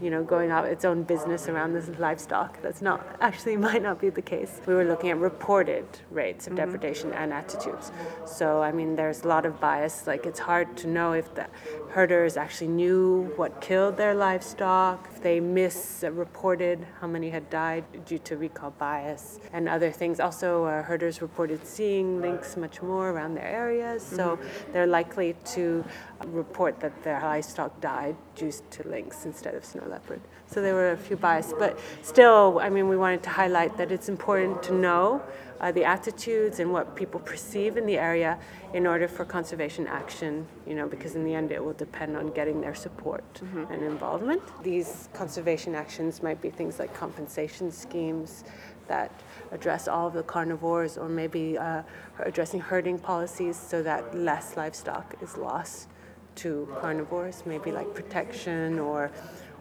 you 0.00 0.10
know 0.10 0.22
going 0.22 0.50
out 0.50 0.66
its 0.66 0.84
own 0.84 1.02
business 1.02 1.48
around 1.48 1.72
this 1.72 1.88
livestock. 1.98 2.60
That's 2.62 2.82
not 2.82 3.16
actually 3.20 3.56
might 3.68 3.82
not 3.82 4.00
be 4.00 4.10
the 4.10 4.22
case. 4.22 4.60
We 4.66 4.74
were 4.74 4.84
looking 4.84 5.10
at 5.10 5.18
reported 5.18 5.86
rates 6.10 6.46
of 6.46 6.52
mm-hmm. 6.52 6.64
depredation 6.64 7.12
and 7.12 7.32
attitudes. 7.32 7.92
So 8.26 8.62
I 8.62 8.72
mean, 8.72 8.96
there's 8.96 9.22
a 9.22 9.28
lot 9.28 9.46
of 9.46 9.60
bias. 9.60 10.06
Like 10.06 10.26
it's 10.26 10.40
hard 10.40 10.76
to 10.78 10.86
know 10.86 11.12
if 11.12 11.34
the 11.34 11.46
herders 11.90 12.36
actually 12.36 12.68
knew 12.68 13.32
what 13.36 13.60
killed 13.60 13.96
their 13.96 14.14
livestock, 14.14 14.25
if 14.34 15.22
they 15.22 15.40
misreported 15.40 16.86
how 17.00 17.06
many 17.06 17.30
had 17.30 17.48
died 17.48 17.84
due 18.04 18.18
to 18.18 18.36
recall 18.36 18.70
bias, 18.72 19.38
and 19.52 19.68
other 19.68 19.90
things. 19.90 20.20
Also, 20.20 20.64
uh, 20.64 20.82
herders 20.82 21.22
reported 21.22 21.66
seeing 21.66 22.20
lynx 22.20 22.56
much 22.56 22.82
more 22.82 23.10
around 23.10 23.34
their 23.34 23.46
areas, 23.46 24.02
so 24.02 24.36
mm-hmm. 24.36 24.72
they're 24.72 24.86
likely 24.86 25.34
to 25.44 25.84
report 26.26 26.80
that 26.80 27.02
their 27.02 27.20
livestock 27.22 27.80
died 27.80 28.16
due 28.34 28.52
to 28.70 28.88
lynx 28.88 29.24
instead 29.24 29.54
of 29.54 29.64
snow 29.64 29.84
leopard. 29.88 30.20
So 30.48 30.62
there 30.62 30.74
were 30.74 30.92
a 30.92 30.96
few 30.96 31.16
bias, 31.16 31.52
but 31.58 31.78
still, 32.02 32.60
I 32.62 32.68
mean, 32.68 32.88
we 32.88 32.96
wanted 32.96 33.22
to 33.24 33.30
highlight 33.30 33.76
that 33.78 33.90
it's 33.90 34.08
important 34.08 34.62
to 34.64 34.74
know 34.74 35.22
uh, 35.60 35.72
the 35.72 35.84
attitudes 35.84 36.60
and 36.60 36.72
what 36.72 36.94
people 36.94 37.20
perceive 37.20 37.76
in 37.76 37.86
the 37.86 37.98
area 37.98 38.38
in 38.74 38.86
order 38.86 39.08
for 39.08 39.24
conservation 39.24 39.86
action, 39.86 40.46
you 40.66 40.74
know, 40.74 40.86
because 40.86 41.14
in 41.14 41.24
the 41.24 41.34
end 41.34 41.50
it 41.50 41.64
will 41.64 41.72
depend 41.72 42.16
on 42.16 42.28
getting 42.32 42.60
their 42.60 42.74
support 42.74 43.24
mm-hmm. 43.34 43.72
and 43.72 43.82
involvement. 43.82 44.42
These 44.62 45.08
conservation 45.14 45.74
actions 45.74 46.22
might 46.22 46.40
be 46.40 46.50
things 46.50 46.78
like 46.78 46.94
compensation 46.94 47.70
schemes 47.70 48.44
that 48.88 49.10
address 49.50 49.88
all 49.88 50.06
of 50.06 50.12
the 50.12 50.22
carnivores 50.22 50.96
or 50.96 51.08
maybe 51.08 51.58
uh, 51.58 51.82
addressing 52.20 52.60
herding 52.60 52.98
policies 52.98 53.56
so 53.56 53.82
that 53.82 54.16
less 54.16 54.56
livestock 54.56 55.14
is 55.22 55.36
lost 55.36 55.88
to 56.36 56.68
carnivores, 56.80 57.42
maybe 57.46 57.72
like 57.72 57.92
protection 57.94 58.78
or, 58.78 59.10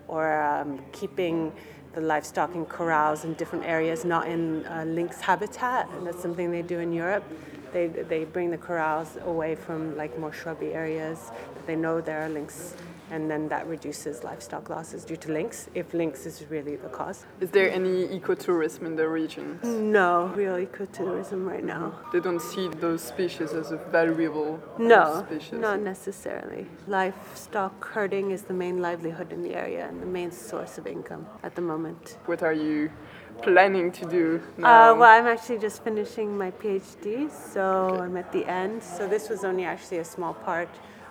or 0.07 0.41
um, 0.41 0.79
keeping 0.91 1.51
the 1.93 2.01
livestock 2.01 2.53
in 2.55 2.65
corrals 2.65 3.23
in 3.23 3.33
different 3.35 3.65
areas, 3.65 4.03
not 4.03 4.27
in 4.27 4.65
uh, 4.65 4.83
lynx 4.85 5.21
habitat, 5.21 5.89
and 5.89 6.05
that's 6.05 6.21
something 6.21 6.51
they 6.51 6.61
do 6.61 6.79
in 6.79 6.91
Europe. 6.91 7.23
They, 7.71 7.87
they 7.87 8.25
bring 8.25 8.51
the 8.51 8.57
corrals 8.57 9.17
away 9.25 9.55
from 9.55 9.97
like 9.97 10.17
more 10.19 10.31
shrubby 10.31 10.73
areas. 10.73 11.31
They 11.65 11.75
know 11.75 12.01
there 12.01 12.21
are 12.21 12.29
lynx 12.29 12.75
and 13.11 13.29
then 13.29 13.47
that 13.49 13.67
reduces 13.67 14.23
livestock 14.23 14.69
losses 14.69 15.05
due 15.05 15.15
to 15.17 15.31
lynx, 15.31 15.69
if 15.73 15.93
lynx 15.93 16.25
is 16.25 16.43
really 16.49 16.75
the 16.75 16.89
cause. 16.89 17.25
Is 17.39 17.51
there 17.51 17.71
any 17.71 18.07
ecotourism 18.07 18.85
in 18.85 18.95
the 18.95 19.07
region? 19.07 19.59
No, 19.63 20.31
real 20.35 20.55
ecotourism 20.55 21.45
right 21.45 21.63
now. 21.63 21.99
They 22.11 22.19
don't 22.19 22.41
see 22.41 22.67
those 22.67 23.01
species 23.01 23.53
as 23.53 23.71
a 23.71 23.77
valuable 23.77 24.59
no, 24.77 25.25
species? 25.27 25.59
not 25.59 25.81
necessarily. 25.81 26.67
Livestock 26.87 27.85
herding 27.85 28.31
is 28.31 28.43
the 28.43 28.53
main 28.53 28.81
livelihood 28.81 29.31
in 29.31 29.43
the 29.43 29.55
area 29.55 29.87
and 29.87 30.01
the 30.01 30.07
main 30.07 30.31
source 30.31 30.77
of 30.77 30.87
income 30.87 31.25
at 31.43 31.55
the 31.55 31.61
moment. 31.61 32.17
What 32.25 32.41
are 32.43 32.53
you 32.53 32.91
planning 33.41 33.91
to 33.91 34.05
do 34.05 34.41
now? 34.57 34.91
Uh, 34.91 34.95
well, 34.95 35.09
I'm 35.09 35.27
actually 35.27 35.59
just 35.59 35.83
finishing 35.83 36.37
my 36.37 36.51
PhD, 36.51 37.29
so 37.29 37.61
okay. 37.61 38.01
I'm 38.01 38.17
at 38.17 38.31
the 38.31 38.45
end. 38.45 38.81
So 38.81 39.07
this 39.07 39.29
was 39.29 39.43
only 39.43 39.65
actually 39.65 39.97
a 39.99 40.05
small 40.05 40.33
part 40.33 40.69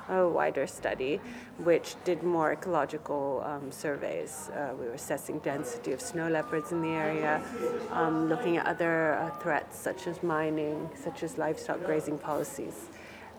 a 0.09 0.29
wider 0.29 0.67
study 0.67 1.21
which 1.59 1.97
did 2.05 2.23
more 2.23 2.53
ecological 2.53 3.43
um, 3.47 3.71
surveys. 3.71 4.51
Uh, 4.55 4.75
we 4.79 4.87
were 4.87 4.93
assessing 4.93 5.39
density 5.41 5.93
of 5.93 6.01
snow 6.01 6.29
leopards 6.29 6.73
in 6.73 6.83
the 6.83 6.89
area, 6.89 7.43
um, 7.91 8.29
looking 8.29 8.57
at 8.57 8.67
other 8.67 9.15
uh, 9.15 9.31
threats 9.39 9.79
such 9.79 10.07
as 10.07 10.23
mining, 10.23 10.89
such 10.95 11.23
as 11.23 11.39
livestock 11.39 11.83
grazing 11.85 12.19
policies, 12.19 12.89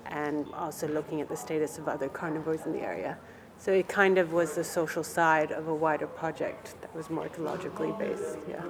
and 0.07 0.45
also 0.53 0.87
looking 0.87 1.21
at 1.21 1.29
the 1.29 1.37
status 1.37 1.77
of 1.77 1.87
other 1.87 2.09
carnivores 2.09 2.65
in 2.65 2.71
the 2.71 2.81
area. 2.81 3.17
So 3.65 3.71
it 3.71 3.87
kind 3.87 4.19
of 4.19 4.31
was 4.31 4.53
the 4.53 4.63
social 4.63 5.03
side 5.03 5.51
of 5.51 5.67
a 5.67 5.73
wider 5.73 6.05
project 6.05 6.79
that 6.81 6.95
was 6.95 7.09
more 7.09 7.27
ecologically 7.27 7.97
based, 7.97 8.37
yeah, 8.47 8.61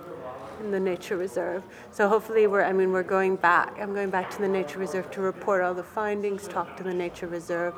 in 0.61 0.71
the 0.71 0.79
nature 0.79 1.17
reserve. 1.17 1.63
So 1.91 2.07
hopefully 2.07 2.47
we're, 2.47 2.63
I 2.63 2.71
mean, 2.71 2.93
we're 2.93 3.03
going 3.03 3.35
back. 3.35 3.75
I'm 3.77 3.93
going 3.93 4.09
back 4.09 4.31
to 4.31 4.37
the 4.39 4.47
nature 4.47 4.79
reserve 4.79 5.11
to 5.11 5.19
report 5.19 5.61
all 5.61 5.73
the 5.73 5.83
findings, 5.83 6.47
talk 6.47 6.77
to 6.77 6.83
the 6.83 6.93
nature 6.93 7.27
reserve, 7.27 7.73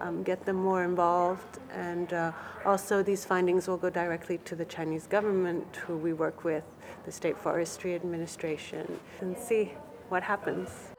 um, 0.00 0.22
get 0.22 0.46
them 0.46 0.56
more 0.56 0.82
involved, 0.82 1.58
and 1.74 2.14
uh, 2.14 2.32
also 2.64 3.02
these 3.02 3.22
findings 3.22 3.68
will 3.68 3.76
go 3.76 3.90
directly 3.90 4.38
to 4.38 4.56
the 4.56 4.64
Chinese 4.64 5.06
government, 5.06 5.76
who 5.86 5.98
we 5.98 6.14
work 6.14 6.42
with, 6.42 6.64
the 7.04 7.12
State 7.12 7.36
Forestry 7.36 7.94
Administration, 7.94 8.98
and 9.20 9.36
see 9.36 9.74
what 10.08 10.22
happens. 10.22 10.91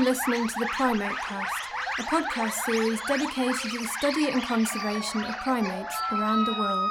Been 0.00 0.08
listening 0.08 0.48
to 0.48 0.54
the 0.58 0.66
Primate 0.76 1.16
Cast, 1.16 1.52
a 1.98 2.02
podcast 2.04 2.54
series 2.64 2.98
dedicated 3.06 3.70
to 3.70 3.78
the 3.78 3.86
study 3.98 4.30
and 4.30 4.42
conservation 4.42 5.22
of 5.24 5.36
primates 5.38 5.94
around 6.12 6.46
the 6.46 6.58
world. 6.58 6.90